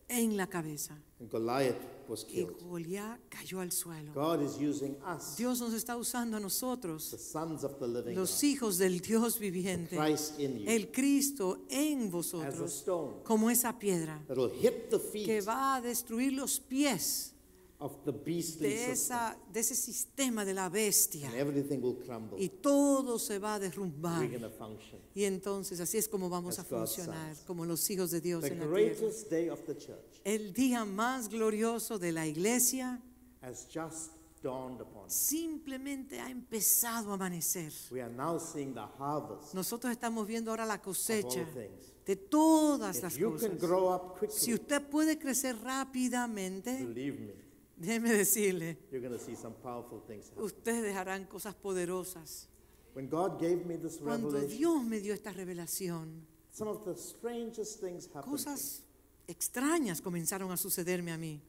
en 0.09 0.35
la 0.35 0.47
cabeza. 0.47 0.97
and 1.19 1.29
Goliath 1.31 1.77
was 2.09 2.23
Y 2.27 2.33
killed. 2.33 2.57
Goliat 2.61 3.19
cayó 3.29 3.61
al 3.61 3.71
suelo. 3.71 4.11
God 4.13 4.41
is 4.41 4.57
using 4.59 4.95
us, 5.05 5.37
Dios 5.37 5.59
nos 5.61 5.73
está 5.73 5.95
usando 5.95 6.35
a 6.35 6.39
the 6.39 6.43
nosotros, 6.43 7.03
sons 7.03 7.63
of 7.63 7.77
the 7.79 7.87
living 7.87 8.15
los 8.15 8.31
God, 8.41 8.43
hijos 8.49 8.77
del 8.77 8.99
Dios 8.99 9.37
viviente, 9.39 9.95
Christ 9.95 10.39
in 10.39 10.59
you, 10.59 10.65
el 10.69 10.91
Cristo 10.91 11.59
en 11.69 11.99
as 12.01 12.07
a 12.07 12.09
vosotros, 12.09 12.71
stone 12.73 13.13
como 13.23 13.49
esa 13.49 13.77
piedra 13.77 14.21
that 14.27 14.37
will 14.37 14.49
hit 14.51 14.89
the 14.89 14.97
que 14.99 15.09
feet 15.39 15.47
va 15.47 15.75
a 15.75 15.81
destruir 15.81 16.33
los 16.33 16.59
pies 16.59 17.33
of 17.81 17.93
the 18.03 18.11
beastly 18.11 18.67
de, 18.67 18.77
system, 18.77 18.91
esa, 18.93 19.37
de 19.53 19.59
ese 19.61 19.73
sistema 19.73 20.43
de 20.43 20.53
la 20.53 20.67
bestia 20.67 21.27
and 21.29 21.37
everything 21.37 21.79
will 21.81 21.95
crumble. 22.05 22.37
y 22.37 22.49
todo 22.49 23.17
se 23.17 23.39
va 23.39 23.53
a 23.53 23.59
derrumbar. 23.59 24.19
We're 24.19 24.37
going 24.37 24.41
to 24.41 24.49
function. 24.57 24.99
Y 25.15 25.23
entonces 25.23 25.79
así 25.79 25.97
es 25.97 26.09
como 26.09 26.29
vamos 26.29 26.59
a 26.59 26.63
As 26.63 26.69
God's 26.69 26.95
funcionar, 26.95 27.35
sons. 27.35 27.45
como 27.47 27.65
los 27.65 27.89
hijos 27.89 28.11
de 28.11 28.19
Dios 28.19 28.41
The 28.41 28.47
en 28.49 28.59
la 28.59 28.65
tierra. 28.65 28.73
greatest 28.81 29.29
day 29.29 29.47
of 29.49 29.61
the 29.65 29.75
church 29.77 30.08
El 30.29 30.53
día 30.53 30.85
más 30.85 31.27
glorioso 31.27 31.97
de 31.97 32.11
la 32.11 32.27
iglesia 32.27 33.01
has 33.41 33.65
just 33.73 34.11
dawned 34.43 34.79
upon 34.79 35.07
us. 35.07 35.13
simplemente 35.13 36.19
ha 36.19 36.29
empezado 36.29 37.09
a 37.09 37.15
amanecer. 37.15 37.73
We 37.89 37.99
are 37.99 38.13
now 38.13 38.37
seeing 38.37 38.75
the 38.75 38.85
harvest 38.99 39.55
Nosotros 39.55 39.91
estamos 39.91 40.27
viendo 40.27 40.51
ahora 40.51 40.67
la 40.67 40.75
of 40.75 40.79
all 40.81 40.85
cosecha 40.93 41.43
things. 41.45 41.91
de 42.05 42.15
todas 42.15 42.97
If 42.97 43.03
las 43.03 43.15
you 43.17 43.31
cosas. 43.31 43.49
can 43.49 43.57
grow 43.57 43.91
up 43.91 44.19
Si 44.29 44.51
quickly, 44.51 44.53
usted 44.53 44.81
puede 44.87 45.17
crecer 45.17 45.55
rápidamente, 45.63 46.77
believe 46.85 47.19
me, 47.19 47.33
déjeme 47.75 48.13
decirle, 48.13 48.77
you're 48.91 49.01
going 49.01 49.17
to 49.17 49.25
see 49.25 49.35
some 49.35 49.55
powerful 49.63 49.99
things 50.05 50.29
happen. 50.29 50.43
ustedes 50.43 50.95
harán 50.95 51.25
cosas 51.25 51.55
poderosas. 51.55 52.47
When 52.93 53.09
God 53.09 53.39
gave 53.39 53.65
me 53.65 53.77
this 53.77 53.97
Cuando 53.97 54.29
revelation, 54.29 54.57
Dios 54.59 54.83
me 54.83 54.99
dio 54.99 55.15
esta 55.15 55.31
revelación, 55.33 56.23
some 56.51 56.69
of 56.69 56.85
the 56.85 56.95
strangest 56.95 57.79
things 57.81 58.05
happened. 58.13 58.25
cosas 58.25 58.83
extrañas 59.29 60.01
comenzaron 60.01 60.51
a 60.51 60.57
sucederme 60.57 61.11
a 61.11 61.17
mí. 61.17 61.41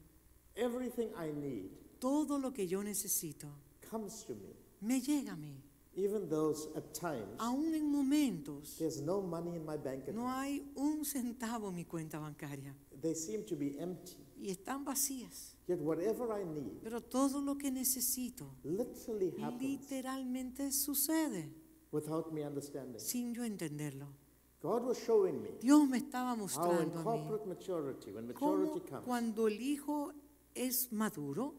Everything 0.54 1.08
I 1.16 1.32
need 1.32 1.70
Todo 1.98 2.38
lo 2.38 2.52
que 2.52 2.66
yo 2.66 2.82
necesito 2.82 3.48
comes 3.90 4.24
to 4.26 4.34
me, 4.34 4.54
me 4.80 5.00
llega 5.00 5.32
a 5.32 5.36
mí. 5.36 5.62
even 5.96 6.28
though 6.28 6.54
at 6.76 6.92
times 6.94 7.26
Aún 7.38 7.74
en 7.74 7.90
momentos 7.90 8.76
there's 8.78 9.00
no 9.00 9.20
money 9.20 9.56
in 9.56 9.64
my 9.64 9.76
bank 9.76 10.02
account. 10.02 10.16
no 10.16 10.30
hay 10.30 10.62
un 10.76 11.04
centavo 11.04 11.68
en 11.70 11.74
mi 11.76 11.84
cuenta 11.84 12.18
bancaria 12.18 12.74
They 13.00 13.14
seem 13.14 13.44
to 13.46 13.56
be 13.56 13.76
empty. 13.78 14.16
y 14.42 14.50
están 14.50 14.84
vacías. 14.84 15.56
Yet 15.66 15.80
whatever 15.80 16.28
I 16.40 16.44
need 16.44 16.80
Pero 16.82 17.00
todo 17.02 17.40
lo 17.40 17.56
que 17.58 17.70
necesito 17.70 18.56
literally 18.64 19.32
happens 19.42 19.60
literalmente 19.62 20.70
sucede 20.72 21.50
without 21.92 22.32
me 22.32 22.46
understanding. 22.46 22.98
sin 23.00 23.34
yo 23.34 23.44
entenderlo. 23.44 24.06
God 24.62 24.84
was 24.84 24.98
showing 24.98 25.40
me 25.42 25.50
Dios 25.60 25.88
me 25.88 25.98
estaba 25.98 26.30
how 26.30 26.34
in 26.34 26.40
mostrando 26.40 26.98
a 26.98 26.98
mí 26.98 27.04
corporate 27.04 27.46
maturity, 27.46 28.12
when 28.12 28.28
cómo 28.34 28.58
maturity 28.58 28.80
comes, 28.90 29.04
cuando 29.04 29.46
el 29.48 29.60
hijo 29.60 30.12
es 30.54 30.92
maduro, 30.92 31.54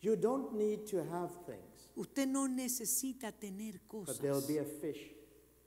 you 0.00 0.16
don't 0.16 0.52
need 0.54 0.84
to 0.86 0.98
have 0.98 1.30
things, 1.46 1.90
usted 1.96 2.26
no 2.28 2.46
necesita 2.48 3.32
tener 3.32 3.80
but 3.90 4.18
there'll 4.20 4.40
cosas. 4.40 4.48
be 4.48 4.58
a 4.58 4.64
fish 4.64 5.12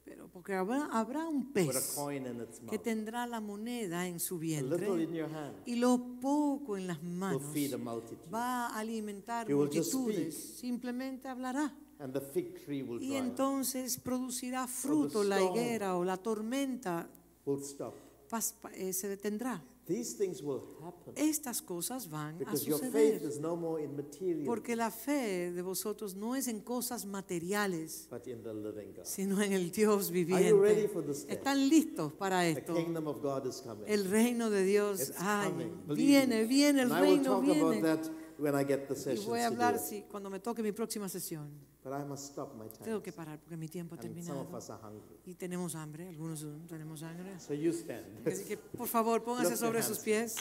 Pero 0.05 0.27
porque 0.27 0.53
habrá, 0.53 0.85
habrá 0.91 1.27
un 1.27 1.51
with 1.53 1.69
a 1.69 1.73
pez 1.73 1.93
coin 1.95 2.25
in 2.25 2.41
its 2.41 2.57
que 2.57 2.65
mouth. 2.65 2.81
tendrá 2.81 3.27
la 3.27 3.39
moneda 3.39 4.07
en 4.07 4.19
su 4.19 4.37
A 4.37 4.39
little 4.39 4.77
vientre 4.79 5.03
in 5.03 5.13
your 5.13 5.29
hand 5.29 5.55
y 5.67 5.75
lo 5.75 5.99
poco 6.19 6.77
en 6.77 6.87
las 6.87 6.97
will 6.99 7.11
manos 7.19 7.43
feed 7.53 7.73
a 7.75 7.77
multitude. 7.77 8.31
va 8.33 8.69
a 8.69 8.79
alimentar 8.79 9.47
You 9.47 9.59
will 9.59 9.69
just 9.71 9.93
multitudes. 9.93 10.33
Simplemente 10.59 11.27
hablará. 11.27 11.71
And 11.99 12.13
the 12.13 12.21
fig 12.21 12.63
tree 12.65 12.81
will 12.81 13.01
Y 13.01 13.15
entonces 13.15 13.97
producirá 13.97 14.67
fruto 14.67 15.23
la 15.23 15.41
higuera 15.41 15.97
o 15.97 16.03
la 16.05 16.15
tormenta 16.17 17.09
will 17.45 17.61
stop. 17.63 17.93
pas- 18.29 18.55
eh, 18.73 18.93
se 18.93 19.07
detendrá. 19.09 19.61
These 19.85 20.17
things 20.17 20.43
will 20.43 20.61
happen 20.83 21.13
Estas 21.17 21.63
cosas 21.63 22.07
van 22.11 22.35
a 22.35 22.37
because 22.37 22.63
your 22.63 22.79
faith 22.79 23.15
suceder. 23.15 23.23
is 23.27 23.39
no 23.39 23.55
more 23.55 23.83
in 23.83 23.95
material, 23.95 24.45
Porque 24.45 24.75
la 24.75 24.91
fe 24.91 25.51
de 25.51 25.61
vosotros 25.63 26.15
no 26.15 26.35
es 26.35 26.47
en 26.47 26.59
cosas 26.61 27.05
materiales, 27.07 28.07
but 28.09 28.25
in 28.27 28.43
the 28.43 28.53
living 28.53 28.93
God. 28.95 29.03
sino 29.05 29.41
en 29.41 29.51
el 29.51 29.71
Dios 29.71 30.11
Are 30.11 30.19
you 30.21 30.27
ready 30.61 30.83
viviente. 30.83 30.87
for 30.93 31.03
this 31.05 31.25
day? 31.25 31.35
¿Están 31.35 31.67
listos 31.67 32.13
para 32.13 32.41
The 32.41 32.51
esto? 32.59 32.75
kingdom 32.75 33.07
of 33.07 33.19
God 33.21 33.47
is 33.47 33.61
coming. 33.61 33.83
El 33.87 34.05
reino 34.09 34.49
de 34.51 34.63
Dios 34.63 35.11
ay, 35.17 35.51
viene, 35.87 36.45
viene, 36.45 36.83
el 36.83 36.91
And 36.91 36.97
I 37.03 37.09
will 37.09 37.17
reino 37.17 37.23
talk 37.23 37.43
about 37.49 37.71
viene. 37.73 37.81
that 37.81 38.11
when 38.37 38.53
I 38.55 38.63
get 38.63 38.87
the 38.87 39.13
Y 39.15 39.25
voy 39.25 39.39
a 39.39 39.47
hablar 39.47 39.79
si, 39.79 40.03
cuando 40.03 40.29
me 40.29 40.39
toque 40.39 40.61
mi 40.61 40.71
próxima 40.71 41.09
sesión. 41.09 41.49
But 41.83 41.93
I 41.93 42.03
must 42.03 42.25
stop 42.33 42.53
my 42.55 42.67
time. 42.67 42.83
Tengo 42.83 43.01
que 43.01 43.11
parar 43.13 43.39
porque 43.39 43.55
mi 43.55 43.67
tiempo 43.69 43.95
ha 43.95 43.99
And 43.99 44.03
some 44.03 44.13
terminado. 44.15 44.41
of 44.41 44.53
us 44.53 44.69
are 44.69 44.79
hungry. 44.83 45.17
Y 45.25 45.33
tenemos 45.35 45.75
hambre, 45.75 46.09
algunos 46.09 46.45
tenemos 46.67 47.01
hambre. 47.03 47.39
So 47.39 47.53
you 47.53 47.71
stand. 47.71 48.05
Así 48.27 48.43
que 48.45 48.57
por 48.57 48.87
favor 48.87 49.23
pónganse 49.23 49.51
Lift 49.51 49.61
your 49.61 49.67
sobre 49.69 49.81
sus 49.83 49.97
hands. 49.99 50.03
pies. 50.03 50.35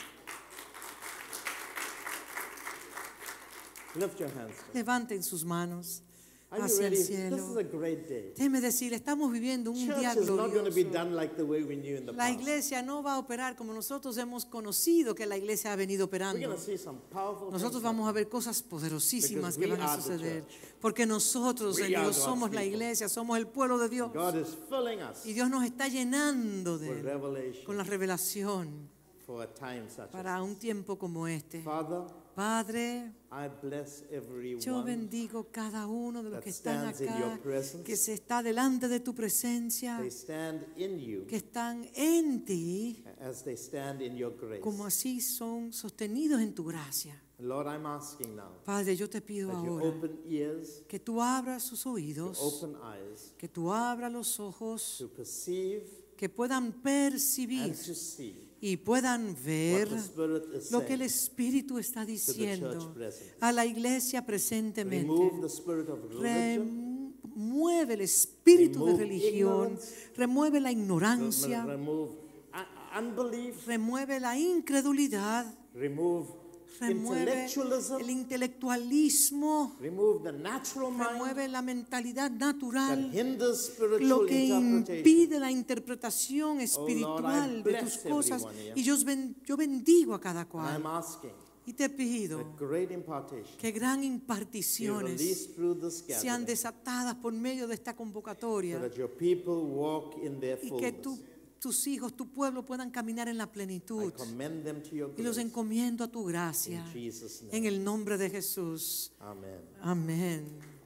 Lift 3.94 4.18
your 4.20 4.30
hands. 4.30 4.54
Levanten 4.74 5.22
sus 5.22 5.44
manos 5.44 6.02
hacia 6.50 6.84
ready? 6.84 6.84
el 6.84 6.90
This 6.90 7.00
is 7.00 7.06
cielo. 7.06 7.58
a 7.58 7.62
great 7.62 8.08
day. 8.08 8.32
Déjeme 8.36 8.60
decir, 8.60 8.92
estamos 8.94 9.30
viviendo 9.30 9.70
un 9.70 9.76
día 9.78 10.14
Church 10.14 10.24
is 10.24 10.30
not 10.30 10.52
going 10.52 10.64
to 10.64 10.70
be 10.70 10.84
glorioso. 10.84 10.92
done 10.92 11.14
like 11.16 11.36
the 11.36 11.42
way 11.44 11.62
we 11.62 11.76
knew 11.76 11.96
in 11.96 12.06
the 12.06 12.12
La 12.12 12.30
iglesia 12.30 12.82
no 12.82 13.02
va 13.02 13.14
a 13.14 13.18
operar 13.18 13.56
como 13.56 13.72
nosotros 13.72 14.16
hemos 14.16 14.44
conocido 14.44 15.14
que 15.14 15.26
la 15.26 15.36
iglesia 15.36 15.72
ha 15.72 15.76
venido 15.76 16.06
operando. 16.06 16.48
Nosotros 16.48 17.82
vamos 17.82 18.08
a 18.08 18.12
ver 18.12 18.28
cosas 18.28 18.62
poderosísimas 18.62 19.56
que 19.58 19.66
van 19.66 19.82
a 19.82 19.96
suceder. 19.96 20.44
Porque 20.80 21.06
nosotros, 21.06 21.78
God's 21.78 22.16
somos 22.16 22.52
la 22.52 22.64
iglesia, 22.64 23.08
somos 23.08 23.36
el 23.38 23.46
pueblo 23.46 23.78
de 23.78 23.88
Dios. 23.88 24.10
Y 25.24 25.32
Dios 25.32 25.50
nos 25.50 25.64
está 25.64 25.88
llenando 25.88 26.78
de 26.78 27.00
él, 27.00 27.62
con 27.64 27.76
la 27.76 27.84
revelación 27.84 28.97
for 29.28 29.42
a 29.42 29.46
time 29.46 29.90
such 29.90 30.06
as 30.06 30.10
para 30.10 30.42
un 30.42 30.56
tiempo 30.56 30.96
como 30.96 31.26
este. 31.28 31.60
Father, 31.62 32.06
Padre, 32.34 33.12
I 33.30 33.48
bless 33.62 34.02
everyone 34.10 34.62
yo 34.64 34.82
bendigo 34.82 35.48
cada 35.52 35.86
uno 35.86 36.22
de 36.22 36.30
los 36.30 36.40
que 36.42 36.48
están 36.48 36.94
stands 36.94 37.00
in 37.02 37.08
your 37.18 37.32
acá, 37.32 37.42
presence. 37.42 37.84
que 37.84 37.96
se 37.96 38.14
está 38.14 38.42
delante 38.42 38.88
de 38.88 39.00
tu 39.00 39.14
presencia, 39.14 39.98
They 39.98 40.10
stand 40.10 40.64
in 40.76 40.98
you 40.98 41.26
que 41.26 41.36
están 41.36 41.86
en 41.94 42.46
ti, 42.46 43.04
as 43.20 43.42
they 43.44 43.56
stand 43.58 44.00
in 44.00 44.16
your 44.16 44.34
grace. 44.34 44.62
como 44.62 44.86
así 44.86 45.20
son 45.20 45.74
sostenidos 45.74 46.40
en 46.40 46.54
tu 46.54 46.64
gracia. 46.64 47.22
Lord, 47.40 47.66
I'm 47.68 47.84
asking 47.84 48.34
now 48.34 48.62
Padre, 48.64 48.96
yo 48.96 49.10
te 49.10 49.20
pido 49.20 49.52
ahora 49.52 49.84
open 49.84 50.18
ears, 50.26 50.82
que 50.88 50.98
tú 50.98 51.20
abras 51.20 51.62
sus 51.64 51.84
oídos, 51.86 52.38
open 52.40 52.76
eyes 52.82 53.34
que 53.36 53.48
tú 53.48 53.70
abras 53.70 54.10
los 54.10 54.40
ojos, 54.40 54.96
to 54.98 55.08
perceive 55.08 55.84
que 56.16 56.30
puedan 56.30 56.72
percibir 56.72 57.64
and 57.64 57.74
to 57.74 57.94
see 57.94 58.47
y 58.60 58.76
puedan 58.78 59.36
ver 59.44 59.88
lo 60.70 60.84
que 60.84 60.94
el 60.94 61.02
Espíritu 61.02 61.78
está 61.78 62.04
diciendo 62.04 62.94
a 63.40 63.52
la 63.52 63.64
iglesia 63.64 64.26
presentemente. 64.26 65.30
Remueve 66.20 67.94
el 67.94 68.00
espíritu 68.00 68.86
de 68.86 68.96
religión, 68.96 69.78
remueve 70.16 70.60
la 70.60 70.72
ignorancia, 70.72 71.64
remueve 73.66 74.20
la 74.20 74.38
incredulidad, 74.38 75.46
remove 75.74 76.47
remueve 76.80 77.46
el 78.00 78.10
intelectualismo, 78.10 79.76
remueve 79.80 81.48
la 81.48 81.62
mentalidad 81.62 82.30
natural, 82.30 83.10
lo 84.00 84.26
que 84.26 84.46
impide 84.46 85.40
la 85.40 85.50
interpretación 85.50 86.58
Oh, 86.58 86.60
espiritual 86.60 87.62
de 87.62 87.74
tus 87.74 87.98
cosas. 87.98 88.44
Y 88.74 88.82
yo, 88.82 88.96
yo 89.44 89.56
bendigo 89.56 90.14
a 90.14 90.20
cada 90.20 90.46
cual. 90.46 90.82
Y 91.66 91.74
te 91.74 91.90
pido 91.90 92.56
que 93.58 93.72
gran 93.72 94.02
imparticiones 94.02 95.50
sean 96.18 96.46
desatadas 96.46 97.14
por 97.16 97.32
medio 97.34 97.66
de 97.66 97.74
esta 97.74 97.94
convocatoria 97.94 98.80
y 100.62 100.70
que 100.70 100.92
tu. 100.92 101.18
Tus 101.60 101.86
hijos, 101.86 102.16
tu 102.16 102.32
pueblo 102.32 102.64
puedan 102.64 102.90
caminar 102.90 103.28
en 103.28 103.38
la 103.38 103.50
plenitud. 103.50 104.12
Y 105.16 105.22
los 105.22 105.38
encomiendo 105.38 106.04
a 106.04 106.08
tu 106.08 106.24
gracia. 106.24 106.84
En 107.52 107.66
el 107.66 107.82
nombre 107.82 108.16
de 108.16 108.30
Jesús. 108.30 109.12
Amen. 109.20 109.60
Amén. 109.80 110.77